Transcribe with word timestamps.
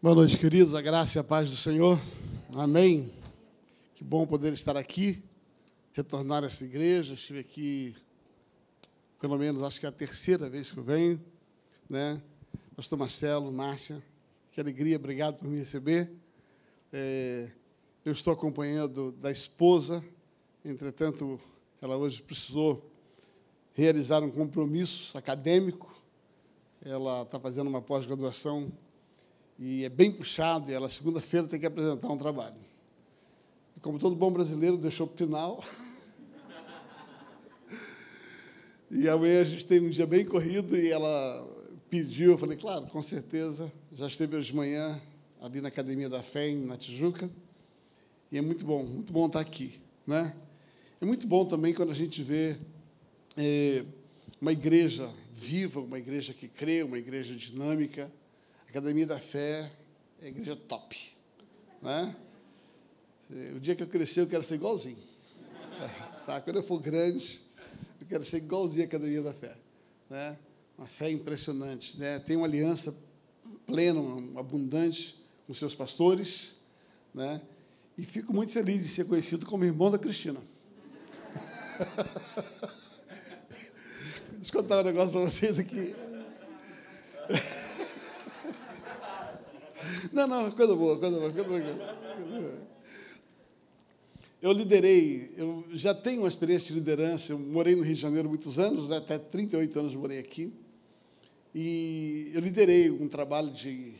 Boa 0.00 0.14
noite, 0.14 0.38
queridos. 0.38 0.76
A 0.76 0.80
graça 0.80 1.18
e 1.18 1.20
a 1.20 1.24
paz 1.24 1.50
do 1.50 1.56
Senhor. 1.56 1.98
Amém. 2.54 3.12
Que 3.96 4.04
bom 4.04 4.24
poder 4.24 4.52
estar 4.52 4.76
aqui, 4.76 5.20
retornar 5.92 6.44
a 6.44 6.46
essa 6.46 6.64
igreja. 6.64 7.14
Estive 7.14 7.40
aqui, 7.40 7.96
pelo 9.20 9.36
menos, 9.36 9.60
acho 9.64 9.80
que 9.80 9.86
é 9.86 9.88
a 9.88 9.92
terceira 9.92 10.48
vez 10.48 10.70
que 10.70 10.78
eu 10.78 10.84
venho. 10.84 11.20
Né? 11.90 12.22
Pastor 12.76 12.96
Marcelo, 12.96 13.50
Márcia, 13.50 14.00
que 14.52 14.60
alegria, 14.60 14.94
obrigado 14.94 15.40
por 15.40 15.48
me 15.48 15.58
receber. 15.58 16.08
É, 16.92 17.50
eu 18.04 18.12
estou 18.12 18.32
acompanhando 18.32 19.10
da 19.10 19.32
esposa, 19.32 20.04
entretanto, 20.64 21.40
ela 21.82 21.96
hoje 21.96 22.22
precisou 22.22 22.88
realizar 23.74 24.22
um 24.22 24.30
compromisso 24.30 25.18
acadêmico. 25.18 25.92
Ela 26.84 27.22
está 27.22 27.40
fazendo 27.40 27.66
uma 27.66 27.82
pós-graduação 27.82 28.70
e 29.58 29.84
é 29.84 29.88
bem 29.88 30.12
puxado, 30.12 30.70
e 30.70 30.74
ela, 30.74 30.88
segunda-feira, 30.88 31.48
tem 31.48 31.58
que 31.58 31.66
apresentar 31.66 32.08
um 32.08 32.16
trabalho. 32.16 32.56
E 33.76 33.80
como 33.80 33.98
todo 33.98 34.14
bom 34.14 34.32
brasileiro, 34.32 34.76
deixou 34.76 35.06
para 35.06 35.14
o 35.14 35.26
final. 35.26 35.64
e 38.90 39.08
amanhã 39.08 39.40
a 39.40 39.44
gente 39.44 39.66
tem 39.66 39.80
um 39.80 39.90
dia 39.90 40.06
bem 40.06 40.24
corrido, 40.24 40.76
e 40.76 40.88
ela 40.90 41.46
pediu, 41.90 42.32
eu 42.32 42.38
falei, 42.38 42.56
claro, 42.56 42.86
com 42.86 43.02
certeza, 43.02 43.72
já 43.92 44.06
esteve 44.06 44.36
hoje 44.36 44.52
de 44.52 44.56
manhã 44.56 45.00
ali 45.40 45.60
na 45.60 45.68
Academia 45.68 46.08
da 46.08 46.22
Fé, 46.22 46.52
na 46.54 46.76
Tijuca, 46.76 47.28
e 48.30 48.38
é 48.38 48.40
muito 48.40 48.64
bom, 48.64 48.84
muito 48.84 49.12
bom 49.12 49.26
estar 49.26 49.40
aqui. 49.40 49.80
Né? 50.06 50.34
É 51.00 51.04
muito 51.04 51.26
bom 51.26 51.44
também 51.44 51.74
quando 51.74 51.90
a 51.90 51.94
gente 51.94 52.22
vê 52.22 52.56
é, 53.36 53.84
uma 54.40 54.52
igreja 54.52 55.10
viva, 55.32 55.80
uma 55.80 55.98
igreja 55.98 56.32
que 56.34 56.46
crê, 56.46 56.82
uma 56.82 56.98
igreja 56.98 57.34
dinâmica, 57.34 58.10
Academia 58.68 59.06
da 59.06 59.18
Fé 59.18 59.70
é 60.20 60.26
a 60.26 60.28
igreja 60.28 60.54
top. 60.54 60.96
Né? 61.80 62.14
O 63.56 63.60
dia 63.60 63.74
que 63.74 63.82
eu 63.82 63.86
crescer, 63.86 64.20
eu 64.20 64.26
quero 64.26 64.44
ser 64.44 64.56
igualzinho. 64.56 65.02
Tá? 66.26 66.40
Quando 66.42 66.56
eu 66.56 66.62
for 66.62 66.78
grande, 66.78 67.40
eu 68.00 68.06
quero 68.06 68.24
ser 68.24 68.36
igualzinho 68.38 68.82
à 68.82 68.86
Academia 68.86 69.22
da 69.22 69.32
Fé. 69.32 69.56
Né? 70.10 70.38
Uma 70.76 70.86
fé 70.86 71.10
impressionante. 71.10 71.98
Né? 71.98 72.18
Tem 72.18 72.36
uma 72.36 72.46
aliança 72.46 72.94
plena, 73.66 74.00
abundante 74.38 75.16
com 75.46 75.54
seus 75.54 75.74
pastores. 75.74 76.56
Né? 77.14 77.40
E 77.96 78.04
fico 78.04 78.34
muito 78.34 78.52
feliz 78.52 78.82
de 78.82 78.88
ser 78.88 79.06
conhecido 79.06 79.46
como 79.46 79.64
irmão 79.64 79.90
da 79.90 79.98
Cristina. 79.98 80.40
Deixa 84.36 84.54
eu 84.54 84.62
contar 84.62 84.80
um 84.80 84.84
negócio 84.84 85.10
para 85.10 85.20
vocês 85.22 85.58
aqui. 85.58 85.96
Não, 90.12 90.26
não, 90.26 90.50
coisa 90.50 90.74
boa, 90.74 90.98
coisa 90.98 91.18
boa, 91.18 91.30
fica 91.30 91.44
tranquilo. 91.44 92.68
Eu 94.40 94.52
liderei, 94.52 95.32
eu 95.36 95.64
já 95.72 95.92
tenho 95.92 96.20
uma 96.22 96.28
experiência 96.28 96.68
de 96.68 96.74
liderança, 96.74 97.32
eu 97.32 97.38
morei 97.38 97.74
no 97.74 97.82
Rio 97.82 97.94
de 97.94 98.00
Janeiro 98.00 98.28
muitos 98.28 98.58
anos, 98.58 98.88
né, 98.88 98.98
até 98.98 99.18
38 99.18 99.80
anos 99.80 99.94
morei 99.94 100.20
aqui, 100.20 100.52
e 101.52 102.30
eu 102.32 102.40
liderei 102.40 102.88
um 102.88 103.08
trabalho 103.08 103.50
de, 103.50 103.94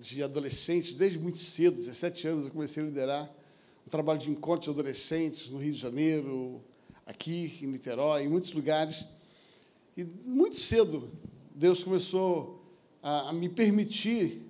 de 0.00 0.20
adolescente, 0.20 0.94
desde 0.94 1.18
muito 1.18 1.38
cedo, 1.38 1.76
17 1.76 2.26
anos 2.26 2.44
eu 2.46 2.50
comecei 2.50 2.82
a 2.82 2.86
liderar 2.86 3.30
um 3.86 3.90
trabalho 3.90 4.18
de 4.18 4.30
encontro 4.30 4.64
de 4.64 4.70
adolescentes 4.70 5.50
no 5.50 5.58
Rio 5.58 5.72
de 5.72 5.78
Janeiro, 5.78 6.60
aqui 7.06 7.58
em 7.62 7.66
Niterói, 7.66 8.24
em 8.24 8.28
muitos 8.28 8.52
lugares. 8.52 9.06
E 9.96 10.02
muito 10.02 10.58
cedo 10.58 11.10
Deus 11.54 11.84
começou 11.84 12.64
a, 13.02 13.30
a 13.30 13.32
me 13.32 13.48
permitir 13.48 14.44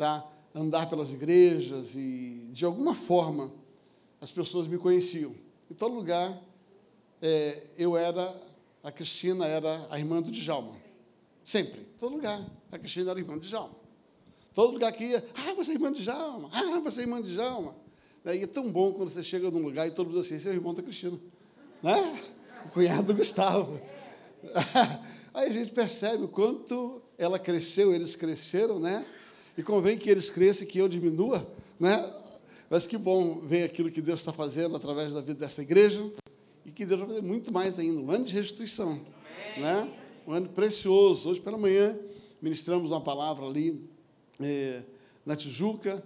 tá, 0.00 0.26
andar 0.54 0.88
pelas 0.88 1.12
igrejas 1.12 1.94
e, 1.94 2.48
de 2.52 2.64
alguma 2.64 2.94
forma, 2.94 3.52
as 4.18 4.30
pessoas 4.30 4.66
me 4.66 4.78
conheciam. 4.78 5.34
Em 5.70 5.74
todo 5.74 5.94
lugar, 5.94 6.42
é, 7.20 7.62
eu 7.76 7.98
era, 7.98 8.34
a 8.82 8.90
Cristina 8.90 9.46
era 9.46 9.86
a 9.90 9.98
irmã 9.98 10.22
do 10.22 10.30
Djalma. 10.30 10.74
Sempre, 11.44 11.80
em 11.80 11.98
todo 11.98 12.14
lugar, 12.14 12.40
a 12.72 12.78
Cristina 12.78 13.10
era 13.10 13.20
a 13.20 13.22
irmã 13.22 13.34
do 13.34 13.40
Djalma. 13.40 13.76
Todo 14.54 14.72
lugar 14.72 14.90
que 14.92 15.04
ia, 15.04 15.22
ah, 15.34 15.52
você 15.52 15.72
é 15.72 15.74
irmã 15.74 15.92
de 15.92 16.02
Djalma, 16.02 16.48
ah, 16.50 16.80
você 16.80 17.00
é 17.00 17.04
irmã 17.04 17.20
de 17.20 17.34
Djalma. 17.34 17.76
E 18.24 18.42
é 18.42 18.46
tão 18.46 18.72
bom 18.72 18.94
quando 18.94 19.10
você 19.10 19.22
chega 19.22 19.50
num 19.50 19.62
lugar 19.62 19.86
e 19.86 19.90
todo 19.90 20.06
mundo 20.06 20.20
assim, 20.20 20.36
esse 20.36 20.48
é 20.48 20.50
o 20.50 20.54
irmão 20.54 20.72
da 20.72 20.82
Cristina. 20.82 21.20
Né? 21.82 22.22
O 22.64 22.70
cunhado 22.70 23.02
do 23.02 23.14
Gustavo. 23.14 23.78
Aí 25.34 25.50
a 25.50 25.52
gente 25.52 25.72
percebe 25.72 26.24
o 26.24 26.28
quanto 26.28 27.02
ela 27.18 27.38
cresceu, 27.38 27.94
eles 27.94 28.16
cresceram, 28.16 28.80
né? 28.80 29.04
E 29.60 29.62
convém 29.62 29.98
que 29.98 30.08
eles 30.08 30.30
cresçam 30.30 30.64
e 30.64 30.66
que 30.66 30.78
eu 30.78 30.88
diminua, 30.88 31.46
né? 31.78 32.10
Mas 32.70 32.86
que 32.86 32.96
bom 32.96 33.40
ver 33.40 33.64
aquilo 33.64 33.90
que 33.90 34.00
Deus 34.00 34.20
está 34.20 34.32
fazendo 34.32 34.74
através 34.74 35.12
da 35.12 35.20
vida 35.20 35.40
dessa 35.40 35.60
igreja 35.60 36.02
e 36.64 36.70
que 36.70 36.86
Deus 36.86 37.00
vai 37.00 37.08
fazer 37.10 37.20
muito 37.20 37.52
mais 37.52 37.78
ainda. 37.78 38.00
Um 38.00 38.10
ano 38.10 38.24
de 38.24 38.32
restituição, 38.32 38.98
né? 39.58 39.86
Um 40.26 40.32
ano 40.32 40.48
precioso. 40.48 41.28
Hoje 41.28 41.40
pela 41.42 41.58
manhã 41.58 41.94
ministramos 42.40 42.90
uma 42.90 43.02
palavra 43.02 43.44
ali 43.44 43.86
é, 44.40 44.80
na 45.26 45.36
Tijuca 45.36 46.02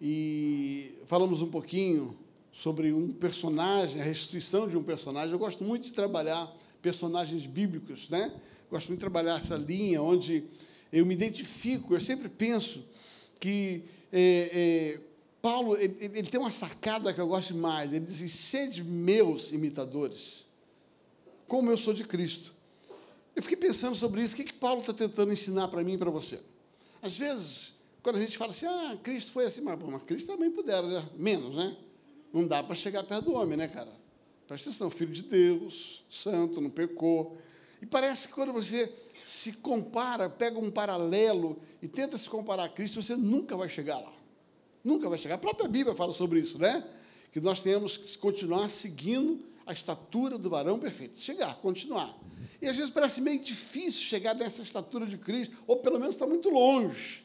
e 0.00 0.92
falamos 1.06 1.42
um 1.42 1.50
pouquinho 1.50 2.16
sobre 2.52 2.92
um 2.92 3.10
personagem, 3.10 4.00
a 4.00 4.04
restituição 4.04 4.68
de 4.68 4.76
um 4.76 4.82
personagem. 4.84 5.32
Eu 5.32 5.40
gosto 5.40 5.64
muito 5.64 5.82
de 5.82 5.92
trabalhar 5.92 6.48
personagens 6.80 7.46
bíblicos, 7.46 8.08
né? 8.08 8.32
Gosto 8.70 8.86
muito 8.86 9.00
de 9.00 9.06
trabalhar 9.06 9.42
essa 9.42 9.56
linha 9.56 10.00
onde 10.00 10.44
eu 10.92 11.06
me 11.06 11.14
identifico, 11.14 11.94
eu 11.94 12.00
sempre 12.00 12.28
penso 12.28 12.84
que 13.40 13.84
é, 14.12 14.50
é, 14.52 15.00
Paulo 15.40 15.76
ele, 15.76 15.96
ele, 16.00 16.28
tem 16.28 16.38
uma 16.38 16.50
sacada 16.50 17.12
que 17.12 17.20
eu 17.20 17.26
gosto 17.26 17.54
mais. 17.54 17.92
Ele 17.92 18.04
diz 18.04 18.16
assim: 18.16 18.28
sede 18.28 18.84
meus 18.84 19.50
imitadores, 19.50 20.44
como 21.48 21.70
eu 21.70 21.78
sou 21.78 21.94
de 21.94 22.04
Cristo. 22.04 22.52
Eu 23.34 23.42
fiquei 23.42 23.56
pensando 23.56 23.96
sobre 23.96 24.22
isso. 24.22 24.34
O 24.34 24.36
que, 24.36 24.44
que 24.44 24.52
Paulo 24.52 24.80
está 24.80 24.92
tentando 24.92 25.32
ensinar 25.32 25.68
para 25.68 25.82
mim 25.82 25.94
e 25.94 25.98
para 25.98 26.10
você? 26.10 26.38
Às 27.00 27.16
vezes, 27.16 27.72
quando 28.02 28.16
a 28.16 28.20
gente 28.20 28.36
fala 28.36 28.50
assim, 28.50 28.66
ah, 28.66 28.98
Cristo 29.02 29.32
foi 29.32 29.46
assim, 29.46 29.62
mas, 29.62 29.78
bom, 29.78 29.90
mas 29.90 30.02
Cristo 30.02 30.26
também 30.26 30.50
pudera, 30.50 30.86
né? 30.86 31.08
menos, 31.16 31.54
né? 31.54 31.76
Não 32.32 32.46
dá 32.46 32.62
para 32.62 32.74
chegar 32.74 33.02
perto 33.04 33.26
do 33.26 33.34
homem, 33.34 33.56
né, 33.56 33.68
cara? 33.68 33.90
Presta 34.46 34.68
atenção, 34.68 34.90
filho 34.90 35.12
de 35.12 35.22
Deus, 35.22 36.04
santo, 36.10 36.60
não 36.60 36.68
pecou. 36.68 37.38
E 37.80 37.86
parece 37.86 38.28
que 38.28 38.34
quando 38.34 38.52
você 38.52 38.92
se 39.24 39.52
compara, 39.54 40.28
pega 40.28 40.58
um 40.58 40.70
paralelo 40.70 41.60
e 41.80 41.88
tenta 41.88 42.18
se 42.18 42.28
comparar 42.28 42.64
a 42.64 42.68
Cristo, 42.68 43.02
você 43.02 43.16
nunca 43.16 43.56
vai 43.56 43.68
chegar 43.68 43.98
lá. 43.98 44.12
Nunca 44.84 45.08
vai 45.08 45.18
chegar. 45.18 45.36
A 45.36 45.38
própria 45.38 45.68
Bíblia 45.68 45.94
fala 45.94 46.12
sobre 46.12 46.40
isso, 46.40 46.58
né? 46.58 46.84
Que 47.32 47.40
nós 47.40 47.62
temos 47.62 47.96
que 47.96 48.18
continuar 48.18 48.68
seguindo 48.68 49.44
a 49.66 49.72
estatura 49.72 50.36
do 50.36 50.50
varão 50.50 50.78
perfeito. 50.78 51.16
Chegar, 51.18 51.54
continuar. 51.56 52.12
E 52.60 52.66
às 52.68 52.76
vezes 52.76 52.92
parece 52.92 53.20
meio 53.20 53.40
difícil 53.40 54.00
chegar 54.02 54.34
nessa 54.34 54.62
estatura 54.62 55.06
de 55.06 55.16
Cristo, 55.16 55.56
ou 55.66 55.78
pelo 55.78 55.98
menos 55.98 56.14
está 56.14 56.26
muito 56.26 56.48
longe. 56.48 57.24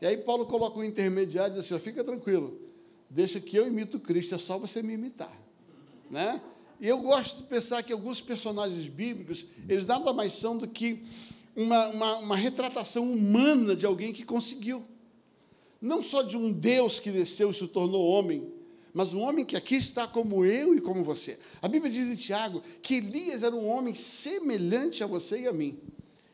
E 0.00 0.06
aí 0.06 0.16
Paulo 0.16 0.46
coloca 0.46 0.78
um 0.78 0.84
intermediário 0.84 1.54
e 1.54 1.60
diz 1.60 1.70
assim: 1.72 1.82
fica 1.82 2.02
tranquilo, 2.02 2.60
deixa 3.08 3.40
que 3.40 3.56
eu 3.56 3.66
imito 3.66 3.98
Cristo, 3.98 4.34
é 4.34 4.38
só 4.38 4.58
você 4.58 4.82
me 4.82 4.94
imitar. 4.94 5.36
Né? 6.10 6.40
E 6.80 6.88
eu 6.88 6.98
gosto 6.98 7.38
de 7.38 7.42
pensar 7.42 7.82
que 7.82 7.92
alguns 7.92 8.20
personagens 8.20 8.88
bíblicos, 8.88 9.44
eles 9.68 9.86
nada 9.86 10.12
mais 10.12 10.32
são 10.32 10.56
do 10.56 10.66
que 10.66 11.04
uma, 11.54 11.86
uma, 11.88 12.18
uma 12.18 12.36
retratação 12.36 13.10
humana 13.12 13.76
de 13.76 13.84
alguém 13.84 14.12
que 14.12 14.24
conseguiu. 14.24 14.82
Não 15.80 16.02
só 16.02 16.22
de 16.22 16.36
um 16.36 16.50
Deus 16.50 16.98
que 16.98 17.10
desceu 17.10 17.50
e 17.50 17.54
se 17.54 17.66
tornou 17.68 18.08
homem, 18.08 18.50
mas 18.94 19.12
um 19.12 19.20
homem 19.20 19.44
que 19.44 19.56
aqui 19.56 19.76
está 19.76 20.06
como 20.06 20.44
eu 20.44 20.74
e 20.74 20.80
como 20.80 21.04
você. 21.04 21.38
A 21.60 21.68
Bíblia 21.68 21.92
diz 21.92 22.06
em 22.06 22.16
Tiago 22.16 22.62
que 22.82 22.96
Elias 22.96 23.42
era 23.42 23.54
um 23.54 23.68
homem 23.68 23.94
semelhante 23.94 25.04
a 25.04 25.06
você 25.06 25.40
e 25.40 25.48
a 25.48 25.52
mim. 25.52 25.78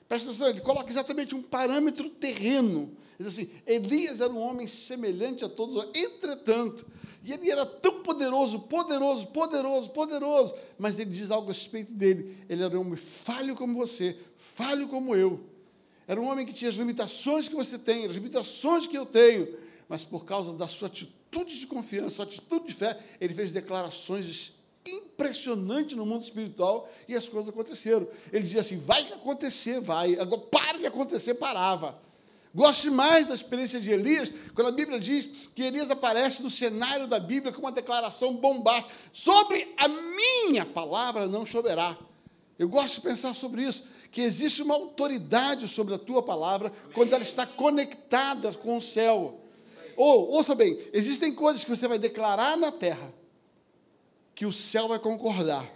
Presta 0.09 0.29
atenção, 0.29 0.49
ele 0.49 0.61
coloca 0.61 0.91
exatamente 0.91 1.35
um 1.35 1.43
parâmetro 1.43 2.09
terreno. 2.09 2.97
Diz 3.19 3.29
assim: 3.29 3.51
Elias 3.67 4.21
era 4.21 4.33
um 4.33 4.41
homem 4.41 4.67
semelhante 4.67 5.45
a 5.45 5.49
todos, 5.49 5.89
entretanto, 5.95 6.87
e 7.25 7.33
ele 7.33 7.51
era 7.51 7.67
tão 7.67 8.03
poderoso, 8.03 8.61
poderoso, 8.61 9.27
poderoso, 9.27 9.91
poderoso, 9.91 10.55
mas 10.79 10.99
ele 10.99 11.11
diz 11.11 11.31
algo 11.31 11.51
a 11.51 11.53
respeito 11.53 11.93
dele. 11.93 12.37
Ele 12.49 12.63
era 12.63 12.79
um 12.79 12.83
homem 12.83 12.97
falho 12.97 13.57
como 13.57 13.75
você, 13.75 14.17
falho 14.55 14.87
como 14.87 15.15
eu. 15.17 15.41
Era 16.07 16.21
um 16.21 16.31
homem 16.31 16.47
que 16.47 16.53
tinha 16.53 16.69
as 16.69 16.77
limitações 16.77 17.49
que 17.49 17.55
você 17.57 17.79
tem, 17.79 18.07
as 18.07 18.13
limitações 18.13 18.87
que 18.87 18.97
eu 18.97 19.05
tenho, 19.05 19.49
mas 19.89 20.05
por 20.05 20.25
causa 20.25 20.53
da 20.53 20.69
sua 20.69 20.87
atitude 20.87 21.59
de 21.59 21.67
confiança, 21.67 22.11
sua 22.11 22.25
atitude 22.27 22.67
de 22.67 22.73
fé, 22.73 22.97
ele 23.21 23.35
fez 23.35 23.51
declarações 23.51 24.53
impressionantes 24.87 25.97
no 25.97 26.07
mundo 26.07 26.23
espiritual 26.23 26.89
e 27.09 27.17
as 27.17 27.29
coisas 27.29 27.49
aconteceram. 27.49 28.07
Ele 28.33 28.45
dizia 28.45 28.61
assim: 28.61 28.79
vai 28.79 29.13
acontecer, 29.13 29.81
vai. 29.81 30.19
Agora, 30.19 30.43
para 30.43 30.79
de 30.79 30.87
acontecer, 30.87 31.35
parava. 31.35 31.99
Gosto 32.57 32.91
mais 32.91 33.27
da 33.27 33.35
experiência 33.35 33.79
de 33.79 33.91
Elias, 33.91 34.33
quando 34.55 34.69
a 34.69 34.73
Bíblia 34.73 34.99
diz 34.99 35.27
que 35.55 35.63
Elias 35.63 35.91
aparece 35.91 36.43
no 36.43 36.51
cenário 36.51 37.07
da 37.07 37.21
Bíblia 37.21 37.53
com 37.53 37.61
uma 37.61 37.71
declaração 37.71 38.35
bombástica: 38.35 38.95
sobre 39.13 39.75
a 39.77 39.87
minha 39.87 40.65
palavra 40.65 41.27
não 41.29 41.45
choverá. 41.45 41.95
Eu 42.59 42.67
gosto 42.67 42.95
de 42.95 43.01
pensar 43.03 43.35
sobre 43.35 43.63
isso, 43.63 43.85
que 44.11 44.23
existe 44.23 44.63
uma 44.63 44.75
autoridade 44.75 45.69
sobre 45.69 45.93
a 45.93 45.99
tua 45.99 46.23
palavra 46.23 46.73
quando 46.95 47.13
ela 47.13 47.23
está 47.23 47.47
conectada 47.47 48.51
com 48.55 48.79
o 48.79 48.83
céu. 48.83 49.39
Ou, 49.95 50.31
ouça 50.31 50.55
bem, 50.55 50.81
existem 50.95 51.35
coisas 51.35 51.63
que 51.63 51.69
você 51.69 51.87
vai 51.87 51.99
declarar 51.99 52.57
na 52.57 52.73
terra 52.73 53.13
que 54.35 54.47
o 54.47 54.53
céu 54.53 54.89
vai 54.89 54.99
concordar. 54.99 55.71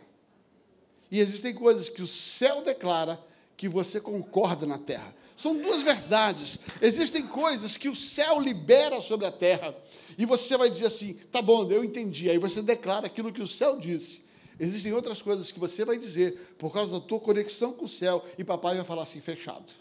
E 1.11 1.21
existem 1.21 1.53
coisas 1.53 1.91
que 1.91 2.01
o 2.01 2.07
céu 2.07 2.63
declara 2.63 3.23
que 3.55 3.69
você 3.69 4.01
concorda 4.01 4.65
na 4.67 4.79
terra. 4.79 5.20
São 5.41 5.57
duas 5.57 5.83
verdades. 5.83 6.59
Existem 6.83 7.27
coisas 7.27 7.79
que 7.79 7.89
o 7.89 7.97
céu 7.97 8.39
libera 8.39 9.01
sobre 9.01 9.27
a 9.27 9.33
terra. 9.33 9.75
E 10.19 10.27
você 10.27 10.55
vai 10.55 10.69
dizer 10.69 10.89
assim: 10.89 11.15
tá 11.33 11.41
bom, 11.41 11.67
eu 11.71 11.83
entendi. 11.83 12.29
Aí 12.29 12.37
você 12.37 12.61
declara 12.61 13.07
aquilo 13.07 13.33
que 13.33 13.41
o 13.41 13.49
céu 13.49 13.79
disse. 13.79 14.25
Existem 14.59 14.93
outras 14.93 15.23
coisas 15.23 15.51
que 15.51 15.59
você 15.59 15.83
vai 15.83 15.97
dizer 15.97 16.55
por 16.59 16.71
causa 16.71 16.93
da 16.93 17.01
tua 17.01 17.19
conexão 17.19 17.73
com 17.73 17.87
o 17.87 17.89
céu. 17.89 18.23
E 18.37 18.45
papai 18.45 18.77
vai 18.77 18.85
falar 18.85 19.05
assim: 19.05 19.19
fechado. 19.23 19.73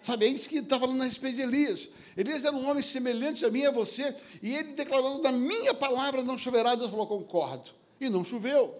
Sabe, 0.00 0.26
é 0.26 0.28
isso 0.28 0.48
que 0.48 0.58
está 0.58 0.78
falando 0.78 1.02
a 1.02 1.04
respeito 1.04 1.34
de 1.34 1.42
Elias. 1.42 1.88
Elias 2.16 2.44
era 2.44 2.54
um 2.54 2.70
homem 2.70 2.82
semelhante 2.82 3.44
a 3.44 3.50
mim 3.50 3.62
e 3.62 3.66
a 3.66 3.72
você, 3.72 4.14
e 4.40 4.54
ele 4.54 4.74
declarando: 4.74 5.20
da 5.20 5.32
minha 5.32 5.74
palavra 5.74 6.22
não 6.22 6.38
choverá. 6.38 6.76
Deus 6.76 6.92
falou: 6.92 7.08
concordo. 7.08 7.70
E 8.00 8.08
não 8.08 8.24
choveu. 8.24 8.72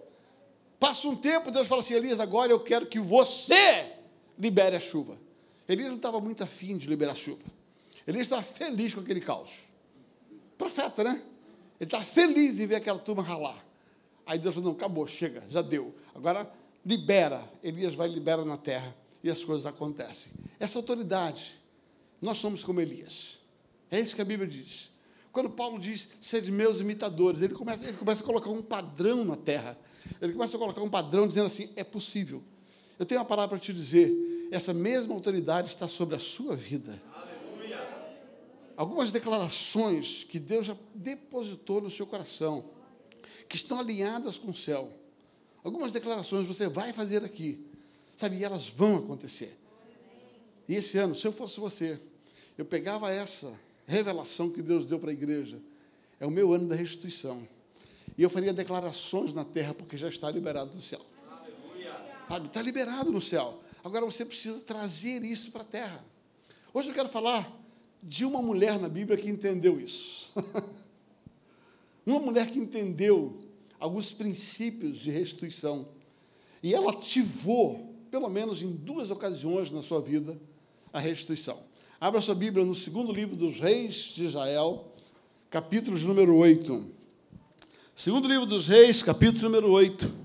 Passa 0.79 1.05
um 1.09 1.17
tempo, 1.17 1.51
Deus 1.51 1.67
fala 1.67 1.81
assim: 1.81 1.95
Elias, 1.95 2.21
agora 2.21 2.49
eu 2.49 2.61
quero 2.61 2.85
que 2.85 2.97
você 2.97 3.91
libere 4.39 4.77
a 4.77 4.79
chuva. 4.79 5.19
Elias 5.71 5.87
não 5.87 5.95
estava 5.95 6.19
muito 6.19 6.43
afim 6.43 6.77
de 6.77 6.85
liberar 6.85 7.15
chuva. 7.15 7.43
Elias 8.05 8.23
estava 8.23 8.43
feliz 8.43 8.93
com 8.93 8.99
aquele 8.99 9.21
caos. 9.21 9.61
Profeta, 10.57 11.01
né? 11.01 11.21
Ele 11.79 11.87
estava 11.87 12.03
feliz 12.03 12.59
em 12.59 12.67
ver 12.67 12.75
aquela 12.75 12.99
turma 12.99 13.23
ralar. 13.23 13.65
Aí 14.25 14.37
Deus 14.37 14.53
falou: 14.53 14.71
não, 14.71 14.77
acabou, 14.77 15.07
chega, 15.07 15.45
já 15.49 15.61
deu. 15.61 15.95
Agora 16.13 16.51
libera. 16.85 17.49
Elias 17.63 17.95
vai 17.95 18.09
libera 18.09 18.43
na 18.43 18.57
terra 18.57 18.93
e 19.23 19.29
as 19.29 19.45
coisas 19.45 19.65
acontecem. 19.65 20.33
Essa 20.59 20.77
autoridade, 20.77 21.57
nós 22.21 22.37
somos 22.37 22.65
como 22.65 22.81
Elias. 22.81 23.39
É 23.89 23.97
isso 23.97 24.13
que 24.13 24.21
a 24.21 24.25
Bíblia 24.25 24.49
diz. 24.49 24.91
Quando 25.31 25.49
Paulo 25.49 25.79
diz, 25.79 26.09
sede 26.19 26.51
meus 26.51 26.81
imitadores, 26.81 27.41
ele 27.41 27.53
começa, 27.53 27.81
ele 27.87 27.95
começa 27.95 28.21
a 28.21 28.25
colocar 28.25 28.49
um 28.49 28.61
padrão 28.61 29.23
na 29.23 29.37
terra. 29.37 29.79
Ele 30.21 30.33
começa 30.33 30.57
a 30.57 30.59
colocar 30.59 30.81
um 30.81 30.89
padrão 30.89 31.29
dizendo 31.29 31.45
assim: 31.45 31.69
é 31.77 31.83
possível. 31.85 32.43
Eu 32.99 33.05
tenho 33.05 33.21
uma 33.21 33.25
palavra 33.25 33.57
para 33.57 33.59
te 33.59 33.71
dizer. 33.71 34.40
Essa 34.51 34.73
mesma 34.73 35.13
autoridade 35.13 35.69
está 35.69 35.87
sobre 35.87 36.13
a 36.13 36.19
sua 36.19 36.57
vida. 36.57 37.01
Aleluia. 37.15 37.79
Algumas 38.75 39.13
declarações 39.13 40.25
que 40.25 40.37
Deus 40.37 40.67
já 40.67 40.75
depositou 40.93 41.79
no 41.79 41.89
seu 41.89 42.05
coração, 42.05 42.65
que 43.47 43.55
estão 43.55 43.79
alinhadas 43.79 44.37
com 44.37 44.51
o 44.51 44.53
céu. 44.53 44.91
Algumas 45.63 45.93
declarações 45.93 46.45
você 46.45 46.67
vai 46.67 46.91
fazer 46.91 47.23
aqui, 47.23 47.65
sabe, 48.17 48.37
e 48.37 48.43
elas 48.43 48.67
vão 48.67 48.97
acontecer. 48.97 49.57
E 50.67 50.75
esse 50.75 50.97
ano, 50.97 51.15
se 51.15 51.25
eu 51.25 51.31
fosse 51.31 51.57
você, 51.57 51.97
eu 52.57 52.65
pegava 52.65 53.09
essa 53.09 53.57
revelação 53.87 54.49
que 54.49 54.61
Deus 54.61 54.83
deu 54.83 54.99
para 54.99 55.11
a 55.11 55.13
igreja. 55.13 55.59
É 56.19 56.25
o 56.25 56.31
meu 56.31 56.51
ano 56.51 56.67
da 56.67 56.75
restituição. 56.75 57.47
E 58.17 58.23
eu 58.23 58.29
faria 58.29 58.51
declarações 58.51 59.33
na 59.33 59.45
terra, 59.45 59.73
porque 59.73 59.97
já 59.97 60.09
está 60.09 60.29
liberado 60.29 60.73
no 60.73 60.81
céu. 60.81 61.01
Sabe? 62.27 62.47
Está 62.47 62.61
liberado 62.61 63.11
no 63.11 63.21
céu. 63.21 63.59
Agora 63.83 64.05
você 64.05 64.23
precisa 64.23 64.59
trazer 64.59 65.23
isso 65.23 65.51
para 65.51 65.61
a 65.61 65.65
terra. 65.65 66.05
Hoje 66.73 66.89
eu 66.89 66.93
quero 66.93 67.09
falar 67.09 67.51
de 68.01 68.23
uma 68.25 68.41
mulher 68.41 68.79
na 68.79 68.87
Bíblia 68.87 69.17
que 69.17 69.29
entendeu 69.29 69.79
isso. 69.79 70.31
uma 72.05 72.19
mulher 72.19 72.49
que 72.51 72.59
entendeu 72.59 73.41
alguns 73.79 74.11
princípios 74.11 74.99
de 74.99 75.09
restituição. 75.09 75.87
E 76.61 76.75
ela 76.75 76.91
ativou, 76.91 77.95
pelo 78.11 78.29
menos 78.29 78.61
em 78.61 78.71
duas 78.71 79.09
ocasiões 79.09 79.71
na 79.71 79.81
sua 79.81 79.99
vida, 79.99 80.37
a 80.93 80.99
restituição. 80.99 81.59
Abra 81.99 82.21
sua 82.21 82.35
Bíblia 82.35 82.63
no 82.63 82.75
segundo 82.75 83.11
livro 83.11 83.35
dos 83.35 83.59
Reis 83.59 83.95
de 84.13 84.25
Israel, 84.25 84.91
capítulo 85.49 85.97
número 85.99 86.35
8. 86.35 86.85
Segundo 87.95 88.27
livro 88.27 88.45
dos 88.45 88.67
Reis, 88.67 89.01
capítulo 89.01 89.43
número 89.43 89.71
8. 89.71 90.20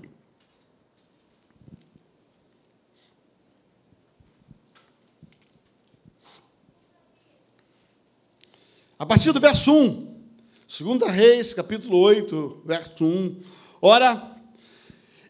A 8.99 9.05
partir 9.05 9.31
do 9.31 9.39
verso 9.39 9.71
1. 9.71 10.07
Segunda 10.67 11.07
Reis, 11.11 11.53
capítulo 11.53 11.99
8, 11.99 12.63
verso 12.65 13.05
1. 13.05 13.35
Ora, 13.79 14.35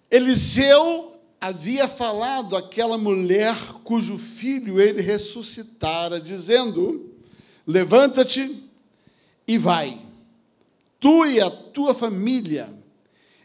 Eliseu 0.09 1.19
havia 1.39 1.89
falado 1.89 2.55
àquela 2.55 2.97
mulher 2.97 3.57
cujo 3.83 4.17
filho 4.17 4.79
ele 4.79 5.01
ressuscitara, 5.01 6.17
dizendo: 6.17 7.13
Levanta-te 7.67 8.63
e 9.45 9.57
vai, 9.57 9.99
tu 10.97 11.25
e 11.25 11.41
a 11.41 11.49
tua 11.49 11.93
família, 11.93 12.69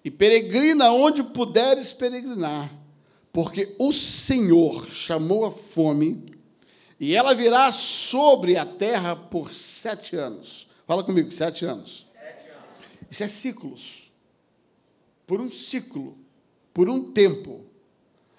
e 0.05 0.11
peregrina 0.11 0.93
onde 0.93 1.25
puderes 1.25 1.93
peregrinar, 1.93 2.73
porque 3.33 3.75
o 3.77 3.93
Senhor 3.93 4.87
chamou 4.87 5.45
a 5.45 5.51
fome, 5.51 6.32
e 7.03 7.15
ela 7.15 7.35
virá 7.35 7.71
sobre 7.73 8.57
a 8.57 8.65
terra 8.65 9.15
por 9.15 9.53
sete 9.53 10.17
anos. 10.17 10.67
Fala 10.87 11.05
comigo, 11.05 11.31
sete 11.31 11.67
anos. 11.67 12.07
Sete 12.15 12.49
anos. 12.49 13.09
Isso 13.11 13.23
é 13.25 13.29
ciclos. 13.29 14.13
Por 15.27 15.41
um 15.41 15.53
ciclo, 15.53 16.17
por 16.73 16.89
um 16.89 17.13
tempo 17.13 17.73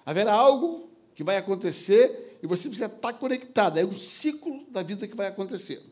Haverá 0.06 0.34
algo 0.34 0.90
que 1.14 1.24
vai 1.24 1.36
acontecer 1.36 2.38
e 2.42 2.46
você 2.46 2.68
precisa 2.68 2.86
estar 2.86 3.14
conectado. 3.14 3.78
É 3.78 3.84
um 3.84 3.92
ciclo 3.92 4.64
da 4.70 4.82
vida 4.82 5.06
que 5.06 5.16
vai 5.16 5.28
acontecer. 5.28 5.82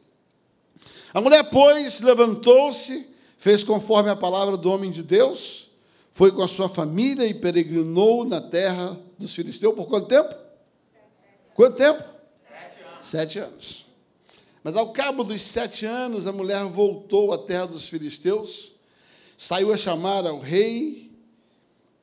A 1.14 1.20
mulher, 1.20 1.48
pois, 1.50 2.00
levantou-se, 2.00 3.08
fez 3.38 3.64
conforme 3.64 4.10
a 4.10 4.16
palavra 4.16 4.56
do 4.56 4.70
homem 4.70 4.90
de 4.90 5.02
Deus, 5.02 5.70
foi 6.10 6.30
com 6.30 6.42
a 6.42 6.48
sua 6.48 6.68
família 6.68 7.26
e 7.26 7.32
peregrinou 7.32 8.24
na 8.24 8.40
terra 8.40 8.98
dos 9.18 9.34
filisteus 9.34 9.74
por 9.74 9.86
quanto 9.86 10.08
tempo? 10.08 10.34
Quanto 11.54 11.76
tempo? 11.76 12.04
Sete 13.04 13.38
anos. 13.38 13.86
Mas 14.64 14.76
ao 14.76 14.92
cabo 14.92 15.24
dos 15.24 15.42
sete 15.42 15.84
anos, 15.84 16.26
a 16.26 16.32
mulher 16.32 16.64
voltou 16.66 17.32
à 17.32 17.38
terra 17.38 17.66
dos 17.66 17.88
filisteus, 17.88 18.72
saiu 19.36 19.72
a 19.72 19.76
chamar 19.76 20.24
ao 20.24 20.38
rei 20.38 21.10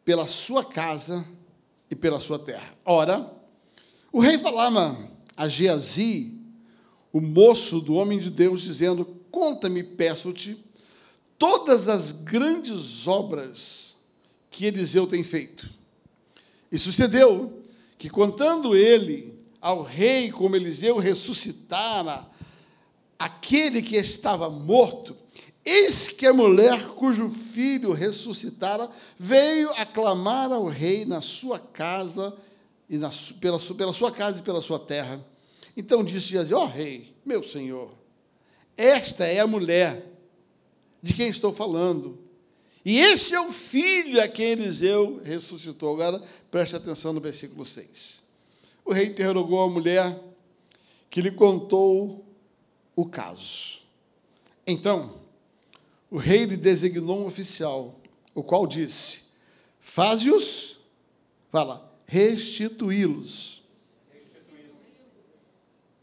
pela 0.04 0.28
sua 0.28 0.66
casa 0.66 1.25
e 1.90 1.96
pela 1.96 2.19
sua 2.19 2.38
terra. 2.38 2.74
Ora, 2.84 3.31
o 4.12 4.19
rei 4.19 4.38
falava 4.38 4.98
a 5.38 5.48
Geazi, 5.48 6.38
o 7.13 7.22
moço 7.22 7.80
do 7.80 7.94
homem 7.94 8.19
de 8.19 8.30
Deus, 8.30 8.62
dizendo: 8.62 9.06
Conta-me, 9.32 9.82
peço-te, 9.84 10.58
todas 11.38 11.88
as 11.88 12.12
grandes 12.12 13.08
obras 13.08 13.96
que 14.51 14.65
Eliseu 14.65 15.08
tem 15.08 15.24
feito. 15.24 15.70
E 16.70 16.77
sucedeu 16.77 17.63
que, 17.98 18.10
contando 18.10 18.75
ele 18.75 19.38
ao 19.62 19.84
rei 19.84 20.32
como 20.32 20.56
Eliseu 20.56 20.98
ressuscitara 20.98 22.25
aquele 23.18 23.82
que 23.82 23.98
estava 23.98 24.50
morto, 24.50 25.16
Eis 25.66 26.08
que 26.08 26.25
a 26.25 26.34
mulher 26.34 26.84
cujo 26.96 27.30
filho 27.30 27.92
ressuscitara 27.92 28.89
veio 29.20 29.70
aclamar 29.72 30.51
ao 30.51 30.68
rei 30.68 31.06
na 31.06 31.22
sua 31.22 31.60
casa 31.60 32.36
e 32.89 32.98
na, 32.98 33.12
pela, 33.39 33.60
pela 33.60 33.94
sua 33.94 34.12
casa 34.12 34.39
e 34.39 34.42
pela 34.42 34.62
sua 34.62 34.80
terra. 34.80 35.24
Então 35.78 36.04
disse 36.04 36.30
Geazi: 36.30 36.54
Ó 36.54 36.63
oh, 36.63 36.66
rei, 36.66 37.13
meu 37.24 37.44
senhor, 37.44 37.92
esta 38.75 39.25
é 39.25 39.42
a 39.42 39.48
mulher 39.48 40.04
de 41.04 41.13
quem 41.13 41.28
estou 41.28 41.54
falando. 41.54 42.18
E 42.84 42.98
este 43.00 43.36
é 43.36 43.42
o 43.42 43.51
filho 43.51 44.20
a 44.20 44.28
quem 44.28 44.54
Eliseu 44.54 45.22
ressuscitou. 45.24 45.94
Agora 45.94 46.24
preste 46.50 46.75
atenção 46.75 47.13
no 47.13 47.20
versículo 47.20 47.66
6. 47.66 48.18
O 48.89 48.91
rei 48.91 49.05
interrogou 49.05 49.62
a 49.62 49.69
mulher 49.69 50.19
que 51.12 51.22
lhe 51.22 51.29
contou 51.29 52.25
o 52.96 53.05
caso. 53.05 53.86
Então, 54.65 55.22
o 56.10 56.17
rei 56.17 56.46
lhe 56.46 56.58
designou 56.58 57.19
um 57.19 57.27
oficial, 57.27 58.01
o 58.34 58.41
qual 58.41 58.65
disse: 58.65 59.25
Faze-os, 59.79 60.79
fala, 61.51 61.96
restituí-los. 62.08 63.62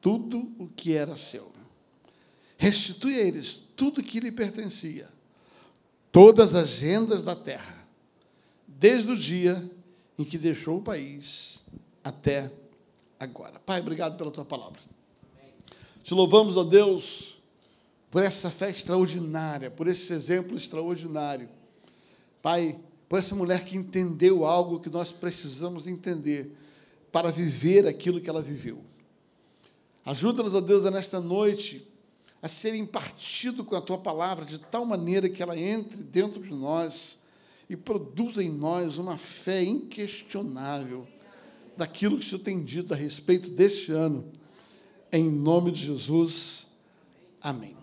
Tudo 0.01 0.53
o 0.57 0.69
que 0.69 0.95
era 0.95 1.17
seu. 1.17 1.51
Restitui 2.57 3.19
a 3.19 3.25
eles 3.25 3.63
tudo 3.75 4.01
que 4.01 4.21
lhe 4.21 4.31
pertencia. 4.31 5.09
Todas 6.13 6.55
as 6.55 6.79
rendas 6.79 7.25
da 7.25 7.35
terra, 7.35 7.85
desde 8.65 9.11
o 9.11 9.17
dia 9.17 9.69
em 10.17 10.25
que 10.25 10.39
deixou 10.39 10.79
o 10.79 10.83
país 10.83 11.65
até 12.05 12.49
agora. 13.19 13.59
Pai, 13.61 13.81
obrigado 13.81 14.17
pela 14.17 14.31
tua 14.31 14.45
palavra. 14.45 14.81
Te 16.03 16.15
louvamos, 16.15 16.57
ó 16.57 16.65
Deus 16.65 17.37
por 18.11 18.23
essa 18.23 18.51
fé 18.51 18.71
extraordinária, 18.71 19.71
por 19.71 19.87
esse 19.87 20.13
exemplo 20.13 20.57
extraordinário. 20.57 21.49
Pai, 22.43 22.79
por 23.09 23.19
essa 23.19 23.35
mulher 23.35 23.65
que 23.65 23.77
entendeu 23.77 24.47
algo 24.47 24.81
que 24.81 24.89
nós 24.89 25.13
precisamos 25.13 25.87
entender 25.87 26.57
para 27.13 27.31
viver 27.31 27.87
aquilo 27.87 28.21
que 28.21 28.31
ela 28.31 28.41
viveu. 28.41 28.83
Ajuda-nos, 30.05 30.55
ó 30.55 30.61
Deus, 30.61 30.91
nesta 30.91 31.21
noite, 31.21 31.87
a 32.41 32.49
ser 32.49 32.75
impartido 32.75 33.65
com 33.65 33.75
a 33.75 33.81
tua 33.81 33.99
palavra 33.99 34.45
de 34.45 34.59
tal 34.59 34.87
maneira 34.87 35.29
que 35.29 35.43
ela 35.43 35.59
entre 35.59 36.03
dentro 36.03 36.41
de 36.43 36.55
nós 36.55 37.19
e 37.69 37.77
produza 37.77 38.43
em 38.43 38.51
nós 38.51 38.97
uma 38.97 39.19
fé 39.19 39.63
inquestionável 39.63 41.07
daquilo 41.77 42.19
que 42.19 42.25
o 42.25 42.29
Senhor 42.29 42.43
tem 42.43 42.63
dito 42.63 42.95
a 42.95 42.97
respeito 42.97 43.51
deste 43.51 43.93
ano. 43.93 44.31
Em 45.13 45.31
nome 45.31 45.71
de 45.71 45.87
Jesus. 45.87 46.67
Amém. 47.41 47.77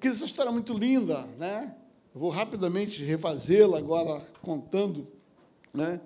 Que 0.00 0.08
essa 0.08 0.24
história 0.24 0.48
é 0.48 0.52
muito 0.52 0.72
linda, 0.72 1.26
né? 1.38 1.76
Eu 2.14 2.20
vou 2.20 2.30
rapidamente 2.30 3.04
refazê-la 3.04 3.78
agora 3.78 4.20
contando, 4.42 5.06
né? 5.72 6.00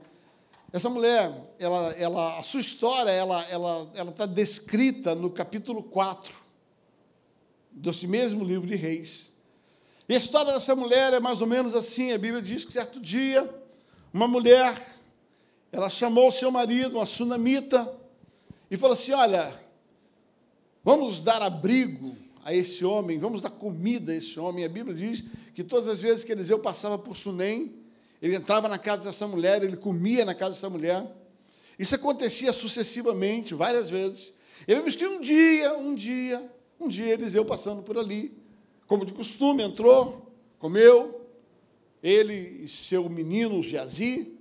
Essa 0.72 0.90
mulher, 0.90 1.32
ela, 1.58 1.92
ela, 1.92 2.38
a 2.38 2.42
sua 2.42 2.60
história, 2.60 3.10
ela 3.10 3.40
está 3.42 3.54
ela, 3.54 3.90
ela 3.94 4.12
tá 4.12 4.26
descrita 4.26 5.14
no 5.14 5.30
capítulo 5.30 5.84
4 5.84 6.34
desse 7.70 8.08
mesmo 8.08 8.44
livro 8.44 8.66
de 8.66 8.74
Reis. 8.74 9.32
E 10.08 10.14
a 10.14 10.18
história 10.18 10.52
dessa 10.52 10.74
mulher 10.74 11.12
é 11.12 11.20
mais 11.20 11.40
ou 11.40 11.46
menos 11.46 11.74
assim: 11.74 12.12
a 12.12 12.18
Bíblia 12.18 12.42
diz 12.42 12.64
que 12.64 12.72
certo 12.72 13.00
dia, 13.00 13.48
uma 14.12 14.26
mulher, 14.26 14.74
ela 15.74 15.90
chamou 15.90 16.28
o 16.28 16.32
seu 16.32 16.52
marido, 16.52 16.98
uma 16.98 17.06
sunamita, 17.06 17.92
e 18.70 18.76
falou 18.76 18.94
assim: 18.94 19.10
Olha, 19.10 19.52
vamos 20.84 21.18
dar 21.18 21.42
abrigo 21.42 22.16
a 22.44 22.54
esse 22.54 22.84
homem, 22.84 23.18
vamos 23.18 23.42
dar 23.42 23.50
comida 23.50 24.12
a 24.12 24.14
esse 24.14 24.38
homem. 24.38 24.64
A 24.64 24.68
Bíblia 24.68 24.94
diz 24.94 25.24
que 25.52 25.64
todas 25.64 25.88
as 25.88 26.00
vezes 26.00 26.22
que 26.22 26.30
Eliseu 26.30 26.60
passava 26.60 26.96
por 26.96 27.16
Sunem, 27.16 27.74
ele 28.22 28.36
entrava 28.36 28.68
na 28.68 28.78
casa 28.78 29.02
dessa 29.02 29.26
mulher, 29.26 29.64
ele 29.64 29.76
comia 29.76 30.24
na 30.24 30.32
casa 30.32 30.52
dessa 30.52 30.70
mulher. 30.70 31.04
Isso 31.76 31.96
acontecia 31.96 32.52
sucessivamente, 32.52 33.52
várias 33.52 33.90
vezes. 33.90 34.34
E 34.68 34.74
vimos 34.76 34.94
que 34.94 35.04
um 35.04 35.20
dia, 35.20 35.76
um 35.76 35.96
dia, 35.96 36.52
um 36.78 36.88
dia 36.88 37.14
Eliseu 37.14 37.44
passando 37.44 37.82
por 37.82 37.98
ali, 37.98 38.32
como 38.86 39.04
de 39.04 39.12
costume, 39.12 39.64
entrou, 39.64 40.32
comeu, 40.60 41.20
ele 42.00 42.62
e 42.62 42.68
seu 42.68 43.08
menino 43.08 43.60
Geazi, 43.60 44.33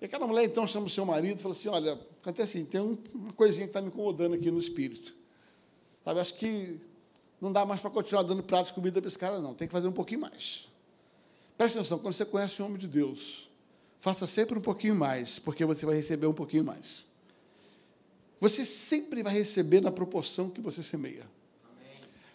e 0.00 0.04
aquela 0.04 0.26
mulher 0.26 0.44
então 0.44 0.66
chama 0.66 0.86
o 0.86 0.90
seu 0.90 1.04
marido 1.04 1.38
e 1.38 1.42
fala 1.42 1.54
assim: 1.54 1.68
Olha, 1.68 1.98
cantei 2.22 2.44
assim, 2.44 2.64
tem 2.64 2.80
uma 2.80 3.32
coisinha 3.32 3.66
que 3.66 3.70
está 3.70 3.80
me 3.80 3.88
incomodando 3.88 4.34
aqui 4.34 4.50
no 4.50 4.58
espírito. 4.58 5.14
Sabe, 6.04 6.20
acho 6.20 6.34
que 6.34 6.80
não 7.40 7.52
dá 7.52 7.66
mais 7.66 7.80
para 7.80 7.90
continuar 7.90 8.22
dando 8.22 8.42
prato 8.42 8.68
de 8.68 8.72
comida 8.72 9.00
para 9.00 9.08
esse 9.08 9.18
cara, 9.18 9.40
não. 9.40 9.54
Tem 9.54 9.66
que 9.66 9.72
fazer 9.72 9.88
um 9.88 9.92
pouquinho 9.92 10.20
mais. 10.20 10.68
Presta 11.56 11.80
atenção, 11.80 11.98
quando 11.98 12.14
você 12.14 12.24
conhece 12.24 12.62
um 12.62 12.66
homem 12.66 12.78
de 12.78 12.86
Deus, 12.86 13.50
faça 14.00 14.26
sempre 14.26 14.56
um 14.56 14.62
pouquinho 14.62 14.94
mais, 14.94 15.38
porque 15.38 15.64
você 15.64 15.84
vai 15.84 15.96
receber 15.96 16.26
um 16.26 16.32
pouquinho 16.32 16.64
mais. 16.64 17.06
Você 18.40 18.64
sempre 18.64 19.22
vai 19.22 19.32
receber 19.32 19.80
na 19.80 19.90
proporção 19.90 20.48
que 20.48 20.60
você 20.60 20.82
semeia. 20.82 21.26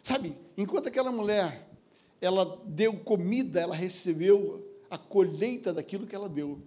Sabe, 0.01 0.37
enquanto 0.57 0.87
aquela 0.87 1.11
mulher, 1.11 1.69
ela 2.19 2.61
deu 2.65 2.93
comida, 2.93 3.61
ela 3.61 3.75
recebeu 3.75 4.61
a 4.89 4.97
colheita 4.97 5.73
daquilo 5.73 6.05
que 6.05 6.13
ela 6.13 6.27
deu. 6.27 6.59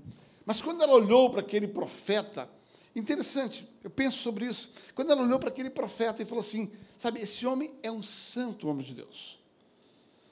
Mas 0.47 0.63
quando 0.63 0.81
ela 0.81 0.93
olhou 0.93 1.29
para 1.29 1.41
aquele 1.41 1.67
profeta, 1.67 2.49
interessante, 2.95 3.69
eu 3.83 3.91
penso 3.91 4.19
sobre 4.19 4.47
isso. 4.47 4.71
Quando 4.95 5.11
ela 5.11 5.23
olhou 5.23 5.41
para 5.41 5.49
aquele 5.49 5.69
profeta 5.69 6.23
e 6.23 6.25
falou 6.25 6.41
assim: 6.41 6.71
sabe, 6.97 7.21
esse 7.21 7.45
homem 7.45 7.75
é 7.83 7.91
um 7.91 8.03
santo 8.03 8.69
homem 8.69 8.87
de 8.87 8.95
Deus. 8.95 9.39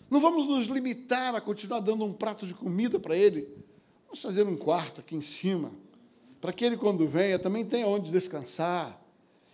Não 0.09 0.21
vamos 0.21 0.47
nos 0.47 0.67
limitar 0.67 1.35
a 1.35 1.41
continuar 1.41 1.81
dando 1.81 2.05
um 2.05 2.13
prato 2.13 2.47
de 2.47 2.55
comida 2.55 3.01
para 3.01 3.17
ele. 3.17 3.49
Vamos 4.07 4.23
fazer 4.23 4.47
um 4.47 4.57
quarto 4.57 5.01
aqui 5.01 5.17
em 5.17 5.21
cima, 5.21 5.73
para 6.41 6.53
que 6.53 6.65
ele, 6.65 6.77
quando 6.77 7.09
venha, 7.09 7.39
também 7.39 7.65
tenha 7.65 7.89
onde 7.89 8.13
descansar. 8.13 9.03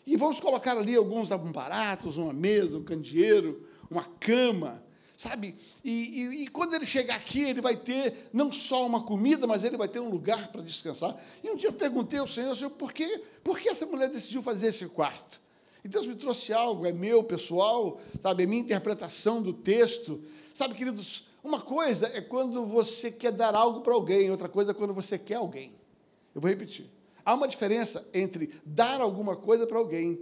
E 0.06 0.16
vamos 0.16 0.40
colocar 0.40 0.76
ali 0.76 0.94
alguns 0.94 1.32
aparatos, 1.32 2.18
uma 2.18 2.32
mesa, 2.32 2.76
um 2.76 2.84
candeeiro, 2.84 3.66
uma 3.90 4.04
cama, 4.04 4.82
sabe? 5.20 5.54
E, 5.84 5.90
e, 5.90 6.44
e, 6.44 6.46
quando 6.46 6.72
ele 6.72 6.86
chegar 6.86 7.16
aqui, 7.16 7.42
ele 7.42 7.60
vai 7.60 7.76
ter 7.76 8.30
não 8.32 8.50
só 8.50 8.86
uma 8.86 9.02
comida, 9.02 9.46
mas 9.46 9.62
ele 9.64 9.76
vai 9.76 9.86
ter 9.86 10.00
um 10.00 10.08
lugar 10.08 10.50
para 10.50 10.62
descansar. 10.62 11.14
E 11.44 11.50
um 11.50 11.56
dia 11.56 11.68
eu 11.68 11.74
perguntei 11.74 12.18
ao 12.18 12.26
Senhor, 12.26 12.56
Senhor, 12.56 12.70
por 12.70 12.90
que, 12.90 13.18
por 13.44 13.58
que 13.58 13.68
essa 13.68 13.84
mulher 13.84 14.08
decidiu 14.08 14.42
fazer 14.42 14.68
esse 14.68 14.86
quarto? 14.86 15.38
E 15.84 15.88
Deus 15.88 16.06
me 16.06 16.14
trouxe 16.14 16.54
algo, 16.54 16.86
é 16.86 16.92
meu, 16.94 17.22
pessoal, 17.22 18.00
sabe? 18.18 18.44
É 18.44 18.46
minha 18.46 18.62
interpretação 18.62 19.42
do 19.42 19.52
texto. 19.52 20.24
Sabe, 20.54 20.74
queridos, 20.74 21.24
uma 21.44 21.60
coisa 21.60 22.10
é 22.14 22.22
quando 22.22 22.64
você 22.64 23.12
quer 23.12 23.32
dar 23.32 23.54
algo 23.54 23.82
para 23.82 23.92
alguém, 23.92 24.30
outra 24.30 24.48
coisa 24.48 24.70
é 24.70 24.74
quando 24.74 24.94
você 24.94 25.18
quer 25.18 25.34
alguém. 25.34 25.74
Eu 26.34 26.40
vou 26.40 26.48
repetir. 26.48 26.88
Há 27.26 27.34
uma 27.34 27.46
diferença 27.46 28.08
entre 28.14 28.54
dar 28.64 29.02
alguma 29.02 29.36
coisa 29.36 29.66
para 29.66 29.76
alguém 29.76 30.18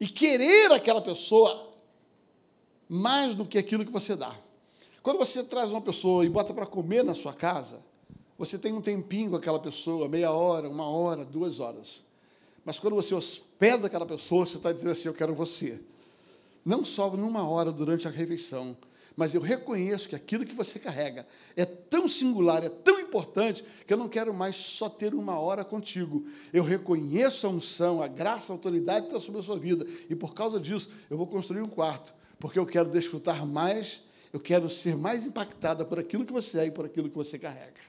e 0.00 0.08
querer 0.08 0.72
aquela 0.72 1.00
pessoa 1.00 1.75
mais 2.88 3.34
do 3.34 3.44
que 3.44 3.58
aquilo 3.58 3.84
que 3.84 3.92
você 3.92 4.14
dá. 4.14 4.34
Quando 5.02 5.18
você 5.18 5.42
traz 5.42 5.70
uma 5.70 5.80
pessoa 5.80 6.24
e 6.24 6.28
bota 6.28 6.52
para 6.52 6.66
comer 6.66 7.04
na 7.04 7.14
sua 7.14 7.32
casa, 7.32 7.80
você 8.38 8.58
tem 8.58 8.72
um 8.72 8.80
tempinho 8.80 9.30
com 9.30 9.36
aquela 9.36 9.58
pessoa, 9.58 10.08
meia 10.08 10.30
hora, 10.30 10.68
uma 10.68 10.88
hora, 10.88 11.24
duas 11.24 11.60
horas. 11.60 12.02
Mas 12.64 12.78
quando 12.78 12.96
você 12.96 13.14
hospeda 13.14 13.86
aquela 13.86 14.04
pessoa, 14.04 14.44
você 14.44 14.56
está 14.56 14.72
dizendo 14.72 14.90
assim: 14.90 15.08
Eu 15.08 15.14
quero 15.14 15.34
você. 15.34 15.80
Não 16.64 16.84
só 16.84 17.08
numa 17.16 17.48
hora 17.48 17.70
durante 17.70 18.08
a 18.08 18.10
refeição, 18.10 18.76
mas 19.16 19.34
eu 19.34 19.40
reconheço 19.40 20.08
que 20.08 20.14
aquilo 20.14 20.44
que 20.44 20.54
você 20.54 20.78
carrega 20.78 21.26
é 21.56 21.64
tão 21.64 22.08
singular, 22.08 22.62
é 22.62 22.68
tão 22.68 23.00
importante, 23.00 23.64
que 23.86 23.94
eu 23.94 23.96
não 23.96 24.08
quero 24.08 24.34
mais 24.34 24.56
só 24.56 24.88
ter 24.88 25.14
uma 25.14 25.38
hora 25.38 25.64
contigo. 25.64 26.26
Eu 26.52 26.62
reconheço 26.62 27.46
a 27.46 27.50
unção, 27.50 28.02
a 28.02 28.08
graça, 28.08 28.52
a 28.52 28.56
autoridade 28.56 29.06
que 29.06 29.12
está 29.12 29.20
sobre 29.24 29.40
a 29.40 29.44
sua 29.44 29.58
vida, 29.58 29.86
e 30.10 30.14
por 30.14 30.34
causa 30.34 30.60
disso, 30.60 30.90
eu 31.08 31.16
vou 31.16 31.26
construir 31.26 31.62
um 31.62 31.68
quarto, 31.68 32.12
porque 32.38 32.58
eu 32.58 32.66
quero 32.66 32.90
desfrutar 32.90 33.46
mais, 33.46 34.02
eu 34.32 34.40
quero 34.40 34.68
ser 34.68 34.96
mais 34.96 35.24
impactada 35.24 35.84
por 35.84 35.98
aquilo 35.98 36.24
que 36.24 36.32
você 36.32 36.58
é 36.60 36.66
e 36.66 36.70
por 36.70 36.86
aquilo 36.86 37.08
que 37.08 37.16
você 37.16 37.38
carrega. 37.38 37.86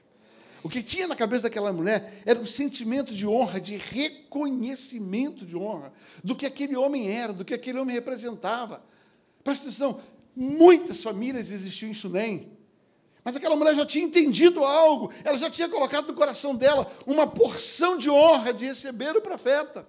O 0.62 0.68
que 0.68 0.82
tinha 0.82 1.06
na 1.06 1.14
cabeça 1.14 1.44
daquela 1.44 1.72
mulher 1.72 2.22
era 2.26 2.38
um 2.38 2.46
sentimento 2.46 3.14
de 3.14 3.26
honra, 3.26 3.60
de 3.60 3.76
reconhecimento 3.76 5.46
de 5.46 5.56
honra, 5.56 5.92
do 6.24 6.34
que 6.34 6.46
aquele 6.46 6.76
homem 6.76 7.10
era, 7.10 7.32
do 7.32 7.44
que 7.44 7.54
aquele 7.54 7.78
homem 7.78 7.94
representava. 7.94 8.82
Presta 9.44 9.68
atenção, 9.68 10.00
Muitas 10.40 11.02
famílias 11.02 11.50
existiam 11.50 11.90
em 11.90 11.94
Sunem. 11.94 12.56
Mas 13.24 13.34
aquela 13.34 13.56
mulher 13.56 13.74
já 13.74 13.84
tinha 13.84 14.04
entendido 14.04 14.62
algo, 14.62 15.12
ela 15.24 15.36
já 15.36 15.50
tinha 15.50 15.68
colocado 15.68 16.06
no 16.06 16.14
coração 16.14 16.54
dela 16.54 16.88
uma 17.04 17.26
porção 17.26 17.98
de 17.98 18.08
honra 18.08 18.54
de 18.54 18.66
receber 18.66 19.16
o 19.16 19.20
profeta. 19.20 19.84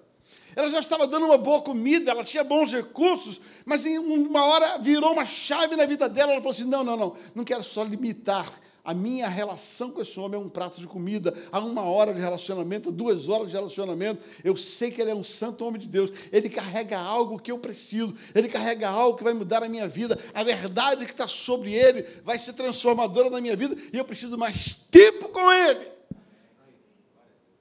Ela 0.59 0.69
já 0.69 0.79
estava 0.81 1.07
dando 1.07 1.25
uma 1.25 1.37
boa 1.37 1.61
comida, 1.61 2.11
ela 2.11 2.23
tinha 2.23 2.43
bons 2.43 2.73
recursos, 2.73 3.39
mas 3.65 3.85
em 3.85 3.97
uma 3.97 4.43
hora 4.43 4.77
virou 4.79 5.13
uma 5.13 5.25
chave 5.25 5.77
na 5.77 5.85
vida 5.85 6.09
dela. 6.09 6.33
Ela 6.33 6.41
falou 6.41 6.51
assim: 6.51 6.65
não, 6.65 6.83
não, 6.83 6.97
não, 6.97 7.15
não 7.33 7.43
quero 7.45 7.63
só 7.63 7.81
limitar 7.81 8.45
a 8.83 8.93
minha 8.93 9.29
relação 9.29 9.91
com 9.91 10.01
esse 10.01 10.19
homem 10.19 10.37
é 10.37 10.43
um 10.43 10.49
prato 10.49 10.81
de 10.81 10.87
comida, 10.87 11.33
há 11.49 11.59
uma 11.59 11.83
hora 11.83 12.13
de 12.13 12.19
relacionamento, 12.19 12.91
duas 12.91 13.29
horas 13.29 13.47
de 13.47 13.53
relacionamento. 13.53 14.21
Eu 14.43 14.57
sei 14.57 14.91
que 14.91 15.01
ele 15.01 15.11
é 15.11 15.15
um 15.15 15.23
santo 15.23 15.63
homem 15.63 15.79
de 15.79 15.87
Deus. 15.87 16.11
Ele 16.31 16.49
carrega 16.49 16.99
algo 16.99 17.39
que 17.39 17.51
eu 17.51 17.59
preciso, 17.59 18.13
ele 18.35 18.49
carrega 18.49 18.89
algo 18.89 19.17
que 19.17 19.23
vai 19.23 19.33
mudar 19.33 19.63
a 19.63 19.69
minha 19.69 19.87
vida. 19.87 20.19
A 20.33 20.43
verdade 20.43 21.05
que 21.05 21.11
está 21.11 21.27
sobre 21.27 21.73
ele 21.73 22.05
vai 22.25 22.37
ser 22.37 22.53
transformadora 22.53 23.29
na 23.29 23.39
minha 23.39 23.55
vida 23.55 23.77
e 23.93 23.97
eu 23.97 24.03
preciso 24.03 24.37
mais 24.37 24.75
tempo 24.91 25.29
com 25.29 25.51
ele. 25.51 25.98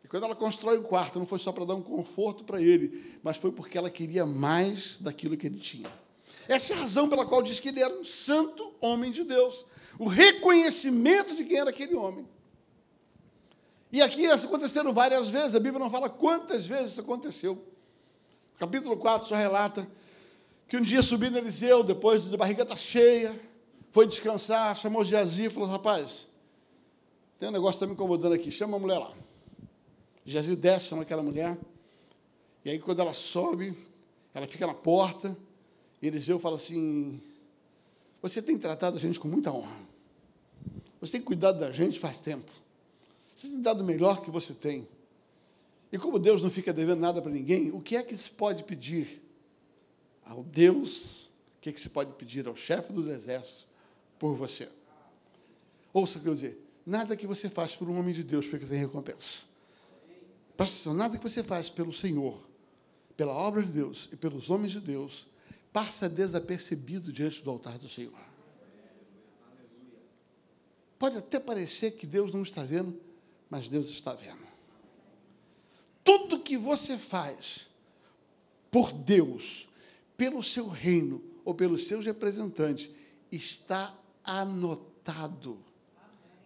Quando 0.09 0.25
ela 0.25 0.35
constrói 0.35 0.79
o 0.79 0.85
quarto, 0.85 1.19
não 1.19 1.27
foi 1.27 1.39
só 1.39 1.53
para 1.53 1.65
dar 1.65 1.75
um 1.75 1.83
conforto 1.83 2.45
para 2.45 2.61
ele, 2.63 3.19
mas 3.23 3.37
foi 3.37 3.53
porque 3.53 3.77
ela 3.77 3.91
queria 3.91 4.25
mais 4.25 4.99
daquilo 4.99 5.37
que 5.37 5.47
ele 5.47 5.59
tinha. 5.59 5.89
Essa 6.49 6.73
é 6.73 6.77
a 6.77 6.81
razão 6.81 7.09
pela 7.09 7.27
qual 7.27 7.43
diz 7.43 7.61
que 7.61 7.69
ele 7.69 7.83
era 7.83 7.95
um 7.99 8.05
santo 8.05 8.73
homem 8.81 9.13
de 9.13 9.23
Deus 9.23 9.67
o 9.99 10.07
reconhecimento 10.07 11.35
de 11.35 11.45
quem 11.45 11.59
era 11.59 11.71
aquele 11.71 11.97
homem. 11.97 12.27
E 13.91 14.01
aqui 14.01 14.27
aconteceram 14.27 14.93
várias 14.93 15.29
vezes, 15.29 15.55
a 15.55 15.61
Bíblia 15.61 15.83
não 15.83 15.91
fala 15.91 16.09
quantas 16.09 16.67
vezes 16.67 16.93
isso 16.93 17.01
aconteceu. 17.01 17.61
Capítulo 18.59 18.97
4 18.97 19.29
só 19.29 19.35
relata 19.35 19.89
que 20.69 20.77
um 20.77 20.83
dia 20.83 21.03
subindo 21.03 21.39
Eliseu, 21.39 21.83
depois 21.83 22.25
de 22.25 22.37
barriga 22.37 22.63
está 22.63 22.77
cheia, 22.77 23.39
foi 23.91 24.07
descansar, 24.07 24.77
chamou 24.77 25.05
Geazi 25.05 25.47
e 25.47 25.51
falou: 25.51 25.69
Rapaz, 25.69 26.29
tem 27.39 27.49
um 27.49 27.53
negócio 27.53 27.79
que 27.79 27.85
está 27.85 27.87
me 27.87 27.95
incomodando 27.95 28.35
aqui, 28.35 28.51
chama 28.51 28.77
a 28.77 28.81
mulher 28.81 28.99
lá. 28.99 29.13
Geazi 30.29 30.55
desce, 30.55 30.89
chama 30.89 31.03
aquela 31.03 31.23
mulher, 31.23 31.57
e 32.63 32.69
aí 32.69 32.79
quando 32.79 33.01
ela 33.01 33.15
sobe, 33.15 33.75
ela 34.35 34.47
fica 34.47 34.67
na 34.67 34.75
porta, 34.75 35.35
e 36.03 36.07
Eliseu 36.07 36.39
fala 36.39 36.57
assim: 36.57 37.19
Você 38.21 38.43
tem 38.43 38.59
tratado 38.59 38.99
a 38.99 39.01
gente 39.01 39.19
com 39.19 39.27
muita 39.27 39.51
honra. 39.51 39.89
Você 41.01 41.13
tem 41.13 41.23
cuidado 41.23 41.59
da 41.59 41.73
gente 41.73 41.99
faz 41.99 42.19
tempo. 42.19 42.53
Você 43.35 43.49
tem 43.49 43.63
dado 43.63 43.81
o 43.81 43.85
melhor 43.85 44.21
que 44.21 44.31
você 44.31 44.53
tem. 44.53 44.87
E 45.91 45.97
como 45.97 46.19
Deus 46.19 46.43
não 46.43 46.51
fica 46.51 46.75
devendo 46.75 47.01
nada 47.01 47.23
para 47.23 47.31
ninguém, 47.31 47.71
o 47.71 47.81
que 47.81 47.97
é 47.97 48.03
que 48.03 48.15
se 48.15 48.29
pode 48.29 48.65
pedir 48.65 49.23
ao 50.27 50.43
Deus? 50.43 51.23
O 51.57 51.61
que 51.63 51.71
é 51.71 51.73
que 51.73 51.81
se 51.81 51.89
pode 51.89 52.13
pedir 52.13 52.47
ao 52.47 52.55
chefe 52.55 52.93
dos 52.93 53.07
exércitos 53.07 53.67
por 54.19 54.35
você? 54.35 54.69
Ouça 55.91 56.19
o 56.19 56.21
que 56.21 56.29
eu 56.29 56.35
dizer. 56.35 56.63
Nada 56.85 57.17
que 57.17 57.27
você 57.27 57.49
faz 57.49 57.75
por 57.75 57.89
um 57.89 57.99
homem 57.99 58.13
de 58.13 58.23
Deus 58.23 58.45
fica 58.45 58.67
sem 58.67 58.79
recompensa. 58.79 59.48
Presta 60.59 60.75
atenção, 60.75 60.95
nada 60.95 61.17
que 61.17 61.23
você 61.23 61.45
faz 61.45 61.71
pelo 61.71 61.93
Senhor, 61.93 62.37
pela 63.17 63.33
obra 63.33 63.63
de 63.63 63.71
Deus 63.71 64.09
e 64.13 64.17
pelos 64.17 64.51
homens 64.51 64.73
de 64.73 64.81
Deus, 64.81 65.29
passa 65.73 66.09
desapercebido 66.09 67.13
diante 67.13 67.41
do 67.45 67.49
altar 67.49 67.79
do 67.79 67.89
Senhor. 67.89 68.19
Pode 70.99 71.17
até 71.17 71.39
parecer 71.39 71.93
que 71.93 72.09
Deus 72.09 72.35
não 72.35 72.43
está 72.43 72.65
vendo, 72.65 73.01
mas 73.49 73.69
Deus 73.69 73.89
está 73.89 74.15
vendo. 74.15 74.45
Tudo 76.03 76.41
que 76.41 76.57
você 76.57 76.99
faz 76.99 77.69
por 78.69 78.91
Deus, 78.93 79.69
pelo 80.17 80.43
seu 80.43 80.67
reino 80.67 81.23
ou 81.45 81.55
pelos 81.55 81.87
seus 81.87 82.05
representantes, 82.05 82.91
está 83.31 83.97
anotado 84.25 85.57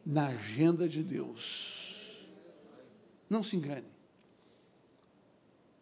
na 0.04 0.26
agenda 0.26 0.86
de 0.86 1.02
Deus. 1.02 1.96
Não 3.30 3.42
se 3.42 3.56
engane. 3.56 3.91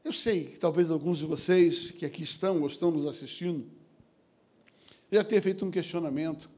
Eu 0.05 0.13
sei 0.13 0.47
que 0.47 0.59
talvez 0.59 0.91
alguns 0.91 1.19
de 1.19 1.27
vocês 1.27 1.91
que 1.91 2.07
aqui 2.07 2.23
estão 2.23 2.61
ou 2.61 2.67
estão 2.67 2.91
nos 2.91 3.07
assistindo 3.07 3.67
já 5.13 5.25
tenham 5.25 5.43
feito 5.43 5.65
um 5.65 5.71
questionamento, 5.71 6.49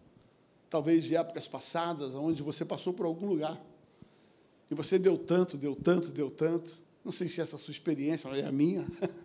talvez 0.69 1.05
de 1.05 1.17
épocas 1.17 1.49
passadas, 1.49 2.15
onde 2.15 2.43
você 2.43 2.65
passou 2.65 2.93
por 2.93 3.07
algum 3.07 3.27
lugar 3.27 3.61
e 4.71 4.75
você 4.75 4.99
deu 4.99 5.19
tanto, 5.19 5.57
deu 5.57 5.77
tanto, 5.77 6.09
deu 6.09 6.31
tanto. 6.31 6.73
Não 7.05 7.13
sei 7.13 7.29
se 7.29 7.41
essa 7.41 7.59
sua 7.59 7.73
experiência, 7.73 8.29
é 8.29 8.47
a 8.47 8.53
minha. 8.53 8.87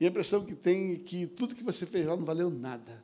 E 0.00 0.06
a 0.06 0.08
impressão 0.08 0.44
que 0.44 0.54
tem 0.54 0.92
é 0.92 0.96
que 0.98 1.26
tudo 1.26 1.56
que 1.56 1.64
você 1.64 1.84
fez 1.84 2.06
lá 2.06 2.16
não 2.16 2.24
valeu 2.24 2.48
nada. 2.48 3.02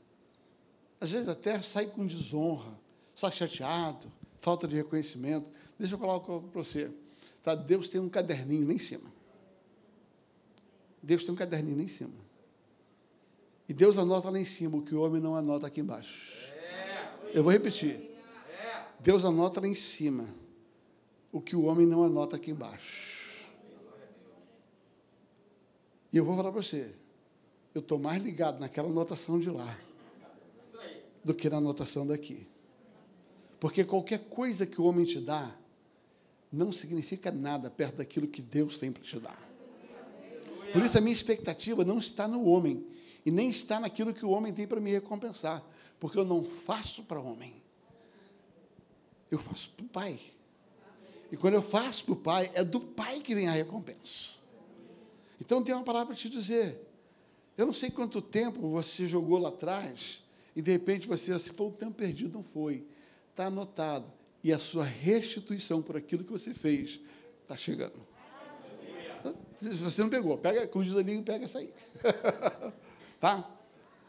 Às 1.00 1.10
vezes 1.10 1.28
até 1.28 1.60
sai 1.60 1.86
com 1.86 2.06
desonra, 2.06 2.72
sai 3.16 3.32
chateado, 3.32 4.06
falta 4.40 4.68
de 4.68 4.76
reconhecimento. 4.76 5.50
Deixa 5.76 5.94
eu 5.94 5.98
colocar 5.98 6.38
para 6.38 6.62
você. 6.62 6.92
Tá? 7.42 7.56
Deus 7.56 7.88
tem 7.88 8.00
um 8.00 8.08
caderninho 8.08 8.68
lá 8.68 8.74
em 8.74 8.78
cima. 8.78 9.12
Deus 11.04 11.22
tem 11.22 11.34
um 11.34 11.36
caderninho 11.36 11.76
lá 11.76 11.82
em 11.82 11.88
cima. 11.88 12.14
E 13.68 13.74
Deus 13.74 13.98
anota 13.98 14.30
lá 14.30 14.38
em 14.38 14.44
cima 14.44 14.78
o 14.78 14.82
que 14.82 14.94
o 14.94 15.02
homem 15.02 15.20
não 15.20 15.36
anota 15.36 15.66
aqui 15.66 15.80
embaixo. 15.80 16.52
Eu 17.32 17.42
vou 17.42 17.52
repetir. 17.52 18.10
Deus 19.00 19.24
anota 19.24 19.60
lá 19.60 19.68
em 19.68 19.74
cima 19.74 20.26
o 21.30 21.40
que 21.40 21.54
o 21.54 21.64
homem 21.64 21.86
não 21.86 22.04
anota 22.04 22.36
aqui 22.36 22.50
embaixo. 22.50 23.44
E 26.10 26.16
eu 26.16 26.24
vou 26.24 26.36
falar 26.36 26.52
para 26.52 26.62
você, 26.62 26.94
eu 27.74 27.80
estou 27.80 27.98
mais 27.98 28.22
ligado 28.22 28.60
naquela 28.60 28.88
anotação 28.88 29.38
de 29.38 29.50
lá 29.50 29.78
do 31.22 31.34
que 31.34 31.50
na 31.50 31.58
anotação 31.58 32.06
daqui. 32.06 32.46
Porque 33.60 33.84
qualquer 33.84 34.28
coisa 34.28 34.64
que 34.64 34.80
o 34.80 34.84
homem 34.84 35.04
te 35.04 35.20
dá 35.20 35.54
não 36.50 36.72
significa 36.72 37.30
nada 37.30 37.68
perto 37.68 37.96
daquilo 37.96 38.28
que 38.28 38.40
Deus 38.40 38.78
tem 38.78 38.92
para 38.92 39.02
te 39.02 39.18
dar. 39.18 39.53
Por 40.74 40.84
isso 40.84 40.98
a 40.98 41.00
minha 41.00 41.14
expectativa 41.14 41.84
não 41.84 42.00
está 42.00 42.26
no 42.26 42.44
homem 42.46 42.84
e 43.24 43.30
nem 43.30 43.48
está 43.48 43.78
naquilo 43.78 44.12
que 44.12 44.26
o 44.26 44.30
homem 44.30 44.52
tem 44.52 44.66
para 44.66 44.80
me 44.80 44.90
recompensar, 44.90 45.64
porque 46.00 46.18
eu 46.18 46.24
não 46.24 46.44
faço 46.44 47.04
para 47.04 47.20
o 47.20 47.24
homem. 47.24 47.54
Eu 49.30 49.38
faço 49.38 49.70
para 49.70 49.84
o 49.84 49.88
Pai. 49.88 50.20
E 51.30 51.36
quando 51.36 51.54
eu 51.54 51.62
faço 51.62 52.06
para 52.06 52.14
o 52.14 52.16
Pai, 52.16 52.50
é 52.54 52.64
do 52.64 52.80
Pai 52.80 53.20
que 53.20 53.36
vem 53.36 53.46
a 53.46 53.52
recompensa. 53.52 54.30
Então 55.40 55.62
tem 55.62 55.72
uma 55.72 55.84
palavra 55.84 56.08
para 56.08 56.16
te 56.16 56.28
dizer. 56.28 56.76
Eu 57.56 57.66
não 57.66 57.72
sei 57.72 57.88
quanto 57.88 58.20
tempo 58.20 58.68
você 58.68 59.06
jogou 59.06 59.38
lá 59.38 59.50
atrás, 59.50 60.24
e 60.56 60.60
de 60.60 60.72
repente 60.72 61.06
você, 61.06 61.38
se 61.38 61.50
foi 61.50 61.68
um 61.68 61.70
tempo 61.70 61.94
perdido, 61.94 62.34
não 62.34 62.42
foi. 62.42 62.84
Está 63.30 63.46
anotado. 63.46 64.12
E 64.42 64.52
a 64.52 64.58
sua 64.58 64.84
restituição 64.84 65.80
por 65.80 65.96
aquilo 65.96 66.24
que 66.24 66.32
você 66.32 66.52
fez 66.52 66.98
está 67.42 67.56
chegando. 67.56 68.13
Você 69.78 70.02
não 70.02 70.10
pegou, 70.10 70.36
pega, 70.38 70.66
com 70.66 70.80
o 70.80 70.84
desalinho, 70.84 71.22
pega 71.22 71.44
essa 71.44 71.58
aí. 71.58 71.72
tá? 73.20 73.50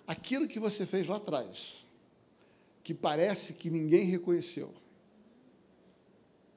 Aquilo 0.07 0.47
que 0.47 0.59
você 0.59 0.85
fez 0.85 1.07
lá 1.07 1.17
atrás, 1.17 1.85
que 2.83 2.93
parece 2.93 3.53
que 3.53 3.69
ninguém 3.69 4.05
reconheceu. 4.05 4.73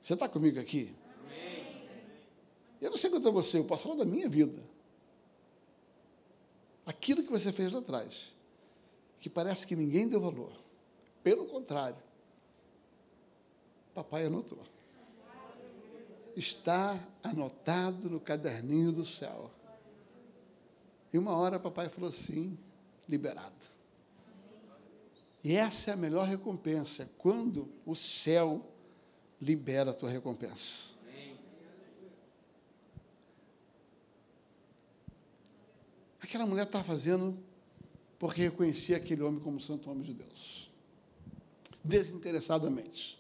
Você 0.03 0.15
está 0.15 0.29
comigo 0.29 0.59
aqui? 0.59 0.95
Eu 2.81 2.91
não 2.91 2.97
sei 2.97 3.11
quanto 3.11 3.29
é 3.29 3.33
você, 3.33 3.59
eu 3.59 3.65
posso 3.65 3.85
falar 3.85 3.97
da 3.97 4.05
minha 4.05 4.29
vida. 4.29 4.63
Aquilo 6.87 7.23
que 7.23 7.31
você 7.31 7.53
fez 7.53 7.73
lá 7.73 7.81
atrás, 7.81 8.33
que 9.21 9.29
parece 9.29 9.67
que 9.67 9.77
ninguém 9.77 10.09
deu 10.09 10.21
valor. 10.21 10.53
Pelo 11.23 11.47
contrário, 11.47 11.99
papai 13.95 14.27
anotou 14.27 14.59
está 16.39 16.99
anotado 17.23 18.09
no 18.09 18.21
caderninho 18.21 18.93
do 18.93 19.05
céu. 19.05 19.51
E 21.13 21.19
uma 21.19 21.37
hora 21.37 21.59
papai 21.59 21.89
falou 21.89 22.11
assim: 22.11 22.57
liberado. 23.09 23.67
E 25.43 25.55
essa 25.55 25.91
é 25.91 25.95
a 25.95 25.97
melhor 25.97 26.27
recompensa, 26.27 27.11
quando 27.19 27.69
o 27.87 27.95
céu 27.95 28.65
libera 29.41 29.91
a 29.91 29.95
tua 29.95 30.11
recompensa. 30.11 30.97
Aquela 36.21 36.45
mulher 36.45 36.67
está 36.67 36.85
fazendo 36.85 37.39
porque 38.19 38.43
reconhecia 38.43 38.97
aquele 38.97 39.23
homem 39.23 39.41
como 39.41 39.61
santo 39.61 39.91
homem 39.91 40.03
de 40.03 40.13
Deus. 40.13 40.71
Desinteressadamente. 41.83 43.19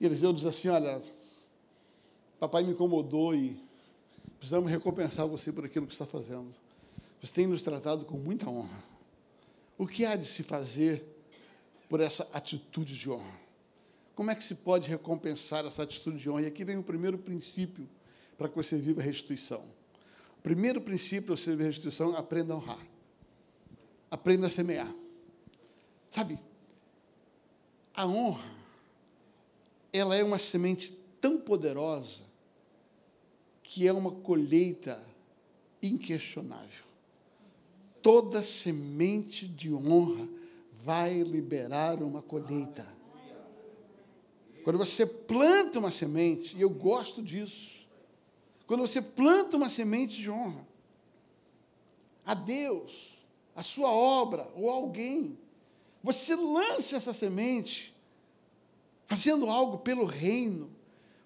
E 0.00 0.06
Eliseu 0.06 0.32
diz 0.32 0.44
assim: 0.44 0.68
Olha, 0.68 1.00
Papai 2.40 2.62
me 2.62 2.70
incomodou 2.70 3.34
e 3.34 3.62
precisamos 4.38 4.70
recompensar 4.70 5.26
você 5.26 5.52
por 5.52 5.66
aquilo 5.66 5.86
que 5.86 5.92
está 5.92 6.06
fazendo. 6.06 6.54
Você 7.20 7.34
tem 7.34 7.46
nos 7.46 7.60
tratado 7.60 8.06
com 8.06 8.16
muita 8.16 8.48
honra. 8.48 8.82
O 9.76 9.86
que 9.86 10.06
há 10.06 10.16
de 10.16 10.24
se 10.24 10.42
fazer 10.42 11.04
por 11.86 12.00
essa 12.00 12.26
atitude 12.32 12.98
de 12.98 13.10
honra? 13.10 13.38
Como 14.14 14.30
é 14.30 14.34
que 14.34 14.42
se 14.42 14.54
pode 14.54 14.88
recompensar 14.88 15.66
essa 15.66 15.82
atitude 15.82 16.16
de 16.16 16.30
honra? 16.30 16.42
E 16.42 16.46
aqui 16.46 16.64
vem 16.64 16.78
o 16.78 16.82
primeiro 16.82 17.18
princípio 17.18 17.86
para 18.38 18.48
que 18.48 18.56
você 18.56 18.78
viva 18.78 19.02
a 19.02 19.04
restituição. 19.04 19.62
O 20.38 20.42
primeiro 20.42 20.80
princípio 20.80 21.26
para 21.26 21.36
você 21.36 21.50
viver 21.50 21.64
a 21.64 21.66
restituição, 21.66 22.16
aprenda 22.16 22.54
a 22.54 22.56
honrar. 22.56 22.86
Aprenda 24.10 24.46
a 24.46 24.50
semear. 24.50 24.90
Sabe, 26.08 26.38
a 27.94 28.06
honra, 28.06 28.50
ela 29.92 30.16
é 30.16 30.24
uma 30.24 30.38
semente 30.38 30.92
tão 31.20 31.38
poderosa 31.38 32.29
que 33.72 33.86
é 33.86 33.92
uma 33.92 34.10
colheita 34.10 35.00
inquestionável. 35.80 36.84
Toda 38.02 38.42
semente 38.42 39.46
de 39.46 39.72
honra 39.72 40.28
vai 40.82 41.22
liberar 41.22 42.02
uma 42.02 42.20
colheita. 42.20 42.84
Quando 44.64 44.76
você 44.76 45.06
planta 45.06 45.78
uma 45.78 45.92
semente, 45.92 46.56
e 46.56 46.60
eu 46.60 46.68
gosto 46.68 47.22
disso, 47.22 47.86
quando 48.66 48.80
você 48.80 49.00
planta 49.00 49.56
uma 49.56 49.70
semente 49.70 50.20
de 50.20 50.28
honra, 50.28 50.66
a 52.26 52.34
Deus, 52.34 53.16
a 53.54 53.62
sua 53.62 53.92
obra 53.92 54.50
ou 54.56 54.68
alguém, 54.68 55.38
você 56.02 56.34
lança 56.34 56.96
essa 56.96 57.14
semente, 57.14 57.94
fazendo 59.06 59.48
algo 59.48 59.78
pelo 59.78 60.06
reino, 60.06 60.68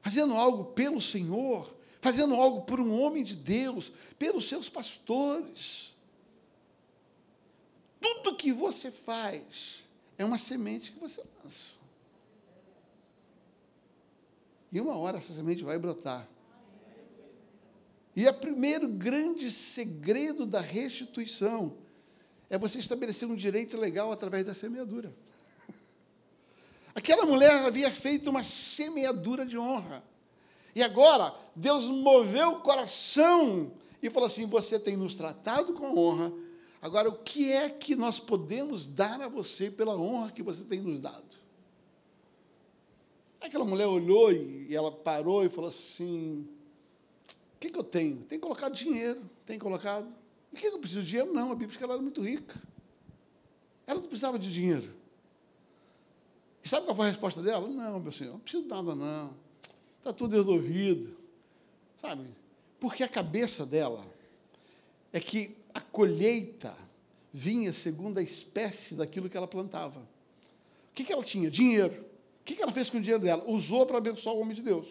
fazendo 0.02 0.34
algo 0.34 0.66
pelo 0.72 1.00
Senhor, 1.00 1.74
fazendo 2.04 2.34
algo 2.34 2.60
por 2.66 2.78
um 2.78 3.00
homem 3.00 3.24
de 3.24 3.34
Deus, 3.34 3.90
pelos 4.18 4.46
seus 4.46 4.68
pastores. 4.68 5.94
Tudo 7.98 8.36
que 8.36 8.52
você 8.52 8.90
faz 8.90 9.82
é 10.18 10.22
uma 10.22 10.36
semente 10.36 10.92
que 10.92 10.98
você 10.98 11.24
lança. 11.42 11.76
E 14.70 14.78
uma 14.82 14.94
hora 14.98 15.16
essa 15.16 15.32
semente 15.32 15.64
vai 15.64 15.78
brotar. 15.78 16.28
E 18.14 18.28
o 18.28 18.34
primeiro 18.34 18.86
grande 18.86 19.50
segredo 19.50 20.44
da 20.44 20.60
restituição 20.60 21.74
é 22.50 22.58
você 22.58 22.80
estabelecer 22.80 23.26
um 23.26 23.34
direito 23.34 23.78
legal 23.78 24.12
através 24.12 24.44
da 24.44 24.52
semeadura. 24.52 25.10
Aquela 26.94 27.24
mulher 27.24 27.64
havia 27.64 27.90
feito 27.90 28.28
uma 28.28 28.42
semeadura 28.42 29.46
de 29.46 29.56
honra. 29.56 30.04
E 30.74 30.82
agora, 30.82 31.34
Deus 31.54 31.88
moveu 31.88 32.54
o 32.54 32.60
coração 32.60 33.72
e 34.02 34.10
falou 34.10 34.26
assim: 34.26 34.46
Você 34.46 34.78
tem 34.78 34.96
nos 34.96 35.14
tratado 35.14 35.72
com 35.74 35.96
honra. 35.96 36.32
Agora, 36.82 37.08
o 37.08 37.18
que 37.18 37.52
é 37.52 37.70
que 37.70 37.94
nós 37.94 38.18
podemos 38.18 38.84
dar 38.84 39.20
a 39.20 39.28
você 39.28 39.70
pela 39.70 39.96
honra 39.96 40.32
que 40.32 40.42
você 40.42 40.64
tem 40.64 40.80
nos 40.80 40.98
dado? 40.98 41.24
Aquela 43.40 43.64
mulher 43.64 43.86
olhou 43.86 44.32
e 44.32 44.74
ela 44.74 44.90
parou 44.90 45.44
e 45.44 45.48
falou 45.48 45.70
assim: 45.70 46.46
O 47.56 47.58
que, 47.60 47.70
que 47.70 47.78
eu 47.78 47.84
tenho? 47.84 48.22
Tem 48.22 48.38
colocado 48.38 48.74
dinheiro, 48.74 49.22
tem 49.46 49.58
colocado. 49.58 50.08
O 50.52 50.56
que, 50.56 50.66
eu 50.66 50.78
preciso 50.78 51.02
de 51.02 51.08
dinheiro? 51.10 51.32
Não, 51.32 51.46
a 51.46 51.54
Bíblia 51.54 51.68
diz 51.68 51.76
que 51.76 51.84
ela 51.84 51.94
era 51.94 52.02
muito 52.02 52.20
rica. 52.20 52.60
Ela 53.86 54.00
não 54.00 54.08
precisava 54.08 54.38
de 54.38 54.52
dinheiro. 54.52 54.92
E 56.62 56.68
sabe 56.68 56.86
qual 56.86 56.96
foi 56.96 57.06
a 57.06 57.10
resposta 57.10 57.42
dela? 57.42 57.68
Não, 57.68 58.00
meu 58.00 58.12
senhor, 58.12 58.32
não 58.32 58.40
preciso 58.40 58.62
de 58.62 58.68
nada, 58.68 58.94
não 58.94 59.43
está 60.04 60.12
tudo 60.12 60.36
resolvido. 60.36 61.16
Sabe? 61.96 62.24
Porque 62.78 63.02
a 63.02 63.08
cabeça 63.08 63.64
dela 63.64 64.04
é 65.10 65.18
que 65.18 65.56
a 65.72 65.80
colheita 65.80 66.76
vinha 67.32 67.72
segundo 67.72 68.18
a 68.18 68.22
espécie 68.22 68.94
daquilo 68.94 69.30
que 69.30 69.36
ela 69.36 69.48
plantava. 69.48 70.00
O 70.00 70.94
que, 70.94 71.04
que 71.04 71.12
ela 71.12 71.24
tinha? 71.24 71.50
Dinheiro. 71.50 72.02
O 72.40 72.44
que, 72.44 72.54
que 72.54 72.62
ela 72.62 72.70
fez 72.70 72.90
com 72.90 72.98
o 72.98 73.00
dinheiro 73.00 73.22
dela? 73.22 73.42
Usou 73.46 73.86
para 73.86 73.96
abençoar 73.96 74.36
o 74.36 74.40
homem 74.40 74.54
de 74.54 74.60
Deus. 74.60 74.86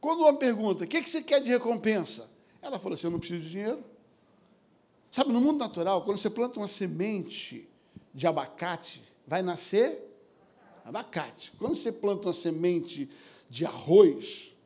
Quando 0.00 0.20
o 0.20 0.24
homem 0.24 0.40
pergunta, 0.40 0.82
o 0.82 0.86
que, 0.86 1.00
que 1.00 1.08
você 1.08 1.22
quer 1.22 1.40
de 1.40 1.48
recompensa? 1.48 2.28
Ela 2.60 2.80
falou 2.80 2.96
assim, 2.96 3.06
eu 3.06 3.12
não 3.12 3.20
preciso 3.20 3.42
de 3.42 3.50
dinheiro. 3.50 3.84
Sabe, 5.12 5.30
no 5.32 5.40
mundo 5.40 5.58
natural, 5.58 6.04
quando 6.04 6.18
você 6.18 6.28
planta 6.28 6.58
uma 6.58 6.66
semente 6.66 7.68
de 8.12 8.26
abacate, 8.26 9.02
vai 9.26 9.42
nascer 9.42 10.10
abacate. 10.84 11.52
Quando 11.58 11.76
você 11.76 11.92
planta 11.92 12.26
uma 12.26 12.34
semente 12.34 13.08
de 13.52 13.66
arroz, 13.66 14.56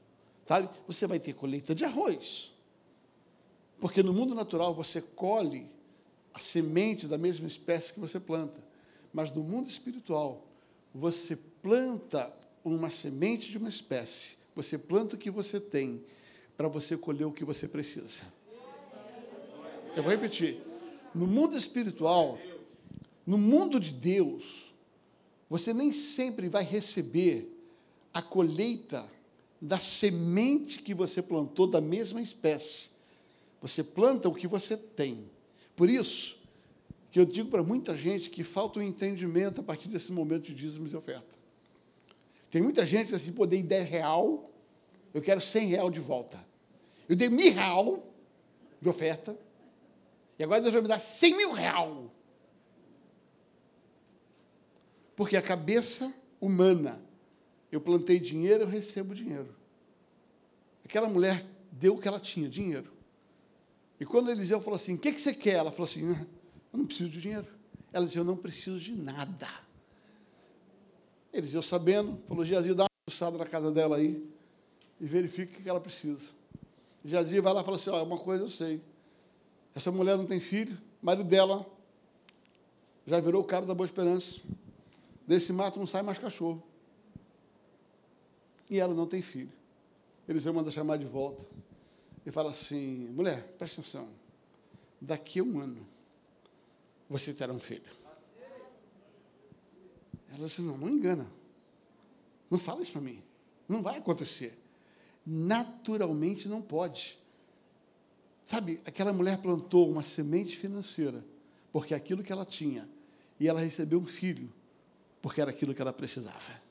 sabe, 0.47 0.69
você 0.87 1.09
vai 1.09 1.19
ter 1.19 1.33
colheita 1.33 1.75
de 1.75 1.85
arroz. 1.85 2.53
Porque 3.81 4.01
no 4.01 4.13
mundo 4.13 4.33
natural 4.33 4.73
você 4.73 5.03
colhe 5.03 5.69
a 6.33 6.39
semente 6.39 7.09
da 7.09 7.19
mesma 7.19 7.49
espécie 7.49 7.93
que 7.93 7.99
você 7.99 8.21
planta. 8.21 8.63
Mas 9.13 9.33
no 9.33 9.43
mundo 9.43 9.69
espiritual, 9.69 10.47
você 10.95 11.35
planta 11.35 12.33
uma 12.63 12.89
semente 12.89 13.51
de 13.51 13.59
uma 13.59 13.69
espécie, 13.69 14.37
você 14.55 14.79
planta 14.79 15.17
o 15.17 15.19
que 15.19 15.33
você 15.33 15.59
tem, 15.59 16.05
para 16.57 16.69
você 16.69 16.97
colher 16.97 17.25
o 17.25 17.33
que 17.33 17.45
você 17.45 17.67
precisa. 17.67 18.23
Eu 19.97 20.03
vou 20.05 20.13
repetir. 20.13 20.63
No 21.13 21.27
mundo 21.27 21.57
espiritual, 21.57 22.39
no 23.27 23.37
mundo 23.37 23.81
de 23.81 23.93
Deus, 23.93 24.73
você 25.51 25.75
nem 25.75 25.93
sempre 25.93 26.49
vai 26.49 26.63
receber 26.63 27.56
a 28.17 28.23
colheita 28.23 29.07
da 29.61 29.79
semente 29.79 30.79
que 30.79 30.95
você 30.95 31.21
plantou 31.21 31.67
da 31.67 31.83
mesma 31.83 32.23
espécie. 32.23 32.89
Você 33.61 33.85
planta 33.85 34.27
o 34.27 34.35
que 34.35 34.47
você 34.47 34.75
tem. 34.75 35.31
Por 35.75 35.91
isso, 35.91 36.39
que 37.11 37.21
eu 37.21 37.27
digo 37.27 37.51
para 37.51 37.63
muita 37.63 37.95
gente 37.95 38.31
que 38.31 38.43
falta 38.43 38.79
um 38.79 38.83
entendimento 38.83 39.61
a 39.61 39.65
partir 39.65 39.89
desse 39.89 40.13
momento 40.13 40.45
de 40.45 40.55
dízimos 40.55 40.93
e 40.93 40.97
oferta. 40.97 41.37
Tem 42.51 42.63
muita 42.63 42.87
gente 42.87 43.15
assim, 43.15 43.33
pô, 43.33 43.45
dei 43.45 43.63
10 43.63 43.87
real, 43.87 44.51
eu 45.13 45.21
quero 45.21 45.41
100 45.41 45.69
real 45.69 45.91
de 45.91 46.01
volta. 46.01 46.43
Eu 47.07 47.17
dei 47.17 47.29
mil 47.29 47.53
real 47.53 48.03
de 48.81 48.89
oferta, 48.89 49.37
e 50.39 50.43
agora 50.43 50.63
Deus 50.63 50.73
vai 50.73 50.81
me 50.81 50.89
dar 50.89 50.99
100 50.99 51.37
mil 51.37 51.53
real. 51.53 52.11
Porque 55.15 55.37
a 55.37 55.43
cabeça 55.43 56.11
humana, 56.41 57.06
eu 57.71 57.81
plantei 57.81 58.19
dinheiro, 58.19 58.65
eu 58.65 58.69
recebo 58.69 59.15
dinheiro. 59.15 59.55
Aquela 60.85 61.09
mulher 61.09 61.45
deu 61.73 61.95
o 61.95 62.01
que 62.01 62.07
ela 62.07 62.21
tinha, 62.21 62.49
dinheiro. 62.49 62.91
E 63.99 64.05
quando 64.05 64.31
Eliseu 64.31 64.61
falou 64.61 64.77
assim: 64.77 64.95
O 64.95 64.99
que, 64.99 65.13
que 65.13 65.21
você 65.21 65.35
quer? 65.35 65.57
Ela 65.57 65.71
falou 65.71 65.85
assim: 65.85 66.09
Eu 66.73 66.79
não 66.79 66.87
preciso 66.87 67.11
de 67.11 67.21
dinheiro. 67.21 67.47
Ela 67.93 68.07
disse: 68.07 68.19
Eu 68.19 68.25
não 68.25 68.37
preciso 68.37 68.79
de 68.79 68.93
nada. 68.93 69.49
Eliseu, 71.33 71.63
sabendo, 71.63 72.19
falou: 72.29 72.45
Geazi, 72.45 72.75
dá 72.75 72.85
uma 72.85 72.91
pulsada 73.07 73.37
na 73.37 73.47
casa 73.47 73.71
dela 73.71 73.97
aí 73.97 74.25
e 75.01 75.07
verifica 75.07 75.59
o 75.59 75.63
que 75.63 75.69
ela 75.69 75.81
precisa. 75.81 76.29
Geazi 77.05 77.41
vai 77.41 77.53
lá 77.53 77.63
e 77.63 77.65
fala 77.65 77.77
assim: 77.77 77.91
Ó, 77.91 78.03
uma 78.05 78.19
coisa 78.19 78.45
eu 78.45 78.49
sei. 78.49 78.81
Essa 79.75 79.91
mulher 79.91 80.17
não 80.17 80.25
tem 80.25 80.41
filho, 80.41 80.79
marido 81.03 81.29
dela 81.29 81.67
já 83.07 83.21
virou 83.21 83.43
o 83.43 83.45
cara 83.45 83.65
da 83.65 83.75
Boa 83.75 83.87
Esperança. 83.87 84.41
Desse 85.27 85.53
mato 85.53 85.79
não 85.79 85.87
sai 85.87 86.03
mais 86.03 86.19
cachorro. 86.19 86.63
E 88.69 88.79
ela 88.79 88.95
não 88.95 89.07
tem 89.07 89.23
filho. 89.23 89.53
Eliseu 90.29 90.53
manda 90.53 90.71
chamar 90.71 90.99
de 90.99 91.05
volta. 91.05 91.45
E 92.25 92.31
fala 92.31 92.51
assim: 92.51 93.09
mulher, 93.11 93.55
presta 93.59 93.81
atenção. 93.81 94.09
Daqui 95.01 95.39
a 95.39 95.45
um 95.45 95.61
ano, 95.61 95.87
você 97.09 97.33
terá 97.33 97.53
um 97.53 97.61
filho. 97.61 97.85
Ela 100.29 100.47
disse: 100.47 100.63
não, 100.63 100.77
não 100.77 100.89
engana. 100.89 101.31
Não 102.51 102.59
fala 102.59 102.83
isso 102.83 102.93
para 102.93 103.01
mim. 103.01 103.23
Não 103.69 103.83
vai 103.83 103.99
acontecer. 103.99 104.59
Naturalmente 105.25 106.49
não 106.49 106.63
pode. 106.63 107.19
Sabe, 108.45 108.81
aquela 108.85 109.13
mulher 109.13 109.39
plantou 109.39 109.91
uma 109.91 110.03
semente 110.03 110.57
financeira, 110.57 111.25
porque 111.73 111.93
aquilo 111.93 112.23
que 112.23 112.31
ela 112.31 112.45
tinha, 112.45 112.89
e 113.41 113.49
ela 113.49 113.61
recebeu 113.61 113.99
um 113.99 114.07
filho, 114.07 114.53
porque 115.21 115.41
era 115.41 115.51
aquilo 115.51 115.75
que 115.75 115.83
ela 115.83 115.93
precisava. 115.93 116.66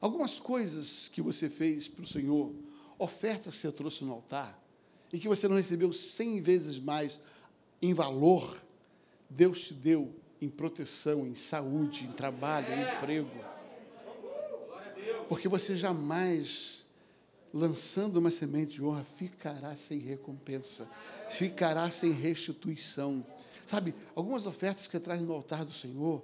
Algumas 0.00 0.38
coisas 0.38 1.08
que 1.08 1.20
você 1.20 1.48
fez 1.48 1.88
para 1.88 2.04
o 2.04 2.06
Senhor, 2.06 2.52
ofertas 2.98 3.54
que 3.54 3.60
você 3.60 3.72
trouxe 3.72 4.04
no 4.04 4.12
altar, 4.12 4.58
e 5.12 5.18
que 5.18 5.28
você 5.28 5.48
não 5.48 5.56
recebeu 5.56 5.92
cem 5.92 6.40
vezes 6.40 6.78
mais 6.78 7.20
em 7.80 7.94
valor, 7.94 8.62
Deus 9.28 9.68
te 9.68 9.74
deu 9.74 10.14
em 10.40 10.48
proteção, 10.48 11.26
em 11.26 11.34
saúde, 11.34 12.04
em 12.04 12.12
trabalho, 12.12 12.68
em 12.72 12.96
emprego. 12.96 13.30
Porque 15.28 15.48
você 15.48 15.76
jamais 15.76 16.78
lançando 17.52 18.18
uma 18.18 18.30
semente 18.30 18.74
de 18.74 18.84
honra, 18.84 19.04
ficará 19.04 19.74
sem 19.74 19.98
recompensa, 19.98 20.88
ficará 21.30 21.90
sem 21.90 22.12
restituição. 22.12 23.24
Sabe, 23.66 23.94
algumas 24.14 24.46
ofertas 24.46 24.86
que 24.86 24.92
você 24.92 25.00
traz 25.00 25.20
no 25.20 25.32
altar 25.32 25.64
do 25.64 25.72
Senhor, 25.72 26.22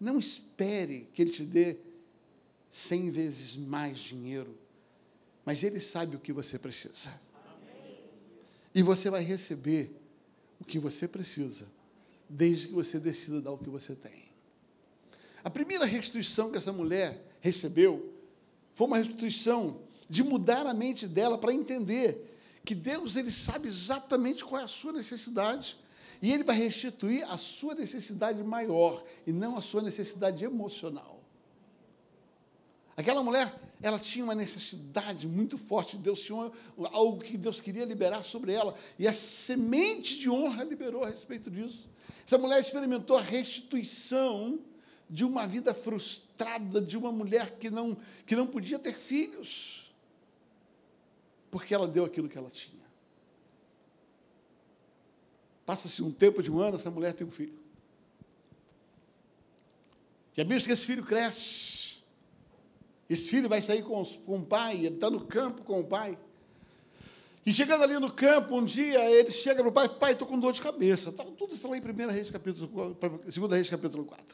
não 0.00 0.18
espere 0.18 1.08
que 1.14 1.22
Ele 1.22 1.30
te 1.30 1.42
dê 1.42 1.76
cem 2.72 3.10
vezes 3.10 3.54
mais 3.54 3.98
dinheiro, 3.98 4.58
mas 5.44 5.62
Ele 5.62 5.78
sabe 5.78 6.16
o 6.16 6.18
que 6.18 6.32
você 6.32 6.58
precisa. 6.58 7.12
E 8.74 8.82
você 8.82 9.10
vai 9.10 9.22
receber 9.22 9.94
o 10.58 10.64
que 10.64 10.78
você 10.78 11.06
precisa, 11.06 11.66
desde 12.26 12.68
que 12.68 12.72
você 12.72 12.98
decida 12.98 13.42
dar 13.42 13.52
o 13.52 13.58
que 13.58 13.68
você 13.68 13.94
tem. 13.94 14.24
A 15.44 15.50
primeira 15.50 15.84
restituição 15.84 16.50
que 16.50 16.56
essa 16.56 16.72
mulher 16.72 17.22
recebeu 17.42 18.10
foi 18.74 18.86
uma 18.86 18.96
restituição 18.96 19.82
de 20.08 20.22
mudar 20.22 20.66
a 20.66 20.72
mente 20.72 21.06
dela 21.06 21.36
para 21.36 21.52
entender 21.52 22.34
que 22.64 22.74
Deus 22.74 23.16
ele 23.16 23.30
sabe 23.30 23.68
exatamente 23.68 24.42
qual 24.42 24.62
é 24.62 24.64
a 24.64 24.68
sua 24.68 24.92
necessidade 24.92 25.76
e 26.22 26.32
ele 26.32 26.44
vai 26.44 26.56
restituir 26.56 27.24
a 27.24 27.36
sua 27.36 27.74
necessidade 27.74 28.42
maior 28.42 29.04
e 29.26 29.32
não 29.32 29.58
a 29.58 29.60
sua 29.60 29.82
necessidade 29.82 30.42
emocional. 30.42 31.21
Aquela 32.96 33.22
mulher, 33.22 33.52
ela 33.80 33.98
tinha 33.98 34.24
uma 34.24 34.34
necessidade 34.34 35.26
muito 35.26 35.56
forte 35.56 35.96
de 35.96 36.02
Deus, 36.02 36.20
tinha 36.20 36.50
algo 36.92 37.22
que 37.22 37.38
Deus 37.38 37.60
queria 37.60 37.84
liberar 37.84 38.22
sobre 38.22 38.52
ela, 38.52 38.74
e 38.98 39.08
a 39.08 39.12
semente 39.12 40.18
de 40.18 40.28
honra 40.28 40.64
liberou 40.64 41.04
a 41.04 41.08
respeito 41.08 41.50
disso. 41.50 41.88
Essa 42.26 42.38
mulher 42.38 42.60
experimentou 42.60 43.16
a 43.16 43.22
restituição 43.22 44.60
de 45.08 45.24
uma 45.24 45.46
vida 45.46 45.74
frustrada, 45.74 46.80
de 46.80 46.96
uma 46.96 47.10
mulher 47.10 47.58
que 47.58 47.70
não, 47.70 47.96
que 48.26 48.36
não 48.36 48.46
podia 48.46 48.78
ter 48.78 48.94
filhos 48.94 49.82
porque 51.52 51.74
ela 51.74 51.86
deu 51.86 52.06
aquilo 52.06 52.30
que 52.30 52.38
ela 52.38 52.48
tinha. 52.48 52.82
Passa-se 55.66 56.02
um 56.02 56.10
tempo 56.10 56.42
de 56.42 56.50
um 56.50 56.58
ano, 56.58 56.78
essa 56.78 56.90
mulher 56.90 57.12
tem 57.12 57.26
um 57.26 57.30
filho. 57.30 57.60
E 60.34 60.40
a 60.40 60.44
Bíblia 60.44 60.64
que 60.64 60.72
esse 60.72 60.86
filho 60.86 61.04
cresce. 61.04 61.91
Esse 63.08 63.28
filho 63.28 63.48
vai 63.48 63.60
sair 63.60 63.82
com, 63.82 64.04
com 64.04 64.38
o 64.38 64.46
pai, 64.46 64.76
ele 64.76 64.94
está 64.94 65.10
no 65.10 65.24
campo 65.24 65.62
com 65.62 65.80
o 65.80 65.84
pai. 65.84 66.18
E 67.44 67.52
chegando 67.52 67.82
ali 67.82 67.98
no 67.98 68.10
campo, 68.10 68.56
um 68.56 68.64
dia 68.64 69.04
ele 69.10 69.30
chega 69.30 69.62
para 69.62 69.68
o 69.68 69.72
pai, 69.72 69.88
pai, 69.88 70.12
estou 70.12 70.28
com 70.28 70.38
dor 70.38 70.52
de 70.52 70.60
cabeça. 70.60 71.10
Estava 71.10 71.30
tudo 71.32 71.54
isso 71.54 71.68
lá 71.68 71.76
em 71.76 71.80
1 71.80 72.08
Reis, 72.10 72.30
capítulo, 72.30 72.96
2 73.24 73.52
Reis, 73.52 73.68
capítulo 73.68 74.04
4. 74.04 74.24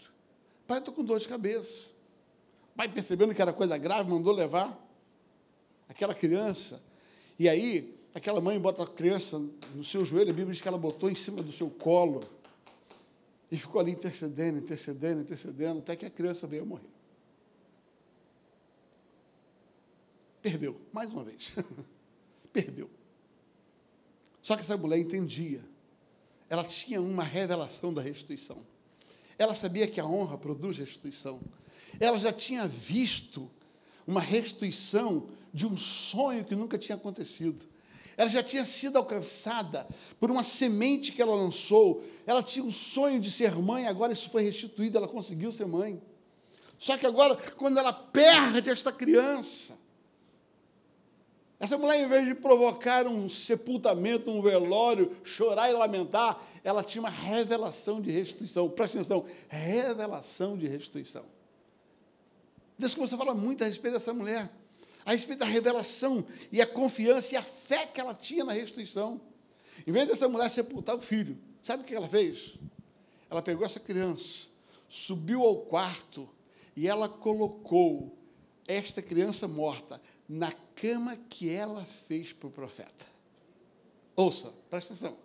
Pai, 0.66 0.78
estou 0.78 0.92
com 0.92 1.02
dor 1.02 1.18
de 1.18 1.26
cabeça. 1.26 1.87
O 2.74 2.76
pai, 2.76 2.88
percebendo 2.88 3.35
que 3.35 3.40
era 3.40 3.52
coisa 3.52 3.78
grave, 3.78 4.11
mandou 4.11 4.35
levar 4.35 4.78
aquela 5.88 6.14
criança 6.14 6.81
e 7.38 7.48
aí, 7.48 7.96
aquela 8.12 8.40
mãe 8.40 8.59
bota 8.59 8.83
a 8.83 8.87
criança 8.87 9.40
no 9.72 9.85
seu 9.85 10.04
joelho, 10.04 10.31
a 10.31 10.35
Bíblia 10.35 10.52
diz 10.52 10.61
que 10.61 10.66
ela 10.66 10.76
botou 10.76 11.09
em 11.09 11.14
cima 11.14 11.40
do 11.40 11.52
seu 11.52 11.70
colo 11.70 12.24
e 13.50 13.57
ficou 13.57 13.81
ali 13.81 13.92
intercedendo, 13.92 14.59
intercedendo, 14.59 15.20
intercedendo, 15.20 15.78
até 15.78 15.94
que 15.94 16.04
a 16.04 16.11
criança 16.11 16.46
veio 16.48 16.64
a 16.64 16.66
morrer. 16.66 16.97
Perdeu, 20.42 20.81
mais 20.92 21.11
uma 21.11 21.24
vez. 21.24 21.53
Perdeu. 22.53 22.90
Só 24.42 24.57
que 24.57 24.62
essa 24.62 24.77
mulher 24.77 24.98
entendia. 24.98 25.64
Ela 26.48 26.64
tinha 26.64 27.01
uma 27.03 27.22
revelação 27.22 27.92
da 27.92 28.01
restituição. 28.01 28.64
Ela 29.38 29.55
sabia 29.55 29.87
que 29.87 30.01
a 30.01 30.07
honra 30.07 30.38
produz 30.38 30.79
restituição. 30.79 31.40
Ela 32.01 32.18
já 32.18 32.33
tinha 32.33 32.66
visto 32.66 33.51
uma 34.07 34.20
restituição 34.20 35.29
de 35.53 35.66
um 35.66 35.77
sonho 35.77 36.44
que 36.44 36.57
nunca 36.57 36.79
tinha 36.79 36.96
acontecido. 36.96 37.66
Ela 38.16 38.29
já 38.29 38.42
tinha 38.42 38.64
sido 38.64 38.96
alcançada 38.96 39.87
por 40.18 40.29
uma 40.29 40.42
semente 40.42 41.12
que 41.12 41.22
ela 41.22 41.37
lançou. 41.37 42.05
Ela 42.27 42.42
tinha 42.42 42.64
um 42.64 42.72
sonho 42.72 43.20
de 43.20 43.31
ser 43.31 43.55
mãe, 43.55 43.87
agora 43.87 44.12
isso 44.12 44.29
foi 44.29 44.42
restituído, 44.42 44.98
ela 44.98 45.07
conseguiu 45.07 45.53
ser 45.53 45.66
mãe. 45.66 46.03
Só 46.79 46.98
que 46.98 47.07
agora, 47.07 47.37
quando 47.57 47.79
ela 47.79 47.92
perde 47.92 48.70
esta 48.70 48.90
criança, 48.90 49.77
Essa 51.60 51.76
mulher, 51.76 52.00
em 52.00 52.08
vez 52.08 52.24
de 52.24 52.34
provocar 52.34 53.06
um 53.06 53.28
sepultamento, 53.28 54.30
um 54.30 54.40
velório, 54.40 55.16
chorar 55.24 55.68
e 55.68 55.72
lamentar, 55.72 56.40
ela 56.62 56.84
tinha 56.84 57.02
uma 57.02 57.10
revelação 57.10 58.00
de 58.00 58.10
restituição. 58.12 58.68
Presta 58.68 58.98
atenção, 58.98 59.26
revelação 59.48 60.56
de 60.56 60.68
restituição. 60.68 61.24
Deus 62.78 62.94
começou 62.94 63.16
a 63.16 63.18
falar 63.18 63.34
muito 63.34 63.64
a 63.64 63.66
respeito 63.66 63.94
dessa 63.94 64.14
mulher, 64.14 64.48
a 65.04 65.10
respeito 65.10 65.40
da 65.40 65.46
revelação 65.46 66.24
e 66.52 66.62
a 66.62 66.66
confiança 66.66 67.34
e 67.34 67.36
a 67.36 67.42
fé 67.42 67.86
que 67.86 68.00
ela 68.00 68.14
tinha 68.14 68.44
na 68.44 68.52
restituição. 68.52 69.20
Em 69.84 69.90
vez 69.90 70.06
dessa 70.06 70.28
mulher 70.28 70.48
sepultar 70.50 70.94
o 70.94 71.00
filho, 71.00 71.36
sabe 71.60 71.82
o 71.82 71.86
que 71.86 71.94
ela 71.94 72.08
fez? 72.08 72.54
Ela 73.28 73.42
pegou 73.42 73.66
essa 73.66 73.80
criança, 73.80 74.46
subiu 74.88 75.42
ao 75.42 75.56
quarto 75.56 76.28
e 76.76 76.86
ela 76.86 77.08
colocou 77.08 78.16
esta 78.68 79.02
criança 79.02 79.48
morta 79.48 80.00
na 80.28 80.52
cama 80.74 81.16
que 81.16 81.50
ela 81.50 81.84
fez 82.06 82.32
para 82.32 82.48
o 82.48 82.50
profeta. 82.50 83.06
Ouça, 84.14 84.52
presta 84.68 84.92
atenção. 84.92 85.16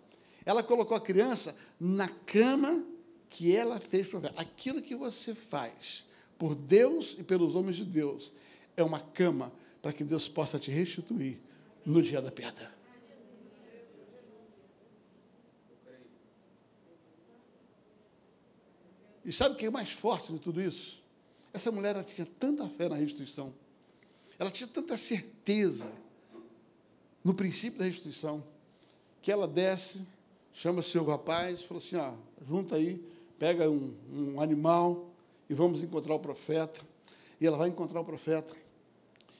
Ela 0.46 0.62
colocou 0.62 0.96
a 0.96 1.00
criança 1.00 1.54
na 1.78 2.08
cama 2.08 2.84
que 3.28 3.54
ela 3.54 3.78
fez 3.80 4.06
para 4.06 4.18
o 4.18 4.20
profeta. 4.22 4.40
Aquilo 4.40 4.80
que 4.80 4.94
você 4.94 5.34
faz 5.34 6.04
por 6.38 6.54
Deus 6.54 7.16
e 7.18 7.22
pelos 7.22 7.54
homens 7.54 7.76
de 7.76 7.84
Deus 7.84 8.32
é 8.76 8.82
uma 8.82 9.00
cama 9.00 9.52
para 9.82 9.92
que 9.92 10.04
Deus 10.04 10.28
possa 10.28 10.58
te 10.58 10.70
restituir 10.70 11.38
no 11.84 12.00
dia 12.00 12.22
da 12.22 12.30
perda. 12.30 12.72
E 19.24 19.32
sabe 19.32 19.54
o 19.54 19.58
que 19.58 19.66
é 19.66 19.70
mais 19.70 19.90
forte 19.90 20.32
de 20.32 20.38
tudo 20.38 20.60
isso? 20.60 21.02
Essa 21.52 21.70
mulher 21.70 22.02
tinha 22.04 22.26
tanta 22.26 22.68
fé 22.68 22.88
na 22.88 22.96
restituição 22.96 23.54
ela 24.38 24.50
tinha 24.50 24.68
tanta 24.68 24.96
certeza 24.96 25.90
no 27.22 27.34
princípio 27.34 27.78
da 27.78 27.84
restituição, 27.84 28.44
que 29.22 29.32
ela 29.32 29.48
desce, 29.48 30.00
chama 30.52 30.82
seu 30.82 31.04
rapaz, 31.04 31.62
fala 31.62 31.78
assim: 31.78 31.96
ó, 31.96 32.12
junta 32.46 32.76
aí, 32.76 33.02
pega 33.38 33.70
um, 33.70 33.94
um 34.12 34.40
animal 34.40 35.10
e 35.48 35.54
vamos 35.54 35.82
encontrar 35.82 36.14
o 36.14 36.20
profeta. 36.20 36.80
E 37.40 37.46
ela 37.46 37.56
vai 37.56 37.68
encontrar 37.68 38.00
o 38.00 38.04
profeta. 38.04 38.54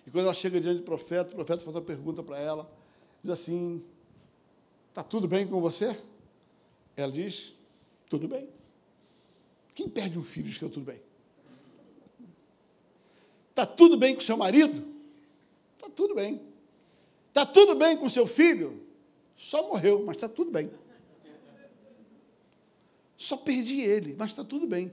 E 0.06 0.10
quando 0.10 0.24
ela 0.24 0.34
chega 0.34 0.60
diante 0.60 0.78
do 0.78 0.84
profeta, 0.84 1.32
o 1.32 1.36
profeta 1.36 1.64
faz 1.64 1.76
uma 1.76 1.82
pergunta 1.82 2.22
para 2.22 2.38
ela, 2.38 2.70
diz 3.22 3.30
assim: 3.30 3.84
Está 4.88 5.02
tudo 5.02 5.26
bem 5.28 5.46
com 5.46 5.60
você? 5.60 5.96
Ela 6.96 7.12
diz: 7.12 7.52
Tudo 8.08 8.28
bem. 8.28 8.48
Quem 9.74 9.88
perde 9.88 10.18
um 10.18 10.22
filho 10.22 10.46
diz 10.46 10.58
que 10.58 10.64
está 10.64 10.72
tudo 10.72 10.86
bem? 10.86 11.00
Está 13.54 13.64
tudo 13.64 13.96
bem 13.96 14.16
com 14.16 14.20
seu 14.20 14.36
marido? 14.36 14.84
Está 15.76 15.88
tudo 15.88 16.16
bem. 16.16 16.42
Está 17.28 17.46
tudo 17.46 17.76
bem 17.76 17.96
com 17.96 18.10
seu 18.10 18.26
filho? 18.26 18.84
Só 19.36 19.68
morreu, 19.68 20.04
mas 20.04 20.16
está 20.16 20.28
tudo 20.28 20.50
bem. 20.50 20.68
Só 23.16 23.36
perdi 23.36 23.80
ele, 23.80 24.16
mas 24.18 24.30
está 24.30 24.42
tudo 24.42 24.66
bem. 24.66 24.90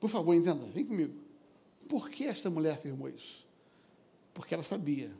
Por 0.00 0.10
favor, 0.10 0.34
entenda, 0.34 0.66
vem 0.74 0.84
comigo. 0.84 1.14
Por 1.88 2.10
que 2.10 2.24
esta 2.24 2.50
mulher 2.50 2.72
afirmou 2.72 3.08
isso? 3.08 3.46
Porque 4.34 4.54
ela 4.54 4.64
sabia 4.64 5.12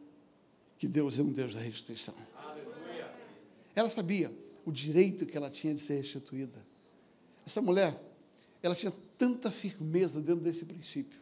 que 0.77 0.89
Deus 0.89 1.21
é 1.21 1.23
um 1.23 1.33
Deus 1.33 1.55
da 1.55 1.61
restituição. 1.61 2.15
Aleluia. 2.35 3.09
Ela 3.73 3.89
sabia 3.89 4.37
o 4.67 4.73
direito 4.73 5.27
que 5.27 5.37
ela 5.37 5.49
tinha 5.49 5.73
de 5.77 5.81
ser 5.81 5.99
restituída. 5.99 6.59
Essa 7.47 7.63
mulher, 7.63 7.97
ela 8.61 8.75
tinha 8.75 8.93
tanta 9.17 9.49
firmeza 9.49 10.21
dentro 10.21 10.43
desse 10.43 10.65
princípio 10.65 11.22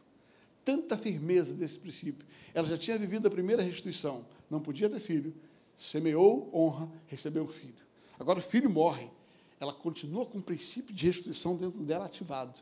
tanta 0.71 0.97
firmeza 0.97 1.53
desse 1.53 1.77
princípio. 1.79 2.25
Ela 2.55 2.69
já 2.69 2.79
tinha 2.79 2.97
vivido 2.97 3.27
a 3.27 3.31
primeira 3.31 3.61
restituição, 3.61 4.25
não 4.49 4.61
podia 4.61 4.89
ter 4.89 5.01
filho, 5.01 5.35
semeou, 5.77 6.49
honra, 6.55 6.89
recebeu 7.09 7.43
um 7.43 7.49
filho. 7.49 7.75
Agora 8.21 8.39
o 8.39 8.43
filho 8.43 8.71
morre, 8.71 9.11
ela 9.59 9.73
continua 9.73 10.25
com 10.25 10.39
o 10.39 10.43
princípio 10.43 10.95
de 10.95 11.07
restituição 11.07 11.57
dentro 11.57 11.81
dela 11.83 12.05
ativado. 12.05 12.61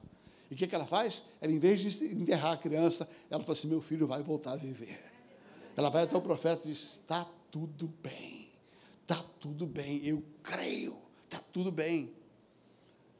E 0.51 0.55
o 0.55 0.57
que, 0.57 0.67
que 0.67 0.75
ela 0.75 0.87
faz? 0.87 1.23
Ela, 1.39 1.53
em 1.53 1.59
vez 1.59 1.81
de 1.81 2.05
enterrar 2.07 2.53
a 2.53 2.57
criança, 2.57 3.07
ela 3.29 3.43
fala 3.45 3.59
assim: 3.59 3.69
meu 3.69 3.83
filho 3.83 4.07
vai 4.07 4.23
voltar 4.23 4.53
a 4.53 4.57
viver. 4.57 4.99
Ela 5.77 5.91
vai 5.91 6.05
até 6.05 6.17
o 6.17 6.23
profeta 6.23 6.63
e 6.67 6.73
diz: 6.73 6.93
está 6.93 7.27
tudo 7.51 7.93
bem, 8.03 8.49
está 9.03 9.23
tudo 9.39 9.67
bem, 9.67 10.03
eu 10.03 10.25
creio, 10.43 10.97
está 11.27 11.41
tudo 11.53 11.71
bem. 11.71 12.11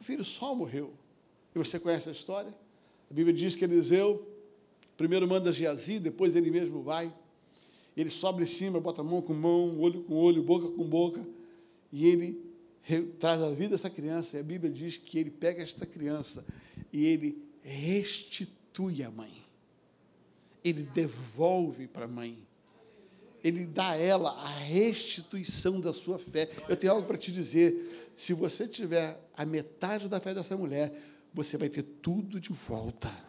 O 0.01 0.05
filho 0.05 0.25
só 0.25 0.55
morreu. 0.55 0.95
E 1.55 1.59
você 1.59 1.79
conhece 1.79 2.09
a 2.09 2.13
história? 2.13 2.55
A 3.11 3.15
Bíblia 3.15 3.35
diz 3.35 3.55
que 3.55 3.65
Eliseu 3.65 4.38
Primeiro 4.99 5.29
manda 5.29 5.53
Geazi, 5.53 6.01
depois 6.01 6.35
ele 6.35 6.51
mesmo 6.51 6.83
vai. 6.83 7.11
Ele 7.97 8.11
sobe 8.11 8.43
em 8.43 8.47
cima, 8.47 8.81
bota 8.81 9.01
mão 9.01 9.23
com 9.23 9.33
mão, 9.33 9.79
olho 9.81 10.03
com 10.03 10.15
olho, 10.17 10.43
boca 10.43 10.69
com 10.73 10.85
boca, 10.85 11.25
e 11.93 12.05
ele 12.05 12.45
traz 13.21 13.41
a 13.41 13.49
vida 13.51 13.71
dessa 13.71 13.89
criança. 13.89 14.37
E 14.37 14.41
a 14.41 14.43
Bíblia 14.43 14.73
diz 14.73 14.97
que 14.97 15.21
ele 15.21 15.31
pega 15.31 15.63
esta 15.63 15.87
criança 15.87 16.45
e 16.93 17.07
ele 17.07 17.41
restitui 17.63 19.05
a 19.05 19.11
mãe. 19.11 19.33
Ele 20.65 20.83
devolve 20.83 21.87
para 21.87 22.07
a 22.07 22.09
mãe. 22.09 22.37
Ele 23.43 23.67
dá 23.67 23.91
a 23.91 23.97
ela 23.97 24.31
a 24.31 24.49
restituição 24.49 25.81
da 25.81 25.93
sua 25.93 26.19
fé. 26.19 26.51
Eu 26.69 26.77
tenho 26.77 26.93
algo 26.93 27.07
para 27.07 27.17
te 27.17 27.31
dizer. 27.31 28.11
Se 28.17 28.35
você 28.35 28.67
tiver 28.67 29.17
a 29.37 29.47
metade 29.47 30.09
da 30.09 30.19
fé 30.19 30.35
dessa 30.35 30.57
mulher, 30.57 30.93
você 31.33 31.57
vai 31.57 31.69
ter 31.69 31.83
tudo 31.83 32.41
de 32.41 32.53
volta 32.53 33.28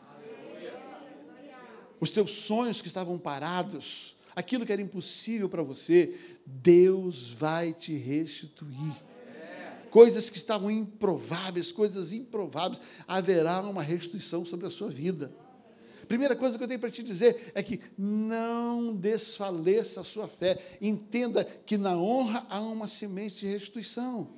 os 2.00 2.12
teus 2.12 2.32
sonhos 2.32 2.82
que 2.82 2.88
estavam 2.88 3.18
parados, 3.18 4.16
aquilo 4.36 4.66
que 4.66 4.72
era 4.72 4.82
impossível 4.82 5.50
para 5.50 5.64
você, 5.64 6.18
Deus 6.46 7.32
vai 7.32 7.74
te 7.74 7.94
restituir. 7.94 8.96
Coisas 9.90 10.30
que 10.30 10.38
estavam 10.38 10.70
improváveis, 10.70 11.72
coisas 11.72 12.14
improváveis, 12.14 12.80
haverá 13.08 13.62
uma 13.62 13.82
restituição 13.82 14.46
sobre 14.46 14.68
a 14.68 14.70
sua 14.70 14.90
vida. 14.90 15.34
Primeira 16.08 16.36
coisa 16.36 16.58
que 16.58 16.64
eu 16.64 16.68
tenho 16.68 16.80
para 16.80 16.90
te 16.90 17.04
dizer 17.04 17.52
é 17.54 17.62
que 17.62 17.80
não 17.98 18.96
desfaleça 18.96 20.02
a 20.02 20.04
sua 20.04 20.28
fé. 20.28 20.78
Entenda 20.82 21.44
que 21.44 21.78
na 21.78 21.98
honra 21.98 22.46
há 22.50 22.60
uma 22.60 22.88
semente 22.88 23.42
de 23.42 23.48
restituição. 23.48 24.30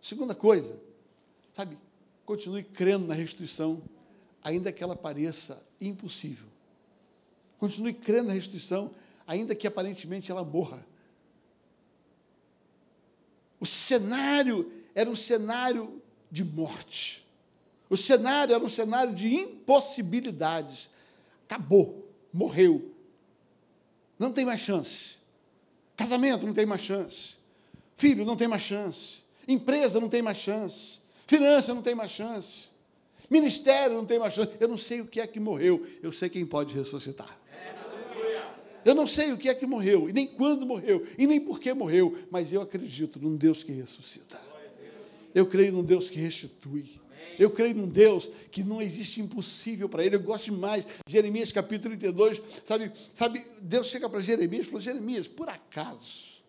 Segunda 0.00 0.34
coisa, 0.34 0.78
sabe, 1.54 1.78
continue 2.26 2.62
crendo 2.62 3.06
na 3.06 3.14
restituição 3.14 3.82
ainda 4.44 4.70
que 4.70 4.84
ela 4.84 4.94
pareça 4.94 5.60
impossível. 5.80 6.46
Continue 7.58 7.94
crendo 7.94 8.28
na 8.28 8.34
restituição, 8.34 8.90
ainda 9.26 9.54
que 9.54 9.66
aparentemente 9.66 10.30
ela 10.30 10.44
morra. 10.44 10.86
O 13.58 13.64
cenário 13.64 14.70
era 14.94 15.08
um 15.08 15.16
cenário 15.16 16.02
de 16.30 16.44
morte. 16.44 17.24
O 17.88 17.96
cenário 17.96 18.54
era 18.54 18.62
um 18.62 18.68
cenário 18.68 19.14
de 19.14 19.34
impossibilidades. 19.34 20.90
Acabou, 21.48 22.06
morreu. 22.30 22.92
Não 24.18 24.30
tem 24.30 24.44
mais 24.44 24.60
chance. 24.60 25.16
Casamento 25.96 26.44
não 26.44 26.52
tem 26.52 26.66
mais 26.66 26.82
chance. 26.82 27.36
Filho 27.96 28.24
não 28.24 28.36
tem 28.36 28.48
mais 28.48 28.62
chance. 28.62 29.20
Empresa 29.48 29.98
não 30.00 30.08
tem 30.08 30.20
mais 30.20 30.38
chance. 30.38 30.98
Finança 31.26 31.72
não 31.72 31.82
tem 31.82 31.94
mais 31.94 32.10
chance. 32.10 32.73
Ministério 33.30 33.96
não 33.96 34.04
tem 34.04 34.18
mais 34.18 34.34
chance. 34.34 34.52
Eu 34.60 34.68
não 34.68 34.78
sei 34.78 35.00
o 35.00 35.06
que 35.06 35.20
é 35.20 35.26
que 35.26 35.40
morreu. 35.40 35.84
Eu 36.02 36.12
sei 36.12 36.28
quem 36.28 36.44
pode 36.44 36.74
ressuscitar. 36.74 37.38
Eu 38.84 38.94
não 38.94 39.06
sei 39.06 39.32
o 39.32 39.38
que 39.38 39.48
é 39.48 39.54
que 39.54 39.66
morreu, 39.66 40.10
e 40.10 40.12
nem 40.12 40.26
quando 40.26 40.66
morreu, 40.66 41.04
e 41.18 41.26
nem 41.26 41.40
por 41.40 41.58
que 41.58 41.72
morreu, 41.72 42.18
mas 42.30 42.52
eu 42.52 42.60
acredito 42.60 43.18
num 43.18 43.34
Deus 43.34 43.64
que 43.64 43.72
ressuscita. 43.72 44.38
Eu 45.34 45.46
creio 45.46 45.72
num 45.72 45.82
Deus 45.82 46.10
que 46.10 46.20
restitui. 46.20 46.84
Eu 47.38 47.50
creio 47.50 47.74
num 47.74 47.88
Deus 47.88 48.30
que 48.50 48.62
não 48.62 48.80
existe 48.80 49.20
impossível 49.20 49.88
para 49.88 50.04
ele. 50.04 50.14
Eu 50.14 50.20
gosto 50.20 50.44
demais. 50.44 50.86
Jeremias 51.06 51.50
capítulo 51.50 51.96
32, 51.96 52.40
sabe, 52.64 52.92
sabe 53.12 53.44
Deus 53.60 53.88
chega 53.88 54.08
para 54.08 54.20
Jeremias 54.20 54.62
e 54.62 54.66
falou: 54.66 54.80
Jeremias, 54.80 55.26
por 55.26 55.48
acaso, 55.48 56.42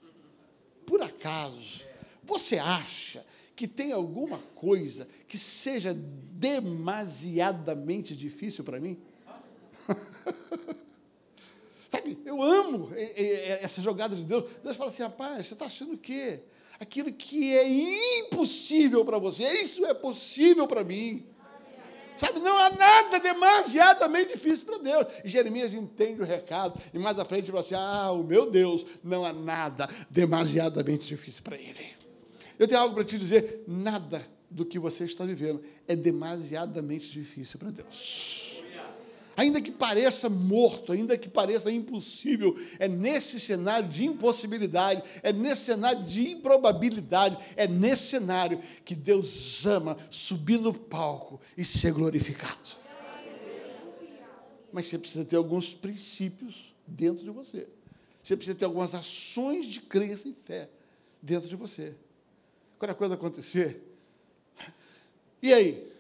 por 0.86 1.02
acaso, 1.02 1.82
você 2.24 2.60
acha 2.60 3.26
que 3.56 3.68
tem 3.68 3.92
alguma 3.92 4.40
coisa 4.56 5.08
que 5.28 5.38
seja 5.38 5.96
demasiadamente 5.96 8.16
difícil 8.16 8.64
para 8.64 8.80
mim? 8.80 8.98
Sabe, 11.90 12.18
eu 12.26 12.42
amo 12.42 12.92
essa 13.62 13.82
jogada 13.82 14.16
de 14.16 14.24
Deus. 14.24 14.46
Deus 14.64 14.76
fala 14.76 14.90
assim, 14.90 15.04
rapaz, 15.04 15.48
você 15.48 15.54
está 15.54 15.66
achando 15.66 15.94
o 15.94 15.98
quê? 15.98 16.42
Aquilo 16.80 17.12
que 17.14 17.54
é 17.54 18.20
impossível 18.20 19.06
para 19.06 19.18
você, 19.18 19.44
isso 19.64 19.86
é 19.86 19.94
possível 19.94 20.68
para 20.68 20.84
mim. 20.84 21.26
Sabe, 22.18 22.40
não 22.40 22.58
há 22.58 22.70
nada 22.72 23.20
demasiadamente 23.20 24.34
difícil 24.34 24.66
para 24.66 24.78
Deus. 24.78 25.08
E 25.24 25.30
Jeremias 25.30 25.74
entende 25.74 26.22
o 26.22 26.26
recado, 26.26 26.80
e 26.94 27.00
mais 27.00 27.20
à 27.20 27.26
frente 27.26 27.48
fala 27.48 27.60
assim: 27.60 27.76
Ah, 27.76 28.12
o 28.12 28.24
meu 28.24 28.50
Deus, 28.50 28.86
não 29.04 29.26
há 29.26 29.34
nada 29.34 29.90
demasiadamente 30.10 31.08
difícil 31.08 31.42
para 31.44 31.58
ele. 31.58 32.05
Eu 32.58 32.68
tenho 32.68 32.82
algo 32.82 32.96
para 32.96 33.04
te 33.04 33.18
dizer: 33.18 33.64
nada 33.68 34.26
do 34.50 34.66
que 34.66 34.80
você 34.80 35.06
está 35.06 35.26
vivendo 35.26 35.62
é 35.88 35.96
demasiadamente 35.96 37.12
difícil 37.12 37.60
para 37.60 37.72
Deus. 37.72 38.62
Ainda 39.38 39.62
que 39.62 39.72
pareça 39.72 40.30
morto, 40.30 40.94
ainda 40.94 41.18
que 41.18 41.28
pareça 41.28 41.70
impossível, 41.70 42.58
é 42.80 42.88
nesse 42.88 43.38
cenário 43.38 43.90
de 43.90 44.06
impossibilidade, 44.06 45.04
é 45.22 45.34
nesse 45.34 45.66
cenário 45.66 46.04
de 46.06 46.30
improbabilidade, 46.30 47.38
é 47.58 47.68
nesse 47.68 48.12
cenário 48.12 48.62
que 48.86 48.96
Deus 48.96 49.66
ama 49.66 49.98
subir 50.10 50.58
no 50.58 50.74
palco 50.74 51.42
e 51.58 51.66
ser 51.66 51.92
glorificado. 51.92 52.78
Mas 54.72 54.88
você 54.88 54.98
precisa 54.98 55.26
ter 55.26 55.36
alguns 55.36 55.74
princípios 55.74 56.74
dentro 56.88 57.24
de 57.24 57.30
você. 57.30 57.68
Você 58.24 58.38
precisa 58.38 58.58
ter 58.58 58.66
algumas 58.66 58.96
ações 58.96 59.66
de 59.68 59.82
crença 59.82 60.30
e 60.30 60.34
fé 60.46 60.70
dentro 61.22 61.50
de 61.50 61.56
você. 61.58 61.94
Quando 62.78 62.92
a 62.92 62.96
coisa 62.96 63.16
acontecer, 63.16 63.82
e 65.42 65.54
aí? 65.54 65.92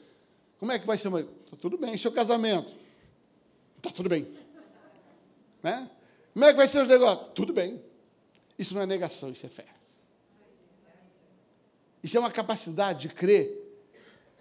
Como 0.60 0.72
é 0.72 0.80
que 0.80 0.88
vai 0.88 0.98
ser? 0.98 1.10
Está 1.10 1.56
tudo 1.58 1.78
bem. 1.78 1.94
E 1.94 1.98
seu 2.00 2.12
casamento? 2.12 2.74
Está 3.78 3.92
tudo 3.92 4.10
bem. 4.10 4.28
Né? 5.62 5.90
Como 6.34 6.46
é 6.46 6.52
que 6.52 6.58
vai 6.58 6.68
ser 6.68 6.82
os 6.82 6.88
negócios? 6.88 7.32
Tudo 7.34 7.54
bem. 7.54 7.82
Isso 8.58 8.74
não 8.74 8.82
é 8.82 8.86
negação, 8.86 9.30
isso 9.30 9.46
é 9.46 9.50
fé. 9.50 9.66
Isso 12.02 12.18
é 12.18 12.20
uma 12.20 12.32
capacidade 12.32 13.02
de 13.02 13.10
crer 13.10 13.64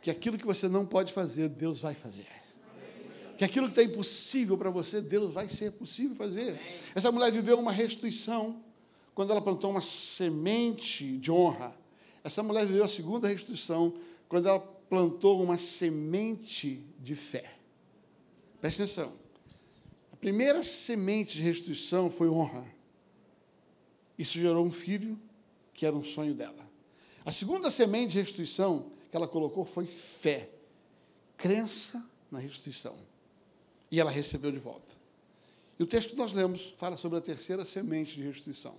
que 0.03 0.11
aquilo 0.11 0.39
que 0.39 0.47
você 0.47 0.69
não 0.69 0.85
pode 0.87 1.13
fazer, 1.13 1.49
Deus 1.49 1.81
vai 1.81 1.95
fazer. 1.95 2.27
Que 3.37 3.45
aquilo 3.45 3.67
que 3.71 3.81
está 3.81 3.83
impossível 3.83 4.57
para 4.57 4.71
você, 4.71 5.01
Deus 5.01 5.33
vai 5.33 5.49
ser 5.49 5.73
possível 5.73 6.15
fazer. 6.15 6.61
Essa 6.95 7.11
mulher 7.11 7.33
viveu 7.33 7.59
uma 7.59 7.73
restituição 7.73 8.63
quando 9.15 9.31
ela 9.31 9.41
plantou 9.41 9.71
uma 9.71 9.81
semente 9.81 11.19
de 11.19 11.31
honra. 11.31 11.75
Essa 12.25 12.43
mulher 12.43 12.67
viveu 12.67 12.85
a 12.85 12.89
segunda 12.89 13.29
restituição 13.29 13.95
quando 14.29 14.49
ela 14.49 14.59
plantou 14.59 15.41
uma 15.41 15.59
semente 15.59 16.85
de 16.99 17.15
fé. 17.15 17.59
Preste 18.61 18.83
atenção 18.83 19.25
primeira 20.25 20.65
semente 20.65 21.37
de 21.37 21.43
restituição 21.43 22.11
foi 22.11 22.31
honra. 22.31 22.67
Isso 24.19 24.39
gerou 24.39 24.65
um 24.65 24.73
filho 24.73 25.21
que 25.75 25.85
era 25.85 25.95
um 25.95 26.03
sonho 26.03 26.33
dela. 26.33 26.67
A 27.27 27.31
segunda 27.31 27.71
semente 27.71 28.13
de 28.13 28.21
restituição 28.21 28.91
que 29.11 29.17
ela 29.19 29.29
colocou 29.29 29.67
foi 29.67 29.85
fé, 29.85 30.49
crença 31.37 32.03
na 32.31 32.39
restituição. 32.39 32.97
E 33.91 34.01
ela 34.01 34.11
recebeu 34.11 34.51
de 34.51 34.59
volta. 34.59 34.97
E 35.79 35.83
o 35.83 35.87
texto 35.87 36.13
que 36.13 36.17
nós 36.17 36.33
lemos 36.33 36.73
fala 36.79 36.97
sobre 36.97 37.19
a 37.19 37.21
terceira 37.21 37.63
semente 37.67 38.15
de 38.15 38.23
restituição. 38.23 38.77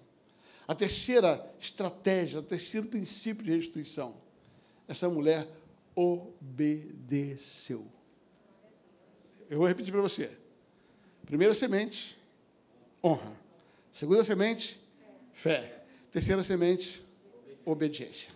A 0.67 0.73
terceira 0.73 1.53
estratégia, 1.59 2.39
o 2.39 2.43
terceiro 2.43 2.87
princípio 2.87 3.43
de 3.43 3.51
restituição. 3.55 4.15
Essa 4.87 5.09
mulher 5.09 5.47
obedeceu. 5.95 7.85
Eu 9.49 9.59
vou 9.59 9.67
repetir 9.67 9.91
para 9.91 10.01
você. 10.01 10.31
Primeira 11.25 11.53
semente, 11.53 12.17
honra. 13.03 13.31
Segunda 13.91 14.23
semente, 14.23 14.79
fé. 15.33 15.83
Terceira 16.11 16.43
semente, 16.43 17.03
obediência. 17.63 18.29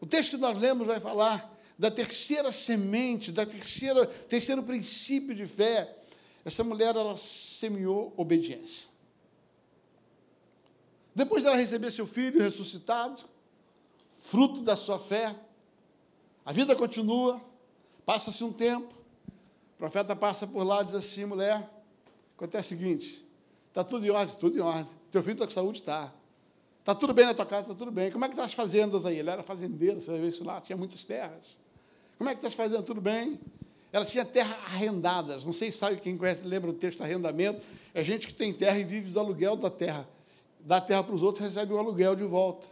O 0.00 0.06
texto 0.06 0.32
que 0.32 0.36
nós 0.36 0.58
lemos 0.58 0.86
vai 0.86 1.00
falar 1.00 1.54
da 1.78 1.90
terceira 1.90 2.50
semente, 2.50 3.30
da 3.30 3.46
terceira, 3.46 4.06
terceiro 4.06 4.62
princípio 4.62 5.34
de 5.34 5.46
fé. 5.46 5.96
Essa 6.44 6.64
mulher, 6.64 6.94
ela 6.94 7.16
semeou 7.16 8.12
obediência. 8.16 8.95
Depois 11.16 11.42
dela 11.42 11.56
receber 11.56 11.90
seu 11.90 12.06
filho 12.06 12.42
ressuscitado, 12.42 13.22
fruto 14.18 14.60
da 14.60 14.76
sua 14.76 14.98
fé, 14.98 15.34
a 16.44 16.52
vida 16.52 16.76
continua, 16.76 17.40
passa-se 18.04 18.44
um 18.44 18.52
tempo, 18.52 18.92
o 19.74 19.78
profeta 19.78 20.14
passa 20.14 20.46
por 20.46 20.62
lá 20.62 20.82
e 20.82 20.84
diz 20.84 20.94
assim, 20.94 21.24
mulher, 21.24 21.66
acontece 22.36 22.74
o 22.74 22.78
seguinte, 22.78 23.26
está 23.68 23.82
tudo 23.82 24.04
em 24.04 24.10
ordem, 24.10 24.36
tudo 24.36 24.58
em 24.58 24.60
ordem. 24.60 24.92
Teu 25.10 25.22
filho 25.22 25.32
está 25.32 25.46
com 25.46 25.52
saúde? 25.52 25.78
Está. 25.78 26.12
Está 26.80 26.94
tudo 26.94 27.14
bem 27.14 27.24
na 27.24 27.32
tua 27.32 27.46
casa? 27.46 27.62
Está 27.62 27.74
tudo 27.74 27.90
bem. 27.90 28.10
Como 28.10 28.22
é 28.22 28.28
que 28.28 28.34
estão 28.34 28.44
tá 28.44 28.50
as 28.50 28.52
fazendas 28.52 29.06
aí? 29.06 29.18
Ele 29.18 29.30
era 29.30 29.42
fazendeiro, 29.42 30.02
você 30.02 30.10
vai 30.10 30.20
ver 30.20 30.28
isso 30.28 30.44
lá, 30.44 30.60
tinha 30.60 30.76
muitas 30.76 31.02
terras. 31.02 31.56
Como 32.18 32.28
é 32.28 32.34
que 32.34 32.40
está 32.40 32.48
as 32.48 32.54
fazendas? 32.54 32.84
Tudo 32.84 33.00
bem. 33.00 33.40
Ela 33.90 34.04
tinha 34.04 34.22
terra 34.22 34.54
arrendadas. 34.66 35.46
Não 35.46 35.54
sei 35.54 35.72
se 35.72 35.78
sabe 35.78 35.96
quem 35.96 36.14
conhece, 36.14 36.42
lembra 36.46 36.68
o 36.68 36.74
texto 36.74 37.00
arrendamento. 37.00 37.62
É 37.94 38.04
gente 38.04 38.26
que 38.26 38.34
tem 38.34 38.52
terra 38.52 38.78
e 38.78 38.84
vive 38.84 39.10
do 39.10 39.18
aluguel 39.18 39.56
da 39.56 39.70
terra. 39.70 40.06
Dá 40.66 40.82
terra 40.82 41.02
para 41.02 41.14
os 41.14 41.22
outros, 41.22 41.42
recebe 41.42 41.72
um 41.72 41.78
aluguel 41.78 42.14
de 42.14 42.24
volta. 42.24 42.66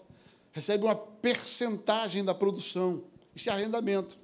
Recebe 0.52 0.84
uma 0.84 0.94
percentagem 0.94 2.22
da 2.22 2.34
produção. 2.34 3.02
Isso 3.34 3.48
é 3.48 3.52
arrendamento. 3.52 4.18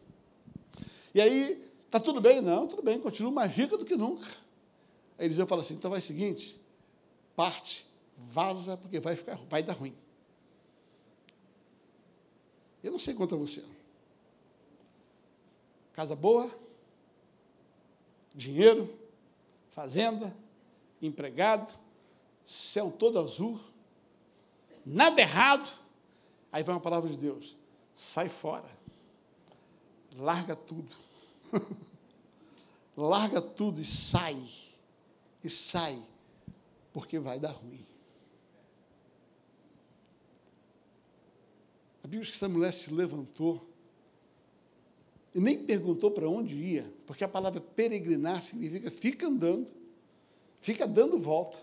E 1.15 1.21
aí, 1.23 1.71
Está 1.91 1.99
tudo 1.99 2.21
bem? 2.21 2.41
Não, 2.41 2.69
tudo 2.69 2.83
bem, 2.83 3.01
continua 3.01 3.33
mais 3.33 3.53
rica 3.53 3.77
do 3.77 3.85
que 3.85 3.97
nunca. 3.97 4.29
Aí 5.19 5.27
Eliseu 5.27 5.45
fala 5.45 5.61
assim: 5.61 5.75
então 5.75 5.91
vai 5.91 5.99
o 5.99 6.03
seguinte, 6.03 6.57
parte, 7.35 7.85
vaza, 8.17 8.77
porque 8.77 9.01
vai, 9.01 9.17
ficar, 9.17 9.35
vai 9.51 9.61
dar 9.61 9.73
ruim. 9.73 9.93
Eu 12.81 12.93
não 12.93 12.99
sei 13.01 13.13
quanto 13.13 13.35
a 13.35 13.39
você. 13.39 13.65
Casa 15.93 16.15
boa, 16.15 16.49
dinheiro, 18.33 18.89
fazenda, 19.73 20.33
empregado, 21.03 21.77
céu 22.51 22.91
todo 22.91 23.19
azul, 23.19 23.61
nada 24.85 25.21
errado. 25.21 25.71
Aí 26.53 26.63
vai 26.63 26.75
uma 26.75 26.81
palavra 26.81 27.09
de 27.11 27.17
Deus: 27.17 27.57
sai 27.95 28.29
fora, 28.29 28.69
larga 30.17 30.57
tudo 30.57 30.95
Larga 32.97 33.41
tudo 33.41 33.81
e 33.81 33.85
sai. 33.85 34.37
E 35.43 35.49
sai, 35.49 36.01
porque 36.93 37.19
vai 37.19 37.39
dar 37.39 37.53
ruim. 37.53 37.85
A 42.03 42.07
Bíblia 42.07 42.21
diz 42.21 42.31
que 42.31 42.37
essa 42.37 42.49
mulher 42.49 42.73
se 42.73 42.93
levantou 42.93 43.67
e 45.35 45.41
nem 45.41 45.65
perguntou 45.65 46.11
para 46.11 46.29
onde 46.29 46.55
ia, 46.57 46.93
porque 47.07 47.23
a 47.23 47.29
palavra 47.29 47.61
peregrinar 47.61 48.43
significa 48.43 48.91
fica 48.91 49.27
andando, 49.29 49.71
fica 50.61 50.87
dando 50.87 51.19
volta, 51.19 51.57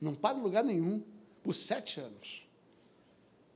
não 0.00 0.14
para 0.14 0.38
em 0.38 0.42
lugar 0.42 0.64
nenhum, 0.64 1.02
por 1.42 1.54
sete 1.54 2.00
anos. 2.00 2.46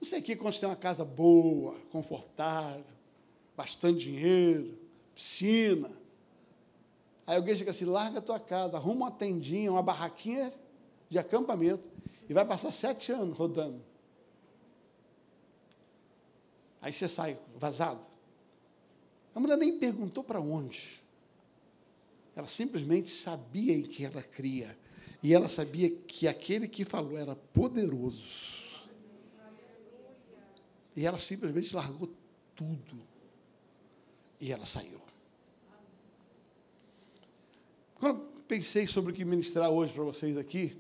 Não 0.01 0.07
sei 0.07 0.21
aqui 0.21 0.37
quando 0.37 0.59
tem 0.59 0.69
uma 0.69 0.77
casa 0.77 1.05
boa, 1.05 1.75
confortável, 1.91 2.85
bastante 3.57 4.01
dinheiro, 4.01 4.79
piscina. 5.15 5.91
Aí 7.27 7.37
alguém 7.37 7.57
chega 7.57 7.73
assim, 7.73 7.85
larga 7.85 8.21
a 8.21 8.23
tua 8.23 8.39
casa, 8.39 8.77
arruma 8.77 9.07
uma 9.07 9.11
tendinha, 9.11 9.73
uma 9.73 9.83
barraquinha 9.83 10.53
de 11.11 11.19
acampamento 11.19 11.89
e 12.29 12.33
vai 12.33 12.45
passar 12.45 12.71
sete 12.71 13.11
anos 13.11 13.37
rodando. 13.37 13.83
Aí 16.81 16.93
você 16.93 17.09
sai 17.09 17.39
vazado. 17.57 18.01
A 19.35 19.41
mulher 19.41 19.57
nem 19.57 19.79
perguntou 19.79 20.23
para 20.23 20.41
onde. 20.41 21.03
Ela 22.37 22.47
simplesmente 22.47 23.11
sabia 23.11 23.75
em 23.75 23.83
que 23.83 24.05
ela 24.05 24.23
cria. 24.23 24.79
E 25.23 25.35
ela 25.35 25.49
sabia 25.49 25.91
que 25.91 26.29
aquele 26.29 26.69
que 26.69 26.85
falou 26.85 27.17
era 27.17 27.35
poderoso. 27.35 28.23
E 30.95 31.07
ela 31.07 31.19
simplesmente 31.19 31.75
largou 31.75 32.11
tudo. 32.55 33.03
E 34.41 34.53
ela 34.53 34.65
saiu. 34.65 35.01
Quando 37.95 38.43
pensei 38.43 38.87
sobre 38.87 39.13
o 39.13 39.15
que 39.15 39.25
ministrar 39.25 39.71
hoje 39.71 39.93
para 39.93 40.05
vocês 40.05 40.37
aqui, 40.37 40.77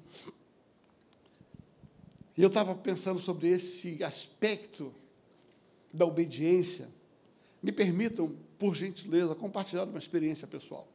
eu 2.37 2.47
estava 2.47 2.75
pensando 2.77 3.19
sobre 3.19 3.49
esse 3.49 4.03
aspecto 4.05 4.95
da 5.93 6.07
obediência, 6.07 6.89
me 7.61 7.73
permitam, 7.73 8.37
por 8.57 8.77
gentileza, 8.77 9.35
compartilhar 9.35 9.85
uma 9.85 9.99
experiência 9.99 10.47
pessoal. 10.47 10.87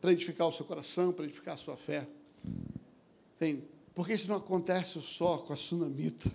Para 0.00 0.12
edificar 0.12 0.48
o 0.48 0.52
seu 0.52 0.64
coração, 0.64 1.12
para 1.12 1.24
edificar 1.24 1.54
a 1.54 1.58
sua 1.58 1.76
fé. 1.76 2.06
Tem, 3.38 3.66
porque 3.94 4.12
isso 4.12 4.28
não 4.28 4.36
acontece 4.36 5.00
só 5.02 5.38
com 5.38 5.52
a 5.52 5.56
sunamita. 5.56 6.30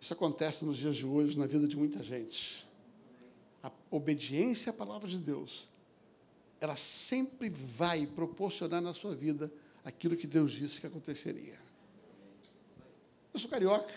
Isso 0.00 0.12
acontece 0.12 0.64
nos 0.64 0.78
dias 0.78 0.96
de 0.96 1.06
hoje, 1.06 1.38
na 1.38 1.46
vida 1.46 1.66
de 1.66 1.76
muita 1.76 2.02
gente. 2.02 2.66
A 3.62 3.70
obediência 3.90 4.70
à 4.70 4.72
palavra 4.72 5.08
de 5.08 5.18
Deus 5.18 5.68
ela 6.60 6.76
sempre 6.76 7.48
vai 7.48 8.06
proporcionar 8.06 8.80
na 8.80 8.92
sua 8.92 9.14
vida 9.14 9.52
aquilo 9.84 10.16
que 10.16 10.26
Deus 10.26 10.52
disse 10.52 10.80
que 10.80 10.86
aconteceria. 10.86 11.58
Eu 13.32 13.38
sou 13.38 13.50
carioca 13.50 13.92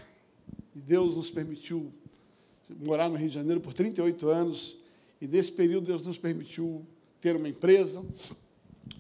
e 0.76 0.80
Deus 0.80 1.16
nos 1.16 1.30
permitiu 1.30 1.92
morar 2.70 3.10
no 3.10 3.16
Rio 3.16 3.30
de 3.30 3.34
Janeiro 3.36 3.62
por 3.62 3.74
38 3.74 4.28
anos 4.28 4.78
e 5.22 5.28
nesse 5.28 5.52
período 5.52 5.88
Deus 5.88 6.06
nos 6.06 6.18
permitiu 6.18 6.86
ter 7.22 7.36
uma 7.36 7.50
empresa, 7.50 8.06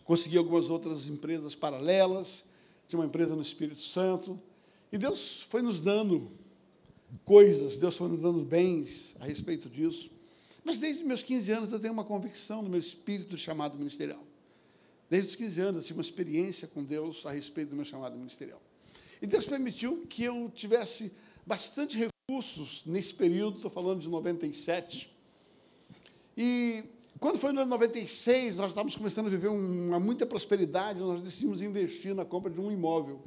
conseguir 0.03 0.37
algumas 0.37 0.69
outras 0.69 1.07
empresas 1.07 1.55
paralelas, 1.55 2.45
tinha 2.87 2.99
uma 2.99 3.05
empresa 3.05 3.35
no 3.35 3.41
Espírito 3.41 3.81
Santo 3.81 4.39
e 4.91 4.97
Deus 4.97 5.45
foi 5.49 5.61
nos 5.61 5.79
dando 5.79 6.31
coisas, 7.23 7.77
Deus 7.77 7.95
foi 7.95 8.09
nos 8.09 8.21
dando 8.21 8.43
bens 8.43 9.15
a 9.19 9.25
respeito 9.25 9.69
disso. 9.69 10.09
Mas 10.63 10.79
desde 10.79 11.03
meus 11.03 11.23
15 11.23 11.51
anos 11.51 11.71
eu 11.71 11.79
tenho 11.79 11.93
uma 11.93 12.03
convicção 12.03 12.61
no 12.61 12.69
meu 12.69 12.79
espírito 12.79 13.31
do 13.31 13.37
chamado 13.37 13.77
ministerial. 13.77 14.23
Desde 15.09 15.29
os 15.29 15.35
15 15.35 15.61
anos 15.61 15.75
eu 15.77 15.87
tive 15.87 15.99
uma 15.99 16.03
experiência 16.03 16.67
com 16.67 16.83
Deus 16.83 17.25
a 17.25 17.31
respeito 17.31 17.69
do 17.69 17.75
meu 17.75 17.85
chamado 17.85 18.15
ministerial. 18.15 18.61
E 19.21 19.27
Deus 19.27 19.45
permitiu 19.45 20.05
que 20.07 20.23
eu 20.23 20.51
tivesse 20.53 21.11
bastante 21.45 21.97
recursos 21.97 22.83
nesse 22.85 23.13
período, 23.13 23.57
estou 23.57 23.71
falando 23.71 24.01
de 24.01 24.07
97. 24.07 25.11
E 26.37 26.83
quando 27.19 27.37
foi 27.37 27.51
no 27.51 27.61
ano 27.61 27.69
96, 27.71 28.55
nós 28.55 28.67
estávamos 28.71 28.95
começando 28.95 29.27
a 29.27 29.29
viver 29.29 29.49
uma 29.49 29.99
muita 29.99 30.25
prosperidade, 30.25 30.99
nós 30.99 31.19
decidimos 31.19 31.61
investir 31.61 32.15
na 32.15 32.23
compra 32.23 32.49
de 32.49 32.61
um 32.61 32.71
imóvel. 32.71 33.21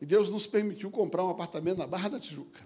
E 0.00 0.06
Deus 0.06 0.30
nos 0.30 0.46
permitiu 0.46 0.90
comprar 0.90 1.24
um 1.24 1.30
apartamento 1.30 1.78
na 1.78 1.86
Barra 1.86 2.10
da 2.10 2.20
Tijuca. 2.20 2.64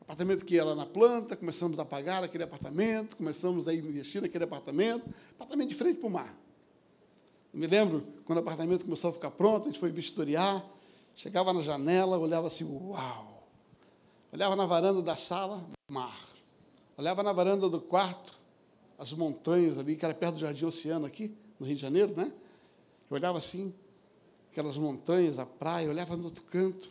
Apartamento 0.00 0.44
que 0.44 0.58
lá 0.60 0.74
na 0.74 0.86
planta, 0.86 1.36
começamos 1.36 1.78
a 1.78 1.84
pagar 1.84 2.24
aquele 2.24 2.44
apartamento, 2.44 3.16
começamos 3.16 3.68
a 3.68 3.74
investir 3.74 4.22
naquele 4.22 4.44
apartamento, 4.44 5.04
apartamento 5.34 5.68
de 5.68 5.74
frente 5.74 5.98
para 5.98 6.06
o 6.06 6.10
mar. 6.10 6.34
Eu 7.52 7.60
me 7.60 7.66
lembro 7.66 8.06
quando 8.24 8.38
o 8.38 8.40
apartamento 8.40 8.84
começou 8.84 9.10
a 9.10 9.12
ficar 9.12 9.32
pronto, 9.32 9.64
a 9.64 9.66
gente 9.66 9.80
foi 9.80 9.90
vistoriar, 9.90 10.64
chegava 11.14 11.52
na 11.52 11.60
janela, 11.60 12.16
olhava 12.16 12.46
assim, 12.46 12.64
uau! 12.64 13.48
Olhava 14.32 14.56
na 14.56 14.64
varanda 14.64 15.02
da 15.02 15.16
sala, 15.16 15.64
mar. 15.90 16.16
Olhava 16.96 17.22
na 17.22 17.32
varanda 17.32 17.68
do 17.68 17.80
quarto, 17.80 18.34
as 18.98 19.12
montanhas 19.12 19.78
ali, 19.78 19.96
que 19.96 20.04
era 20.04 20.14
perto 20.14 20.34
do 20.34 20.40
Jardim 20.40 20.64
Oceano 20.64 21.06
aqui, 21.06 21.34
no 21.58 21.66
Rio 21.66 21.76
de 21.76 21.82
Janeiro, 21.82 22.14
né? 22.16 22.32
Eu 23.10 23.14
olhava 23.14 23.38
assim, 23.38 23.72
aquelas 24.50 24.76
montanhas, 24.76 25.38
a 25.38 25.46
praia, 25.46 25.88
olhava 25.88 26.16
no 26.16 26.24
outro 26.24 26.42
canto, 26.44 26.90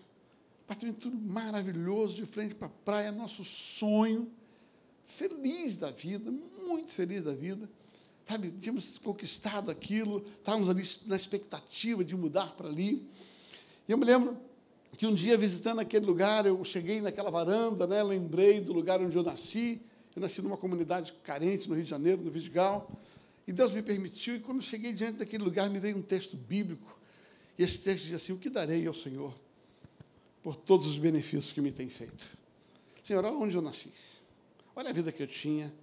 apartamento 0.64 1.00
tudo 1.00 1.18
maravilhoso, 1.18 2.16
de 2.16 2.26
frente 2.26 2.56
para 2.56 2.68
a 2.68 2.72
praia, 2.84 3.12
nosso 3.12 3.44
sonho. 3.44 4.32
Feliz 5.06 5.78
da 5.78 5.92
vida, 5.92 6.32
muito 6.68 6.92
feliz 6.92 7.24
da 7.24 7.34
vida. 7.34 7.70
Sabe, 8.28 8.52
tínhamos 8.60 8.98
conquistado 8.98 9.70
aquilo, 9.70 10.26
estávamos 10.38 10.68
ali 10.68 10.84
na 11.06 11.16
expectativa 11.16 12.04
de 12.04 12.16
mudar 12.16 12.56
para 12.56 12.68
ali. 12.68 13.08
E 13.88 13.92
eu 13.92 13.98
me 13.98 14.06
lembro 14.06 14.36
que 14.98 15.06
um 15.06 15.14
dia, 15.14 15.38
visitando 15.38 15.80
aquele 15.80 16.06
lugar, 16.06 16.46
eu 16.46 16.64
cheguei 16.64 17.02
naquela 17.02 17.30
varanda, 17.30 17.86
né, 17.86 18.02
lembrei 18.02 18.60
do 18.62 18.74
lugar 18.74 19.00
onde 19.00 19.16
eu 19.16 19.22
nasci. 19.22 19.82
Eu 20.16 20.22
nasci 20.22 20.42
numa 20.42 20.58
comunidade 20.58 21.14
carente 21.24 21.68
no 21.68 21.76
Rio 21.76 21.84
de 21.84 21.90
Janeiro, 21.90 22.22
no 22.22 22.32
Vidigal. 22.32 22.90
E 23.48 23.52
Deus 23.52 23.72
me 23.72 23.82
permitiu, 23.82 24.36
e 24.36 24.40
quando 24.40 24.64
cheguei 24.64 24.94
diante 24.94 25.20
daquele 25.20 25.44
lugar, 25.44 25.70
me 25.70 25.80
veio 25.80 25.98
um 25.98 26.02
texto 26.02 26.38
bíblico. 26.38 26.98
E 27.58 27.64
esse 27.64 27.80
texto 27.80 28.06
diz 28.06 28.14
assim: 28.14 28.34
O 28.34 28.38
que 28.38 28.50
darei 28.50 28.88
ao 28.88 28.94
Senhor 28.94 29.34
por 30.42 30.56
todos 30.56 30.88
os 30.88 30.98
benefícios 30.98 31.52
que 31.52 31.60
me 31.60 31.72
tem 31.72 31.90
feito. 31.90 32.28
Senhor, 33.04 33.26
olha 33.26 33.36
onde 33.36 33.56
eu 33.56 33.62
nasci. 33.62 33.92
Olha 34.76 34.90
a 34.90 34.94
vida 34.94 35.12
que 35.12 35.22
eu 35.22 35.28
tinha. 35.28 35.74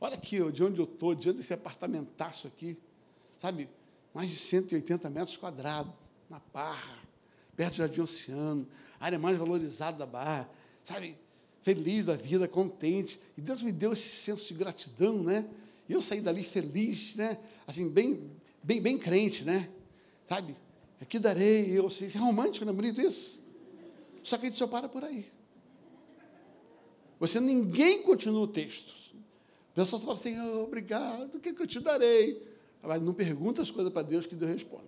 Olha 0.00 0.14
aqui, 0.14 0.38
de 0.50 0.62
onde 0.62 0.78
eu 0.78 0.84
estou, 0.84 1.14
diante 1.14 1.36
desse 1.36 1.54
apartamentaço 1.54 2.48
aqui. 2.48 2.76
Sabe, 3.40 3.68
mais 4.12 4.30
de 4.30 4.36
180 4.36 5.08
metros 5.08 5.36
quadrados, 5.36 5.92
na 6.28 6.40
Barra, 6.52 6.98
perto 7.56 7.74
do 7.74 7.76
Jardim 7.78 8.00
Oceano, 8.00 8.66
área 8.98 9.18
mais 9.18 9.36
valorizada 9.36 9.98
da 9.98 10.06
Barra. 10.06 10.48
Sabe, 10.84 11.16
feliz 11.62 12.04
da 12.04 12.16
vida, 12.16 12.46
contente. 12.48 13.18
E 13.36 13.40
Deus 13.40 13.62
me 13.62 13.72
deu 13.72 13.92
esse 13.92 14.08
senso 14.08 14.48
de 14.48 14.54
gratidão, 14.54 15.22
né? 15.22 15.48
E 15.88 15.92
eu 15.92 16.02
saí 16.02 16.20
dali 16.20 16.44
feliz, 16.44 17.14
né? 17.16 17.38
Assim, 17.66 17.88
bem, 17.88 18.30
bem, 18.62 18.80
bem 18.80 18.98
crente, 18.98 19.44
né? 19.44 19.68
Sabe? 20.28 20.56
Aqui 21.00 21.18
darei, 21.18 21.76
eu 21.76 21.88
sei. 21.90 22.10
É 22.14 22.18
romântico, 22.18 22.64
não 22.64 22.72
é 22.72 22.76
bonito 22.76 23.00
isso? 23.00 23.40
Só 24.22 24.36
que 24.36 24.46
a 24.46 24.48
gente 24.48 24.58
só 24.58 24.66
para 24.66 24.88
por 24.88 25.02
aí. 25.02 25.26
Você 27.18 27.40
ninguém 27.40 28.02
continua 28.02 28.42
o 28.42 28.48
texto. 28.48 28.92
O 29.70 29.74
pessoal 29.74 30.00
só 30.00 30.06
fala 30.06 30.18
assim, 30.18 30.38
oh, 30.40 30.64
obrigado, 30.64 31.36
o 31.36 31.40
que, 31.40 31.52
que 31.52 31.62
eu 31.62 31.66
te 31.66 31.80
darei? 31.80 32.42
Mas 32.82 33.02
não 33.02 33.14
pergunta 33.14 33.62
as 33.62 33.70
coisas 33.70 33.92
para 33.92 34.02
Deus 34.02 34.26
que 34.26 34.34
Deus 34.34 34.50
responde. 34.50 34.84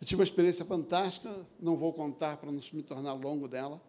Eu 0.00 0.06
tive 0.06 0.20
uma 0.20 0.24
experiência 0.24 0.64
fantástica, 0.64 1.30
não 1.60 1.76
vou 1.76 1.92
contar 1.92 2.36
para 2.38 2.50
não 2.50 2.60
me 2.72 2.82
tornar 2.82 3.12
longo 3.12 3.46
dela, 3.46 3.80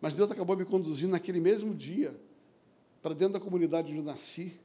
mas 0.00 0.14
Deus 0.14 0.30
acabou 0.30 0.56
me 0.56 0.64
conduzindo 0.64 1.12
naquele 1.12 1.40
mesmo 1.40 1.74
dia 1.74 2.14
para 3.00 3.14
dentro 3.14 3.34
da 3.34 3.40
comunidade 3.40 3.90
onde 3.90 4.00
eu 4.00 4.04
nasci. 4.04 4.58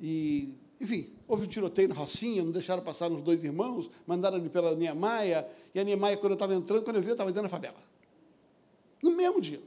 E 0.00 0.54
enfim, 0.80 1.12
houve 1.28 1.44
um 1.44 1.46
tiroteio 1.46 1.88
na 1.88 1.94
Rocinha, 1.94 2.42
não 2.42 2.52
deixaram 2.52 2.82
passar 2.82 3.10
os 3.12 3.22
dois 3.22 3.44
irmãos, 3.44 3.90
mandaram 4.06 4.38
ele 4.38 4.48
pela 4.48 4.74
Niemeia, 4.74 5.46
e 5.74 5.78
a 5.78 5.84
Niemeia, 5.84 6.16
quando 6.16 6.32
eu 6.32 6.34
estava 6.34 6.54
entrando, 6.54 6.82
quando 6.82 6.96
eu 6.96 7.02
vi, 7.02 7.08
eu 7.08 7.12
estava 7.12 7.30
dentro 7.30 7.42
da 7.42 7.48
favela. 7.50 7.76
No 9.02 9.14
mesmo 9.14 9.42
dia. 9.42 9.60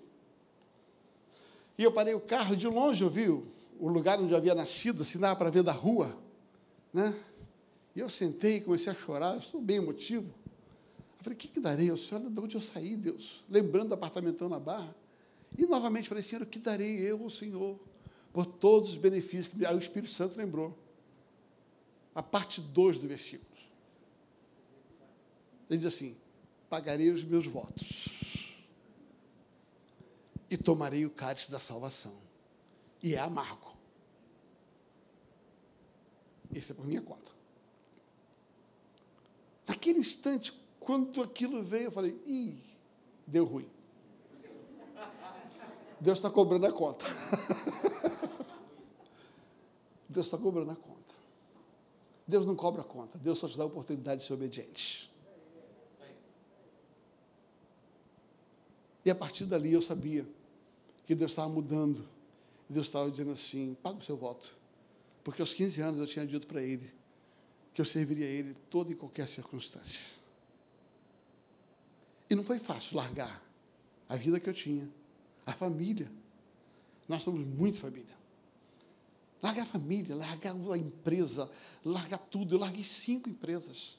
E 1.78 1.84
eu 1.84 1.92
parei 1.92 2.16
o 2.16 2.20
carro, 2.20 2.56
de 2.56 2.68
longe 2.68 3.04
eu 3.04 3.10
vi 3.12 3.30
o 3.30 3.88
lugar 3.88 4.20
onde 4.20 4.32
eu 4.32 4.38
havia 4.38 4.56
nascido, 4.56 5.04
assim, 5.04 5.20
dava 5.20 5.36
para 5.36 5.52
ver 5.52 5.62
da 5.62 5.72
rua. 5.72 6.18
Né? 6.92 7.14
E 7.96 8.00
eu 8.00 8.10
sentei 8.10 8.58
e 8.58 8.62
comecei 8.62 8.92
a 8.92 8.96
chorar, 8.96 9.38
estou 9.38 9.62
bem 9.62 9.78
emotivo. 9.78 10.34
Eu 11.18 11.24
falei, 11.24 11.36
o 11.36 11.40
que, 11.40 11.48
que 11.48 11.60
darei 11.60 11.90
ao 11.90 11.98
Senhor? 11.98 12.30
De 12.30 12.40
onde 12.40 12.56
eu 12.56 12.62
saí, 12.62 12.96
Deus? 12.96 13.44
Lembrando 13.50 13.90
do 13.90 13.94
apartamentão 13.94 14.50
na 14.50 14.60
Barra. 14.60 14.96
E 15.58 15.66
novamente 15.66 16.10
falei, 16.10 16.24
Senhor, 16.24 16.42
o 16.42 16.46
que 16.46 16.60
darei 16.60 17.00
eu 17.00 17.22
ao 17.24 17.30
Senhor? 17.30 17.80
Por 18.32 18.46
todos 18.46 18.92
os 18.92 18.98
benefícios 18.98 19.48
que 19.48 19.66
Aí 19.66 19.76
o 19.76 19.80
Espírito 19.80 20.12
Santo 20.12 20.36
lembrou 20.38 20.78
a 22.16 22.24
parte 22.24 22.60
2 22.62 22.98
do 22.98 23.08
versículo. 23.08 23.54
Ele 25.70 25.80
diz 25.80 25.88
assim: 25.88 26.18
Pagarei 26.70 27.12
os 27.12 27.24
meus 27.24 27.46
votos 27.46 28.08
e 30.50 30.58
tomarei 30.58 31.06
o 31.06 31.10
cálice 31.10 31.52
da 31.52 31.60
salvação. 31.60 32.16
E 33.02 33.16
é 33.16 33.20
amargo. 33.20 33.76
Isso 36.52 36.72
é 36.72 36.76
por 36.76 36.86
minha 36.86 37.02
conta. 37.02 37.32
Naquele 39.94 40.00
instante, 40.00 40.54
quando 40.80 41.22
aquilo 41.22 41.64
veio, 41.64 41.86
eu 41.86 41.92
falei: 41.92 42.20
ih, 42.26 42.60
deu 43.28 43.46
ruim. 43.46 43.70
Deus 46.00 46.18
está 46.18 46.30
cobrando 46.30 46.66
a 46.66 46.72
conta. 46.72 47.06
Deus 50.10 50.26
está 50.26 50.38
cobrando 50.38 50.72
a 50.72 50.76
conta. 50.76 51.14
Deus 52.28 52.46
não 52.46 52.56
cobra 52.56 52.84
conta, 52.84 53.18
Deus 53.18 53.40
só 53.40 53.48
te 53.48 53.58
dá 53.58 53.64
a 53.64 53.68
oportunidade 53.68 54.22
de 54.22 54.28
ser 54.28 54.34
obediente. 54.34 55.12
E 59.06 59.12
a 59.12 59.16
partir 59.16 59.46
dali 59.46 59.74
eu 59.74 59.82
sabia 59.82 60.26
que 61.06 61.14
Deus 61.14 61.32
estava 61.32 61.50
mudando. 61.50 62.08
Deus 62.70 62.88
estava 62.88 63.12
dizendo 63.12 63.32
assim: 63.32 63.76
paga 63.76 64.00
o 64.00 64.04
seu 64.04 64.18
voto. 64.18 64.56
Porque 65.24 65.42
aos 65.42 65.54
15 65.54 65.82
anos 65.82 66.00
eu 66.00 66.08
tinha 66.08 66.26
dito 66.26 66.48
para 66.48 66.62
ele 66.62 67.03
que 67.74 67.82
eu 67.82 67.86
serviria 67.86 68.26
a 68.26 68.30
ele 68.30 68.56
toda 68.70 68.92
e 68.92 68.96
qualquer 68.96 69.28
circunstância. 69.28 70.02
E 72.30 72.36
não 72.36 72.44
foi 72.44 72.60
fácil 72.60 72.98
largar 72.98 73.44
a 74.08 74.16
vida 74.16 74.40
que 74.40 74.50
eu 74.50 74.54
tinha, 74.54 74.88
a 75.46 75.54
família. 75.54 76.12
Nós 77.08 77.24
somos 77.24 77.46
muito 77.46 77.80
família. 77.80 78.14
Largar 79.42 79.64
a 79.64 79.66
família, 79.66 80.16
largar 80.16 80.54
a 80.54 80.78
empresa, 80.78 81.50
largar 81.84 82.18
tudo. 82.18 82.56
Eu 82.56 82.60
larguei 82.60 82.84
cinco 82.84 83.30
empresas. 83.30 83.98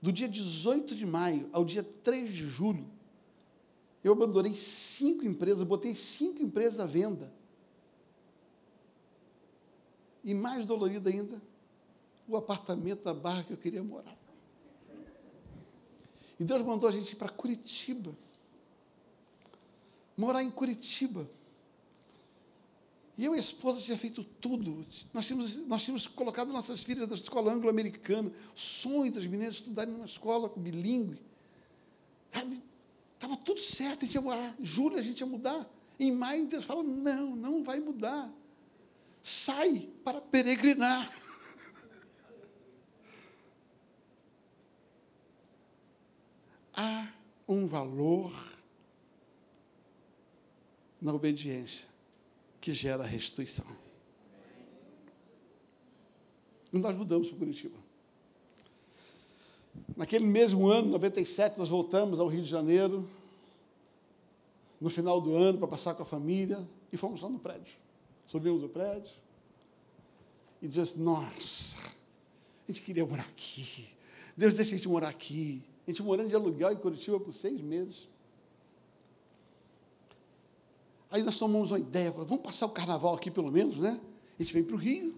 Do 0.00 0.12
dia 0.12 0.28
18 0.28 0.94
de 0.94 1.06
maio 1.06 1.48
ao 1.52 1.64
dia 1.64 1.82
3 1.82 2.30
de 2.30 2.46
julho, 2.46 2.88
eu 4.02 4.12
abandonei 4.12 4.54
cinco 4.54 5.24
empresas, 5.24 5.62
botei 5.62 5.94
cinco 5.94 6.42
empresas 6.42 6.80
à 6.80 6.86
venda. 6.86 7.32
E 10.24 10.34
mais 10.34 10.64
dolorido 10.64 11.08
ainda, 11.08 11.40
o 12.34 12.36
apartamento 12.36 13.02
da 13.04 13.14
barra 13.14 13.44
que 13.44 13.52
eu 13.52 13.56
queria 13.56 13.82
morar. 13.82 14.16
E 16.38 16.44
Deus 16.44 16.62
mandou 16.62 16.88
a 16.88 16.92
gente 16.92 17.12
ir 17.12 17.16
para 17.16 17.28
Curitiba. 17.28 18.14
Morar 20.16 20.42
em 20.42 20.50
Curitiba. 20.50 21.28
E 23.16 23.24
eu 23.24 23.34
e 23.34 23.36
a 23.36 23.40
esposa 23.40 23.80
tinha 23.80 23.98
feito 23.98 24.24
tudo. 24.24 24.84
Nós 25.12 25.26
tínhamos, 25.26 25.56
nós 25.66 25.82
tínhamos 25.82 26.06
colocado 26.06 26.52
nossas 26.52 26.80
filhas 26.80 27.06
na 27.06 27.14
escola 27.14 27.52
anglo-americana. 27.52 28.32
Sonho 28.54 29.12
das 29.12 29.26
meninas 29.26 29.56
estudarem 29.56 29.92
numa 29.92 30.06
escola 30.06 30.50
bilíngue. 30.56 31.20
Estava 33.14 33.36
tudo 33.36 33.60
certo, 33.60 34.02
a 34.02 34.06
gente 34.06 34.14
ia 34.14 34.20
morar. 34.20 34.56
Julho 34.60 34.96
a 34.98 35.02
gente 35.02 35.20
ia 35.20 35.26
mudar. 35.26 35.64
Em 36.00 36.10
maio 36.10 36.46
Deus 36.48 36.64
fala, 36.64 36.82
não, 36.82 37.36
não 37.36 37.62
vai 37.62 37.78
mudar. 37.78 38.32
Sai 39.22 39.88
para 40.02 40.20
peregrinar. 40.20 41.08
Há 46.74 47.06
um 47.52 47.68
valor 47.68 48.32
na 51.00 51.12
obediência 51.12 51.86
que 52.60 52.72
gera 52.72 53.04
restituição. 53.04 53.66
E 56.72 56.78
nós 56.78 56.96
mudamos 56.96 57.28
para 57.28 57.38
Curitiba. 57.38 57.76
Naquele 59.96 60.24
mesmo 60.24 60.68
ano, 60.68 60.90
97, 60.90 61.58
nós 61.58 61.68
voltamos 61.68 62.18
ao 62.18 62.28
Rio 62.28 62.42
de 62.42 62.48
Janeiro. 62.48 63.08
no 64.80 64.90
final 64.90 65.20
do 65.20 65.36
ano 65.36 65.58
para 65.58 65.68
passar 65.68 65.94
com 65.94 66.02
a 66.02 66.06
família 66.06 66.66
e 66.92 66.96
fomos 66.96 67.20
lá 67.20 67.28
no 67.28 67.38
prédio. 67.38 67.74
Subimos 68.26 68.64
o 68.64 68.68
prédio 68.68 69.12
e 70.60 70.66
dizemos 70.66 70.90
assim, 70.90 71.02
nossa, 71.02 71.78
a 71.78 72.72
gente 72.72 72.80
queria 72.80 73.06
morar 73.06 73.22
aqui. 73.24 73.88
Deus 74.36 74.54
deixa 74.54 74.74
a 74.74 74.76
gente 74.76 74.88
morar 74.88 75.08
aqui. 75.08 75.62
A 75.86 75.90
gente 75.90 76.02
morando 76.02 76.28
de 76.28 76.34
aluguel 76.34 76.72
em 76.72 76.76
Curitiba 76.76 77.18
por 77.18 77.32
seis 77.32 77.60
meses. 77.60 78.08
Aí 81.10 81.22
nós 81.22 81.36
tomamos 81.36 81.70
uma 81.70 81.78
ideia, 81.78 82.10
falamos, 82.10 82.30
vamos 82.30 82.44
passar 82.44 82.66
o 82.66 82.70
carnaval 82.70 83.14
aqui 83.14 83.30
pelo 83.30 83.50
menos, 83.50 83.76
né? 83.76 84.00
A 84.38 84.42
gente 84.42 84.54
vem 84.54 84.64
para 84.64 84.74
o 84.74 84.78
Rio. 84.78 85.14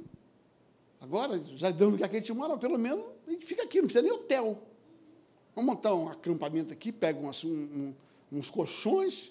Agora, 1.01 1.39
já 1.57 1.71
dando 1.71 1.93
lugar 1.93 2.09
que 2.09 2.17
a 2.17 2.19
gente 2.19 2.33
mora, 2.33 2.57
pelo 2.57 2.79
menos 2.79 3.05
a 3.27 3.31
gente 3.31 3.45
fica 3.45 3.63
aqui, 3.63 3.79
não 3.79 3.87
precisa 3.87 4.03
nem 4.03 4.13
hotel. 4.13 4.61
Vamos 5.55 5.75
montar 5.75 5.95
um 5.95 6.09
acampamento 6.09 6.73
aqui, 6.73 6.91
pega 6.91 7.19
uns, 7.25 7.45
um, 7.45 7.95
uns 8.33 8.51
colchões, 8.51 9.31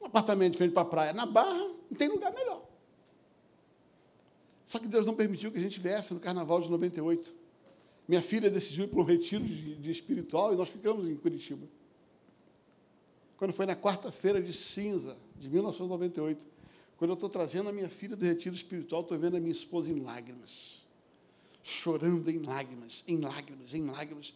um 0.00 0.06
apartamento 0.06 0.52
diferente 0.52 0.72
para 0.74 0.82
a 0.82 0.86
praia 0.86 1.12
na 1.12 1.24
Barra, 1.24 1.68
não 1.90 1.96
tem 1.96 2.08
lugar 2.08 2.32
melhor. 2.32 2.62
Só 4.64 4.78
que 4.78 4.86
Deus 4.86 5.06
não 5.06 5.14
permitiu 5.14 5.50
que 5.50 5.56
a 5.56 5.62
gente 5.62 5.80
viesse 5.80 6.12
no 6.12 6.20
carnaval 6.20 6.60
de 6.60 6.68
98. 6.68 7.32
Minha 8.08 8.22
filha 8.22 8.50
decidiu 8.50 8.86
ir 8.86 8.88
para 8.88 9.00
um 9.00 9.04
retiro 9.04 9.44
de, 9.44 9.76
de 9.76 9.90
espiritual 9.90 10.54
e 10.54 10.56
nós 10.56 10.70
ficamos 10.70 11.06
em 11.06 11.14
Curitiba. 11.14 11.68
Quando 13.36 13.52
foi 13.52 13.66
na 13.66 13.76
quarta-feira 13.76 14.40
de 14.40 14.52
cinza 14.52 15.14
de 15.38 15.50
1998, 15.50 16.46
quando 16.96 17.10
eu 17.10 17.14
estou 17.14 17.28
trazendo 17.28 17.68
a 17.68 17.72
minha 17.72 17.90
filha 17.90 18.16
do 18.16 18.24
retiro 18.24 18.54
espiritual, 18.54 19.02
estou 19.02 19.18
vendo 19.18 19.36
a 19.36 19.40
minha 19.40 19.52
esposa 19.52 19.90
em 19.90 20.00
lágrimas, 20.00 20.82
chorando 21.62 22.30
em 22.30 22.38
lágrimas, 22.38 23.04
em 23.06 23.18
lágrimas, 23.18 23.74
em 23.74 23.84
lágrimas, 23.84 24.34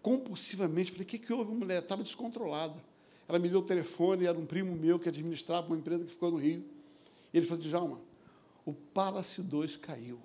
compulsivamente. 0.00 0.92
Falei, 0.92 1.04
o 1.04 1.06
que, 1.06 1.18
que 1.18 1.32
houve, 1.32 1.52
mulher? 1.52 1.82
Estava 1.82 2.04
descontrolada. 2.04 2.74
Ela 3.28 3.38
me 3.38 3.48
deu 3.48 3.58
o 3.58 3.62
telefone, 3.62 4.24
era 4.24 4.38
um 4.38 4.46
primo 4.46 4.74
meu 4.74 4.98
que 4.98 5.08
administrava 5.08 5.66
uma 5.66 5.76
empresa 5.76 6.04
que 6.04 6.12
ficou 6.12 6.30
no 6.30 6.38
Rio. 6.38 6.64
Ele 7.34 7.44
falou, 7.44 7.62
Djalma, 7.62 8.00
o 8.64 8.72
Palace 8.72 9.42
2 9.42 9.76
caiu. 9.76 10.18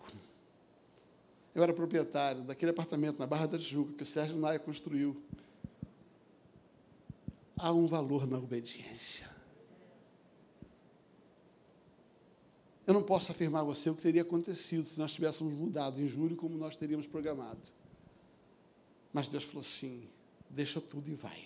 Eu 1.55 1.63
era 1.63 1.73
proprietário 1.73 2.43
daquele 2.43 2.71
apartamento 2.71 3.17
na 3.17 3.25
Barra 3.25 3.45
da 3.47 3.57
Tijuca 3.57 3.93
que 3.93 4.03
o 4.03 4.05
Sérgio 4.05 4.35
Naia 4.35 4.59
construiu. 4.59 5.15
Há 7.57 7.71
um 7.71 7.87
valor 7.87 8.27
na 8.27 8.37
obediência. 8.37 9.33
Eu 12.85 12.93
não 12.93 13.01
posso 13.01 13.31
afirmar 13.31 13.61
a 13.61 13.63
você 13.63 13.89
o 13.89 13.95
que 13.95 14.01
teria 14.01 14.21
acontecido 14.21 14.85
se 14.85 14.99
nós 14.99 15.13
tivéssemos 15.13 15.53
mudado 15.53 15.99
em 15.99 16.07
julho 16.07 16.35
como 16.35 16.57
nós 16.57 16.75
teríamos 16.75 17.07
programado. 17.07 17.61
Mas 19.13 19.29
Deus 19.29 19.45
falou 19.45 19.61
assim: 19.61 20.09
deixa 20.49 20.81
tudo 20.81 21.09
e 21.09 21.15
vai. 21.15 21.41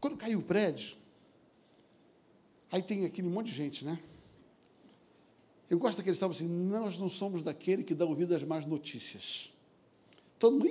Quando 0.00 0.16
caiu 0.16 0.38
o 0.38 0.42
prédio, 0.42 0.96
aí 2.70 2.82
tem 2.82 3.04
aquele 3.04 3.28
monte 3.28 3.48
de 3.48 3.52
gente, 3.52 3.84
né? 3.84 4.00
Eu 5.70 5.78
gosto 5.78 5.98
daqueles 5.98 6.18
salmos 6.18 6.38
assim, 6.38 6.48
nós 6.48 6.98
não 6.98 7.08
somos 7.08 7.44
daquele 7.44 7.84
que 7.84 7.94
dá 7.94 8.04
ouvido 8.04 8.34
às 8.34 8.42
más 8.42 8.66
notícias. 8.66 9.52
Todo 10.36 10.58
mundo, 10.58 10.68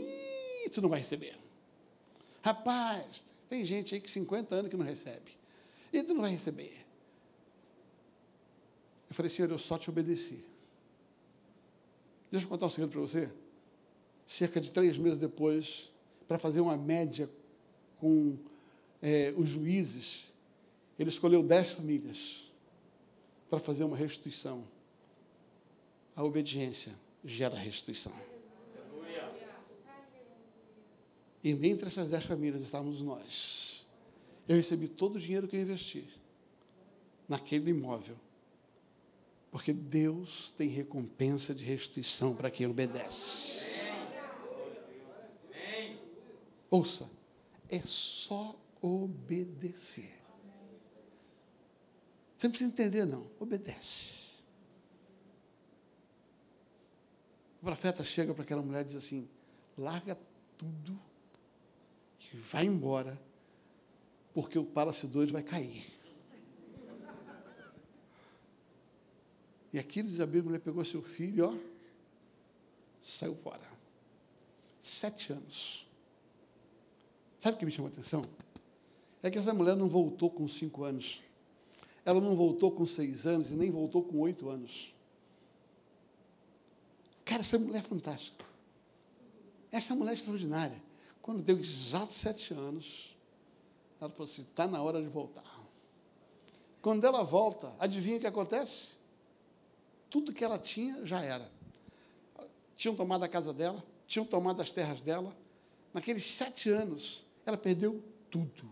tu 0.73 0.81
não 0.81 0.89
vai 0.89 0.99
receber. 0.99 1.39
Rapaz, 2.43 3.23
tem 3.47 3.65
gente 3.65 3.95
aí 3.95 4.01
que 4.01 4.11
50 4.11 4.53
anos 4.53 4.69
que 4.69 4.75
não 4.75 4.85
recebe. 4.85 5.31
E 5.93 6.03
tu 6.03 6.13
não 6.13 6.21
vai 6.21 6.31
receber. 6.31 6.85
Eu 9.09 9.15
falei, 9.15 9.29
Senhor, 9.29 9.49
eu 9.49 9.57
só 9.57 9.77
te 9.77 9.89
obedeci. 9.89 10.43
Deixa 12.29 12.45
eu 12.45 12.49
contar 12.49 12.65
um 12.65 12.69
segredo 12.69 12.91
para 12.91 13.01
você. 13.01 13.31
Cerca 14.25 14.59
de 14.59 14.69
três 14.69 14.97
meses 14.97 15.17
depois, 15.17 15.91
para 16.27 16.37
fazer 16.37 16.59
uma 16.59 16.75
média 16.75 17.29
com 17.99 18.37
é, 19.01 19.33
os 19.37 19.47
juízes, 19.47 20.33
ele 20.99 21.09
escolheu 21.09 21.41
dez 21.41 21.71
famílias 21.71 22.51
para 23.49 23.59
fazer 23.59 23.85
uma 23.85 23.95
restituição 23.95 24.67
a 26.15 26.23
obediência 26.23 26.93
gera 27.23 27.55
restituição. 27.55 28.13
E 31.43 31.51
entre 31.51 31.87
essas 31.87 32.09
dez 32.09 32.25
famílias 32.25 32.61
estávamos 32.61 33.01
nós. 33.01 33.87
Eu 34.47 34.57
recebi 34.57 34.87
todo 34.87 35.15
o 35.15 35.19
dinheiro 35.19 35.47
que 35.47 35.55
eu 35.55 35.61
investi 35.61 36.07
naquele 37.27 37.69
imóvel. 37.69 38.17
Porque 39.51 39.73
Deus 39.73 40.53
tem 40.57 40.67
recompensa 40.69 41.55
de 41.55 41.63
restituição 41.63 42.35
para 42.35 42.51
quem 42.51 42.67
obedece. 42.67 43.67
Ouça, 46.69 47.09
é 47.67 47.79
só 47.79 48.55
obedecer. 48.81 50.19
Você 52.37 52.47
não 52.47 52.51
precisa 52.51 52.69
entender, 52.69 53.05
não. 53.05 53.29
Obedece. 53.39 54.28
O 57.61 57.65
profeta 57.65 58.03
chega 58.03 58.33
para 58.33 58.43
aquela 58.43 58.61
mulher 58.61 58.81
e 58.81 58.85
diz 58.85 58.95
assim: 58.95 59.29
larga 59.77 60.17
tudo 60.57 60.99
e 62.33 62.37
vai 62.37 62.65
embora, 62.65 63.19
porque 64.33 64.57
o 64.57 64.63
Palace 64.63 65.05
2 65.07 65.31
vai 65.31 65.43
cair. 65.43 65.99
E 69.71 69.77
aqui 69.77 70.01
diz 70.01 70.19
a 70.19 70.25
Bíblia, 70.25 70.41
a 70.41 70.45
mulher 70.45 70.59
pegou 70.59 70.83
seu 70.83 71.01
filho 71.01 71.47
ó, 71.47 71.55
saiu 73.03 73.35
fora. 73.35 73.67
Sete 74.81 75.33
anos. 75.33 75.87
Sabe 77.39 77.55
o 77.55 77.59
que 77.59 77.65
me 77.65 77.71
chamou 77.71 77.89
a 77.89 77.93
atenção? 77.93 78.25
É 79.21 79.29
que 79.29 79.37
essa 79.37 79.53
mulher 79.53 79.75
não 79.75 79.87
voltou 79.87 80.31
com 80.31 80.47
cinco 80.47 80.83
anos. 80.83 81.21
Ela 82.03 82.19
não 82.19 82.35
voltou 82.35 82.71
com 82.71 82.87
seis 82.87 83.25
anos 83.25 83.51
e 83.51 83.53
nem 83.53 83.69
voltou 83.69 84.03
com 84.03 84.17
oito 84.19 84.49
anos. 84.49 84.93
Cara, 87.29 87.41
essa 87.41 87.59
mulher 87.59 87.77
é 87.77 87.83
fantástica. 87.83 88.43
Essa 89.71 89.93
mulher 89.93 90.13
é 90.13 90.13
extraordinária. 90.15 90.81
Quando 91.21 91.43
deu 91.43 91.59
exatos 91.59 92.17
sete 92.17 92.55
anos, 92.55 93.15
ela 94.01 94.09
falou 94.09 94.23
assim: 94.23 94.41
está 94.41 94.65
na 94.65 94.81
hora 94.81 94.99
de 94.99 95.07
voltar. 95.07 95.59
Quando 96.81 97.05
ela 97.05 97.23
volta, 97.23 97.71
adivinha 97.77 98.17
o 98.17 98.19
que 98.19 98.25
acontece? 98.25 98.97
Tudo 100.09 100.33
que 100.33 100.43
ela 100.43 100.57
tinha 100.57 101.05
já 101.05 101.21
era. 101.21 101.47
Tinham 102.75 102.95
tomado 102.95 103.23
a 103.23 103.27
casa 103.27 103.53
dela, 103.53 103.83
tinham 104.07 104.25
tomado 104.25 104.59
as 104.59 104.71
terras 104.71 104.99
dela. 104.99 105.37
Naqueles 105.93 106.25
sete 106.25 106.71
anos, 106.71 107.23
ela 107.45 107.57
perdeu 107.57 108.03
tudo. 108.31 108.63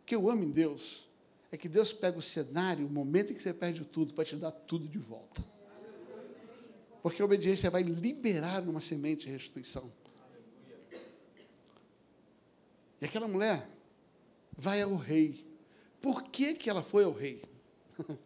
O 0.00 0.06
que 0.06 0.14
eu 0.14 0.30
amo 0.30 0.44
em 0.44 0.50
Deus 0.50 1.06
é 1.52 1.58
que 1.58 1.68
Deus 1.68 1.92
pega 1.92 2.18
o 2.18 2.22
cenário, 2.22 2.86
o 2.86 2.90
momento 2.90 3.32
em 3.32 3.34
que 3.34 3.42
você 3.42 3.52
perde 3.52 3.84
tudo, 3.84 4.14
para 4.14 4.24
te 4.24 4.36
dar 4.36 4.50
tudo 4.50 4.88
de 4.88 4.98
volta. 4.98 5.55
Porque 7.02 7.22
a 7.22 7.24
obediência 7.24 7.70
vai 7.70 7.82
liberar 7.82 8.62
uma 8.62 8.80
semente 8.80 9.26
de 9.26 9.32
restituição. 9.32 9.92
E 13.00 13.04
aquela 13.04 13.28
mulher 13.28 13.68
vai 14.56 14.82
ao 14.82 14.96
rei. 14.96 15.44
Por 16.00 16.22
que, 16.22 16.54
que 16.54 16.70
ela 16.70 16.82
foi 16.82 17.04
ao 17.04 17.12
rei? 17.12 17.42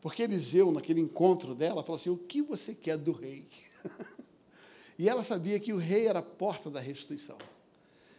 Porque 0.00 0.22
Eliseu, 0.22 0.72
naquele 0.72 1.00
encontro 1.00 1.54
dela, 1.54 1.82
falou 1.82 1.96
assim: 1.96 2.10
O 2.10 2.18
que 2.18 2.42
você 2.42 2.74
quer 2.74 2.98
do 2.98 3.12
rei? 3.12 3.48
E 4.98 5.08
ela 5.08 5.24
sabia 5.24 5.58
que 5.58 5.72
o 5.72 5.78
rei 5.78 6.06
era 6.06 6.18
a 6.18 6.22
porta 6.22 6.70
da 6.70 6.78
restituição. 6.78 7.38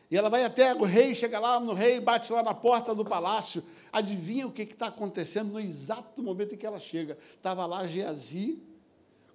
E 0.09 0.17
ela 0.17 0.29
vai 0.29 0.43
até 0.43 0.73
o 0.73 0.83
rei, 0.83 1.15
chega 1.15 1.39
lá 1.39 1.59
no 1.59 1.73
rei, 1.73 1.99
bate 1.99 2.33
lá 2.33 2.43
na 2.43 2.53
porta 2.53 2.93
do 2.93 3.05
palácio. 3.05 3.63
Adivinha 3.91 4.45
o 4.45 4.51
que 4.51 4.63
está 4.63 4.87
acontecendo 4.87 5.53
no 5.53 5.59
exato 5.59 6.21
momento 6.21 6.53
em 6.53 6.57
que 6.57 6.65
ela 6.65 6.79
chega? 6.79 7.17
Estava 7.35 7.65
lá 7.65 7.87
Geazi, 7.87 8.61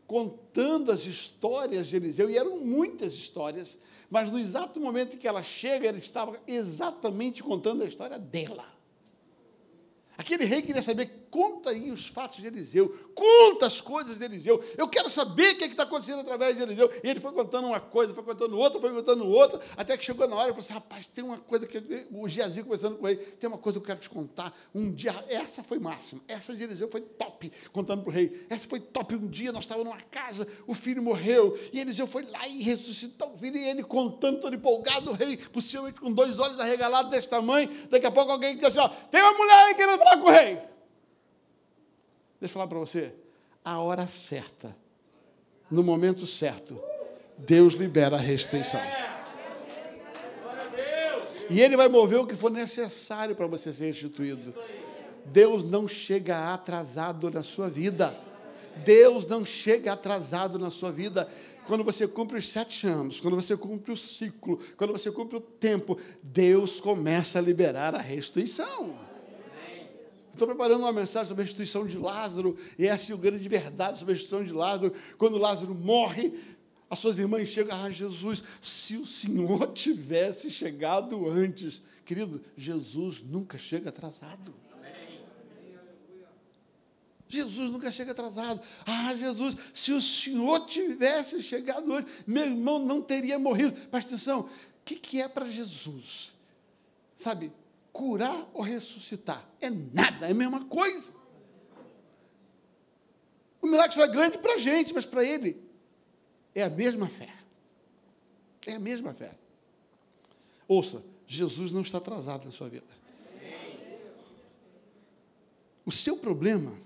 contando 0.08 0.90
as 0.90 1.04
histórias 1.04 1.86
de 1.86 1.96
Eliseu, 1.96 2.30
e 2.30 2.38
eram 2.38 2.58
muitas 2.58 3.12
histórias, 3.12 3.76
mas 4.08 4.30
no 4.30 4.38
exato 4.38 4.80
momento 4.80 5.14
em 5.14 5.18
que 5.18 5.28
ela 5.28 5.42
chega, 5.42 5.86
ele 5.86 5.98
estava 5.98 6.40
exatamente 6.46 7.42
contando 7.42 7.84
a 7.84 7.86
história 7.86 8.18
dela. 8.18 8.64
Aquele 10.16 10.46
rei 10.46 10.62
queria 10.62 10.82
saber 10.82 11.10
conta 11.30 11.70
aí 11.70 11.90
os 11.90 12.06
fatos 12.06 12.38
de 12.38 12.46
Eliseu, 12.46 12.88
conta 13.14 13.66
as 13.66 13.80
coisas 13.80 14.18
de 14.18 14.24
Eliseu. 14.24 14.62
Eu 14.76 14.88
quero 14.88 15.08
saber 15.08 15.54
o 15.54 15.56
que 15.56 15.64
é 15.64 15.68
está 15.78 15.84
acontecendo 15.84 16.20
através 16.20 16.56
de 16.56 16.62
Eliseu. 16.62 16.90
E 17.02 17.08
ele 17.08 17.20
foi 17.20 17.32
contando 17.32 17.68
uma 17.68 17.80
coisa, 17.80 18.12
foi 18.12 18.24
contando 18.24 18.58
outra, 18.58 18.80
foi 18.80 18.92
contando 18.92 19.28
outra, 19.28 19.60
até 19.76 19.96
que 19.96 20.04
chegou 20.04 20.26
na 20.28 20.36
hora 20.36 20.50
e 20.50 20.52
falou 20.52 20.64
assim: 20.64 20.72
rapaz, 20.72 21.06
tem 21.06 21.24
uma 21.24 21.38
coisa 21.38 21.66
que. 21.66 21.78
O 22.10 22.28
Geazi 22.28 22.62
conversando 22.62 22.96
com 22.96 23.08
ele, 23.08 23.18
tem 23.18 23.48
uma 23.48 23.58
coisa 23.58 23.78
que 23.78 23.84
eu 23.84 23.86
quero 23.86 24.00
te 24.00 24.10
contar. 24.10 24.52
Um 24.74 24.92
dia, 24.92 25.14
essa 25.28 25.62
foi 25.62 25.78
máxima, 25.78 26.20
essa 26.26 26.54
de 26.54 26.62
Eliseu 26.62 26.88
foi 26.90 27.00
top, 27.00 27.52
contando 27.72 28.02
para 28.02 28.10
o 28.10 28.12
rei. 28.12 28.46
Essa 28.50 28.66
foi 28.66 28.80
top. 28.80 29.14
Um 29.14 29.28
dia 29.28 29.52
nós 29.52 29.64
estávamos 29.64 29.90
numa 29.90 30.02
casa, 30.02 30.46
o 30.66 30.74
filho 30.74 31.02
morreu, 31.02 31.58
e 31.72 31.80
Eliseu 31.80 32.06
foi 32.06 32.24
lá 32.24 32.46
e 32.48 32.62
ressuscitou 32.62 33.34
o 33.34 33.38
filho, 33.38 33.56
e 33.56 33.68
ele 33.68 33.82
contando, 33.82 34.40
todo 34.40 34.54
empolgado, 34.54 35.10
o 35.10 35.14
rei, 35.14 35.36
possivelmente 35.36 36.00
com 36.00 36.12
dois 36.12 36.38
olhos 36.38 36.58
arregalados 36.58 37.10
desse 37.10 37.28
tamanho. 37.28 37.68
Daqui 37.90 38.06
a 38.06 38.10
pouco 38.10 38.32
alguém 38.32 38.56
diz 38.56 38.64
assim: 38.64 38.80
ó, 38.80 38.88
tem 38.88 39.20
uma 39.20 39.32
mulher 39.32 39.66
aí 39.66 39.74
querendo 39.74 39.98
falar 39.98 40.16
com 40.18 40.26
o 40.26 40.30
rei. 40.30 40.77
Deixa 42.40 42.52
eu 42.52 42.54
falar 42.54 42.68
para 42.68 42.78
você. 42.78 43.12
A 43.64 43.78
hora 43.80 44.06
certa, 44.06 44.74
no 45.70 45.82
momento 45.82 46.26
certo, 46.26 46.80
Deus 47.36 47.74
libera 47.74 48.16
a 48.16 48.20
restrição. 48.20 48.80
E 51.50 51.60
Ele 51.60 51.76
vai 51.76 51.88
mover 51.88 52.18
o 52.20 52.26
que 52.26 52.36
for 52.36 52.50
necessário 52.50 53.34
para 53.34 53.46
você 53.46 53.72
ser 53.72 53.86
restituído. 53.86 54.54
Deus 55.26 55.68
não 55.68 55.88
chega 55.88 56.52
atrasado 56.52 57.30
na 57.30 57.42
sua 57.42 57.68
vida. 57.68 58.16
Deus 58.84 59.26
não 59.26 59.44
chega 59.44 59.92
atrasado 59.92 60.58
na 60.58 60.70
sua 60.70 60.92
vida. 60.92 61.28
Quando 61.66 61.84
você 61.84 62.06
cumpre 62.06 62.38
os 62.38 62.48
sete 62.48 62.86
anos, 62.86 63.20
quando 63.20 63.34
você 63.34 63.56
cumpre 63.56 63.92
o 63.92 63.96
ciclo, 63.96 64.58
quando 64.76 64.92
você 64.92 65.10
cumpre 65.10 65.36
o 65.36 65.40
tempo, 65.40 65.98
Deus 66.22 66.80
começa 66.80 67.38
a 67.38 67.42
liberar 67.42 67.94
a 67.94 68.00
restituição. 68.00 69.07
Estou 70.38 70.46
preparando 70.46 70.82
uma 70.82 70.92
mensagem 70.92 71.26
sobre 71.26 71.42
a 71.42 71.44
restituição 71.44 71.84
de 71.84 71.98
Lázaro, 71.98 72.56
e 72.78 72.86
essa 72.86 73.10
é 73.10 73.14
a 73.16 73.18
grande 73.18 73.48
verdade 73.48 73.98
sobre 73.98 74.12
a 74.12 74.14
restituição 74.14 74.46
de 74.46 74.52
Lázaro. 74.52 74.94
Quando 75.18 75.36
Lázaro 75.36 75.74
morre, 75.74 76.32
as 76.88 77.00
suas 77.00 77.18
irmãs 77.18 77.48
chegam 77.48 77.76
a 77.76 77.82
ah, 77.82 77.90
Jesus, 77.90 78.44
se 78.62 78.96
o 78.96 79.04
Senhor 79.04 79.66
tivesse 79.74 80.48
chegado 80.48 81.28
antes. 81.28 81.82
Querido, 82.04 82.40
Jesus 82.56 83.20
nunca 83.20 83.58
chega 83.58 83.88
atrasado. 83.88 84.54
Jesus 87.26 87.72
nunca 87.72 87.90
chega 87.90 88.12
atrasado. 88.12 88.60
Ah, 88.86 89.16
Jesus, 89.16 89.56
se 89.74 89.92
o 89.92 90.00
Senhor 90.00 90.66
tivesse 90.66 91.42
chegado 91.42 91.92
antes, 91.92 92.12
meu 92.24 92.44
irmão 92.44 92.78
não 92.78 93.02
teria 93.02 93.40
morrido. 93.40 93.72
Presta 93.90 94.14
atenção, 94.14 94.42
o 94.42 94.48
que, 94.84 94.94
que 94.94 95.20
é 95.20 95.28
para 95.28 95.46
Jesus? 95.46 96.30
Sabe, 97.16 97.50
curar 97.98 98.48
ou 98.54 98.62
ressuscitar? 98.62 99.44
É 99.60 99.68
nada, 99.68 100.28
é 100.28 100.30
a 100.30 100.34
mesma 100.34 100.64
coisa. 100.66 101.12
O 103.60 103.66
milagre 103.66 103.92
só 103.92 104.04
é 104.04 104.08
grande 104.08 104.38
para 104.38 104.54
a 104.54 104.58
gente, 104.58 104.94
mas 104.94 105.04
para 105.04 105.24
ele 105.24 105.60
é 106.54 106.62
a 106.62 106.70
mesma 106.70 107.08
fé. 107.08 107.34
É 108.64 108.74
a 108.74 108.78
mesma 108.78 109.12
fé. 109.12 109.36
Ouça, 110.68 111.02
Jesus 111.26 111.72
não 111.72 111.82
está 111.82 111.98
atrasado 111.98 112.44
na 112.44 112.52
sua 112.52 112.68
vida. 112.68 112.86
O 115.84 115.90
seu 115.90 116.18
problema 116.18 116.78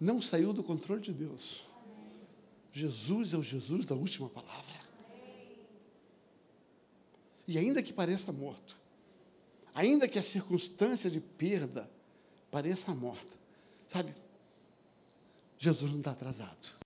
não 0.00 0.20
saiu 0.20 0.52
do 0.52 0.64
controle 0.64 1.00
de 1.00 1.12
Deus. 1.12 1.64
Jesus 2.72 3.32
é 3.32 3.36
o 3.36 3.42
Jesus 3.42 3.84
da 3.84 3.94
última 3.94 4.28
palavra. 4.28 4.80
E 7.46 7.58
ainda 7.58 7.82
que 7.82 7.92
pareça 7.92 8.32
morto, 8.32 8.79
ainda 9.74 10.08
que 10.08 10.18
a 10.18 10.22
circunstância 10.22 11.10
de 11.10 11.20
perda 11.20 11.90
pareça 12.50 12.92
morta, 12.92 13.32
sabe? 13.88 14.14
Jesus 15.58 15.92
não 15.92 15.98
está 15.98 16.12
atrasado. 16.12 16.80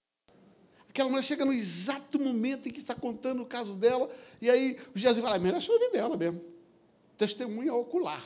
Aquela 0.88 1.08
mulher 1.08 1.24
chega 1.24 1.44
no 1.44 1.52
exato 1.52 2.18
momento 2.18 2.68
em 2.68 2.72
que 2.72 2.80
está 2.80 2.94
contando 2.94 3.42
o 3.42 3.46
caso 3.46 3.74
dela, 3.74 4.08
e 4.40 4.48
aí 4.48 4.78
o 4.94 4.98
Jesus 4.98 5.24
fala, 5.24 5.38
merece 5.38 5.70
ouvir 5.70 5.90
dela 5.90 6.16
mesmo. 6.16 6.40
Testemunha 7.18 7.74
ocular. 7.74 8.22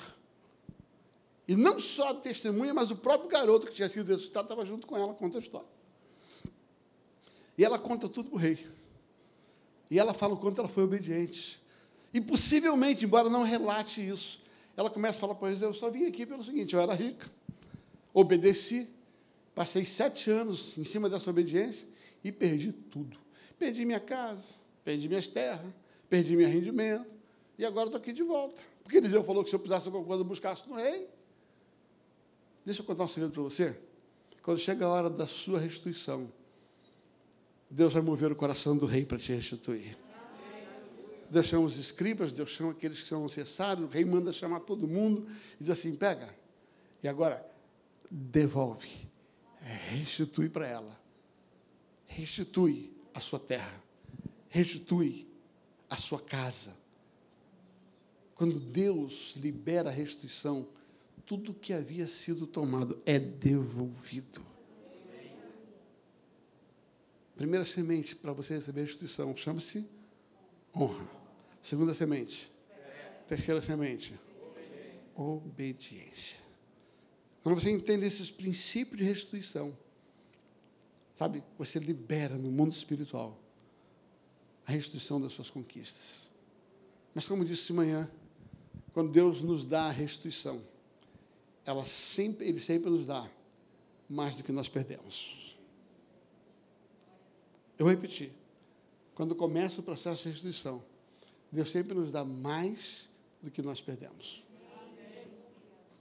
E 1.46 1.56
não 1.56 1.80
só 1.80 2.10
a 2.10 2.14
testemunha, 2.14 2.74
mas 2.74 2.90
o 2.90 2.96
próprio 2.96 3.30
garoto 3.30 3.66
que 3.66 3.72
tinha 3.72 3.88
sido 3.88 4.08
ressuscitado 4.08 4.44
estava 4.44 4.66
junto 4.66 4.86
com 4.86 4.98
ela, 4.98 5.14
conta 5.14 5.38
a 5.38 5.40
história. 5.40 5.66
E 7.56 7.64
ela 7.64 7.78
conta 7.78 8.06
tudo 8.06 8.28
para 8.28 8.36
o 8.36 8.38
rei. 8.38 8.66
E 9.90 9.98
ela 9.98 10.12
fala 10.12 10.34
o 10.34 10.36
quanto 10.36 10.60
ela 10.60 10.68
foi 10.68 10.84
obediente. 10.84 11.62
E 12.12 12.20
possivelmente, 12.20 13.04
embora 13.04 13.30
não 13.30 13.42
relate 13.42 14.06
isso, 14.06 14.40
ela 14.78 14.88
começa 14.88 15.18
a 15.18 15.20
falar 15.20 15.50
ele, 15.50 15.64
eu 15.64 15.74
só 15.74 15.90
vim 15.90 16.06
aqui 16.06 16.24
pelo 16.24 16.44
seguinte, 16.44 16.72
eu 16.72 16.80
era 16.80 16.94
rica, 16.94 17.26
obedeci, 18.14 18.88
passei 19.52 19.84
sete 19.84 20.30
anos 20.30 20.78
em 20.78 20.84
cima 20.84 21.10
dessa 21.10 21.28
obediência, 21.28 21.88
e 22.22 22.30
perdi 22.30 22.70
tudo. 22.70 23.18
Perdi 23.58 23.84
minha 23.84 23.98
casa, 23.98 24.54
perdi 24.84 25.08
minhas 25.08 25.26
terras, 25.26 25.66
perdi 26.08 26.36
meu 26.36 26.48
rendimento, 26.48 27.10
e 27.58 27.64
agora 27.64 27.86
estou 27.88 28.00
aqui 28.00 28.12
de 28.12 28.22
volta. 28.22 28.62
Porque 28.84 28.98
Eliseu 28.98 29.24
falou 29.24 29.42
que 29.42 29.50
se 29.50 29.56
eu 29.56 29.58
precisasse 29.58 29.86
alguma 29.86 30.04
coisa, 30.04 30.22
eu 30.22 30.24
buscasse 30.24 30.62
no 30.68 30.76
rei. 30.76 31.08
Deixa 32.64 32.80
eu 32.80 32.86
contar 32.86 33.02
um 33.02 33.08
segredo 33.08 33.32
para 33.32 33.42
você. 33.42 33.76
Quando 34.42 34.58
chega 34.58 34.86
a 34.86 34.88
hora 34.88 35.10
da 35.10 35.26
sua 35.26 35.58
restituição, 35.58 36.32
Deus 37.68 37.92
vai 37.92 38.00
mover 38.00 38.30
o 38.30 38.36
coração 38.36 38.76
do 38.76 38.86
rei 38.86 39.04
para 39.04 39.18
te 39.18 39.32
restituir. 39.32 39.96
Deus 41.30 41.46
chama 41.46 41.66
os 41.66 41.76
escribas, 41.76 42.32
Deus 42.32 42.50
chama 42.50 42.72
aqueles 42.72 43.02
que 43.02 43.08
são 43.08 43.22
necessários, 43.22 43.86
o 43.86 43.88
rei 43.92 44.04
manda 44.04 44.32
chamar 44.32 44.60
todo 44.60 44.88
mundo 44.88 45.26
e 45.60 45.64
diz 45.64 45.70
assim: 45.70 45.94
pega, 45.94 46.34
e 47.02 47.08
agora 47.08 47.46
devolve, 48.10 48.88
restitui 49.90 50.48
para 50.48 50.66
ela 50.66 50.98
restitui 52.08 52.90
a 53.14 53.20
sua 53.20 53.38
terra, 53.38 53.82
restitui 54.48 55.28
a 55.88 55.96
sua 55.96 56.20
casa. 56.20 56.76
Quando 58.34 58.58
Deus 58.58 59.34
libera 59.36 59.90
a 59.90 59.92
restituição, 59.92 60.66
tudo 61.26 61.52
que 61.52 61.72
havia 61.72 62.08
sido 62.08 62.46
tomado 62.46 63.00
é 63.04 63.18
devolvido. 63.18 64.44
Primeira 67.36 67.64
semente 67.64 68.16
para 68.16 68.32
você 68.32 68.54
receber 68.54 68.80
a 68.80 68.84
restituição 68.84 69.36
chama-se 69.36 69.86
honra. 70.74 71.17
Segunda 71.62 71.94
semente. 71.94 72.50
Terceira 73.26 73.60
semente. 73.60 74.18
Obediência. 75.14 76.38
Quando 77.42 77.60
você 77.60 77.70
entende 77.70 78.04
esses 78.04 78.30
princípios 78.30 78.98
de 78.98 79.04
restituição, 79.04 79.76
Sabe, 81.18 81.42
você 81.58 81.80
libera 81.80 82.38
no 82.38 82.48
mundo 82.48 82.70
espiritual 82.70 83.36
a 84.64 84.70
restituição 84.70 85.20
das 85.20 85.32
suas 85.32 85.50
conquistas. 85.50 86.30
Mas 87.12 87.26
como 87.26 87.44
disse 87.44 87.66
de 87.66 87.72
manhã, 87.72 88.08
quando 88.92 89.10
Deus 89.10 89.42
nos 89.42 89.64
dá 89.64 89.86
a 89.86 89.90
restituição, 89.90 90.62
ela 91.64 91.84
sempre, 91.84 92.46
Ele 92.46 92.60
sempre 92.60 92.88
nos 92.88 93.04
dá 93.04 93.28
mais 94.08 94.36
do 94.36 94.44
que 94.44 94.52
nós 94.52 94.68
perdemos. 94.68 95.58
Eu 97.76 97.84
vou 97.84 97.92
repetir. 97.92 98.30
Quando 99.12 99.34
começa 99.34 99.80
o 99.80 99.82
processo 99.82 100.22
de 100.22 100.28
restituição, 100.28 100.84
Deus 101.50 101.70
sempre 101.70 101.94
nos 101.94 102.12
dá 102.12 102.24
mais 102.24 103.08
do 103.42 103.50
que 103.50 103.62
nós 103.62 103.80
perdemos. 103.80 104.42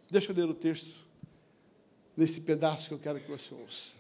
Deixa 0.10 0.32
eu 0.32 0.36
ler 0.36 0.50
o 0.50 0.54
texto 0.54 0.94
nesse 2.16 2.42
pedaço 2.42 2.88
que 2.88 2.94
eu 2.94 3.00
quero 3.00 3.20
que 3.20 3.30
você 3.30 3.54
ouça. 3.54 3.96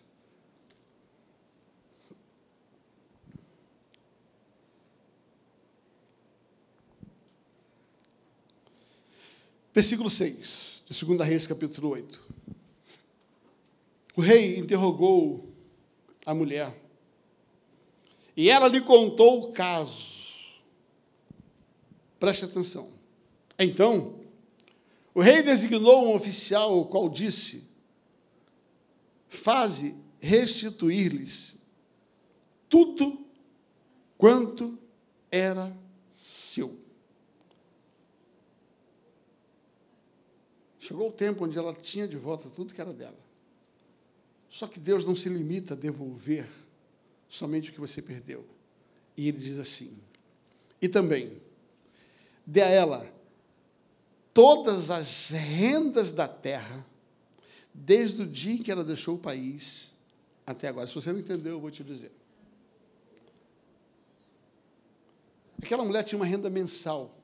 Versículo 9.73 10.09
6, 10.09 10.81
de 10.89 11.05
2 11.05 11.19
Reis, 11.21 11.45
capítulo 11.45 11.89
8. 11.89 12.19
O 14.15 14.21
rei 14.21 14.57
interrogou 14.57 15.53
a 16.25 16.33
mulher, 16.33 16.75
e 18.35 18.49
ela 18.49 18.67
lhe 18.67 18.81
contou 18.81 19.43
o 19.43 19.51
caso. 19.51 20.26
Preste 22.19 22.45
atenção. 22.45 22.89
Então, 23.57 24.19
o 25.13 25.21
rei 25.21 25.41
designou 25.41 26.05
um 26.05 26.15
oficial, 26.15 26.79
o 26.79 26.85
qual 26.85 27.09
disse: 27.09 27.67
Faze 29.27 29.95
restituir-lhes 30.19 31.57
tudo 32.69 33.25
quanto 34.17 34.77
era 35.31 35.75
seu. 36.15 36.77
Chegou 40.79 41.09
o 41.09 41.11
tempo 41.11 41.45
onde 41.45 41.57
ela 41.57 41.73
tinha 41.73 42.07
de 42.07 42.15
volta 42.15 42.49
tudo 42.49 42.73
que 42.73 42.81
era 42.81 42.93
dela. 42.93 43.19
Só 44.49 44.67
que 44.67 44.79
Deus 44.79 45.03
não 45.05 45.15
se 45.15 45.27
limita 45.27 45.73
a 45.73 45.77
devolver 45.77 46.47
somente 47.27 47.69
o 47.69 47.73
que 47.73 47.79
você 47.79 48.01
perdeu. 48.01 48.45
E 49.15 49.27
ele 49.27 49.39
diz 49.39 49.59
assim: 49.59 49.97
e 50.81 50.87
também, 50.87 51.41
dê 52.47 52.61
a 52.61 52.69
ela 52.69 53.13
todas 54.33 54.89
as 54.89 55.29
rendas 55.29 56.11
da 56.11 56.27
terra, 56.27 56.85
desde 57.73 58.21
o 58.21 58.27
dia 58.27 58.53
em 58.53 58.63
que 58.63 58.71
ela 58.71 58.83
deixou 58.83 59.15
o 59.15 59.19
país 59.19 59.89
até 60.45 60.67
agora. 60.67 60.87
Se 60.87 60.95
você 60.95 61.11
não 61.11 61.19
entendeu, 61.19 61.53
eu 61.53 61.59
vou 61.59 61.69
te 61.69 61.83
dizer. 61.83 62.11
Aquela 65.61 65.83
mulher 65.83 66.03
tinha 66.03 66.17
uma 66.17 66.25
renda 66.25 66.49
mensal 66.49 67.15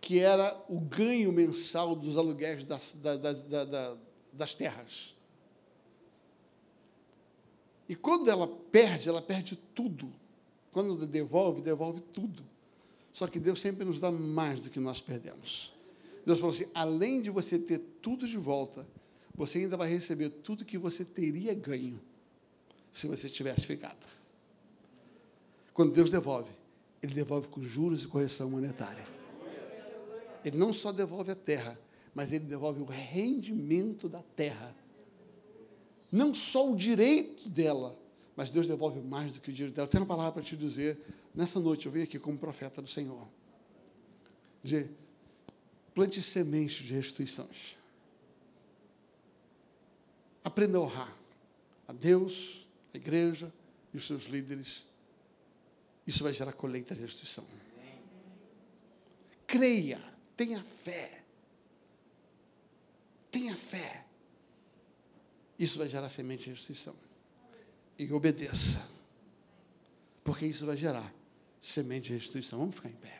que 0.00 0.18
era 0.18 0.62
o 0.68 0.78
ganho 0.80 1.32
mensal 1.32 1.94
dos 1.94 2.16
aluguéis 2.16 2.64
das, 2.64 2.92
da, 2.94 3.16
da, 3.16 3.32
da, 3.64 3.96
das 4.32 4.54
terras. 4.54 5.14
E 7.88 7.94
quando 7.94 8.30
ela 8.30 8.46
perde, 8.46 9.08
ela 9.08 9.22
perde 9.22 9.56
tudo. 9.56 10.12
Quando 10.70 11.06
devolve, 11.06 11.62
devolve 11.62 12.00
tudo. 12.00 12.49
Só 13.20 13.26
que 13.26 13.38
Deus 13.38 13.60
sempre 13.60 13.84
nos 13.84 14.00
dá 14.00 14.10
mais 14.10 14.60
do 14.60 14.70
que 14.70 14.80
nós 14.80 14.98
perdemos. 14.98 15.74
Deus 16.24 16.38
falou 16.38 16.54
assim: 16.54 16.64
além 16.72 17.20
de 17.20 17.28
você 17.28 17.58
ter 17.58 17.78
tudo 18.00 18.26
de 18.26 18.38
volta, 18.38 18.88
você 19.34 19.58
ainda 19.58 19.76
vai 19.76 19.90
receber 19.90 20.30
tudo 20.30 20.64
que 20.64 20.78
você 20.78 21.04
teria 21.04 21.52
ganho 21.52 22.00
se 22.90 23.06
você 23.06 23.28
tivesse 23.28 23.66
ficado. 23.66 24.06
Quando 25.74 25.92
Deus 25.92 26.10
devolve, 26.10 26.50
Ele 27.02 27.12
devolve 27.12 27.48
com 27.48 27.60
juros 27.60 28.04
e 28.04 28.06
correção 28.06 28.48
monetária. 28.48 29.04
Ele 30.42 30.56
não 30.56 30.72
só 30.72 30.90
devolve 30.90 31.30
a 31.30 31.36
terra, 31.36 31.78
mas 32.14 32.32
ele 32.32 32.46
devolve 32.46 32.80
o 32.80 32.86
rendimento 32.86 34.08
da 34.08 34.22
terra. 34.34 34.74
Não 36.10 36.34
só 36.34 36.72
o 36.72 36.74
direito 36.74 37.50
dela, 37.50 37.94
mas 38.34 38.48
Deus 38.48 38.66
devolve 38.66 38.98
mais 39.00 39.32
do 39.32 39.42
que 39.42 39.50
o 39.50 39.52
direito 39.52 39.76
dela. 39.76 39.86
Eu 39.86 39.90
tenho 39.90 40.04
uma 40.04 40.08
palavra 40.08 40.32
para 40.32 40.42
te 40.42 40.56
dizer. 40.56 40.98
Nessa 41.34 41.60
noite 41.60 41.86
eu 41.86 41.92
venho 41.92 42.04
aqui 42.04 42.18
como 42.18 42.38
profeta 42.38 42.82
do 42.82 42.88
Senhor. 42.88 43.26
Dizer, 44.62 44.90
plante 45.94 46.20
sementes 46.22 46.84
de 46.84 46.92
restituições. 46.92 47.76
Aprenda 50.42 50.78
a 50.78 50.80
honrar 50.80 51.16
a 51.86 51.92
Deus, 51.92 52.66
a 52.92 52.96
igreja 52.96 53.52
e 53.92 53.96
os 53.96 54.06
seus 54.06 54.24
líderes. 54.24 54.86
Isso 56.06 56.22
vai 56.24 56.32
gerar 56.32 56.52
colheita 56.52 56.94
de 56.94 57.00
restituição. 57.00 57.44
Creia, 59.46 60.00
tenha 60.36 60.62
fé. 60.62 61.22
Tenha 63.30 63.54
fé. 63.54 64.06
Isso 65.58 65.78
vai 65.78 65.88
gerar 65.88 66.08
semente 66.08 66.44
de 66.44 66.50
restituição. 66.50 66.96
E 67.98 68.12
obedeça. 68.12 68.84
Porque 70.24 70.46
isso 70.46 70.64
vai 70.66 70.76
gerar 70.76 71.12
semente 71.60 72.08
de 72.08 72.14
restituição. 72.14 72.58
Vamos 72.58 72.74
ficar 72.74 72.88
em 72.88 72.94
pé. 72.94 73.19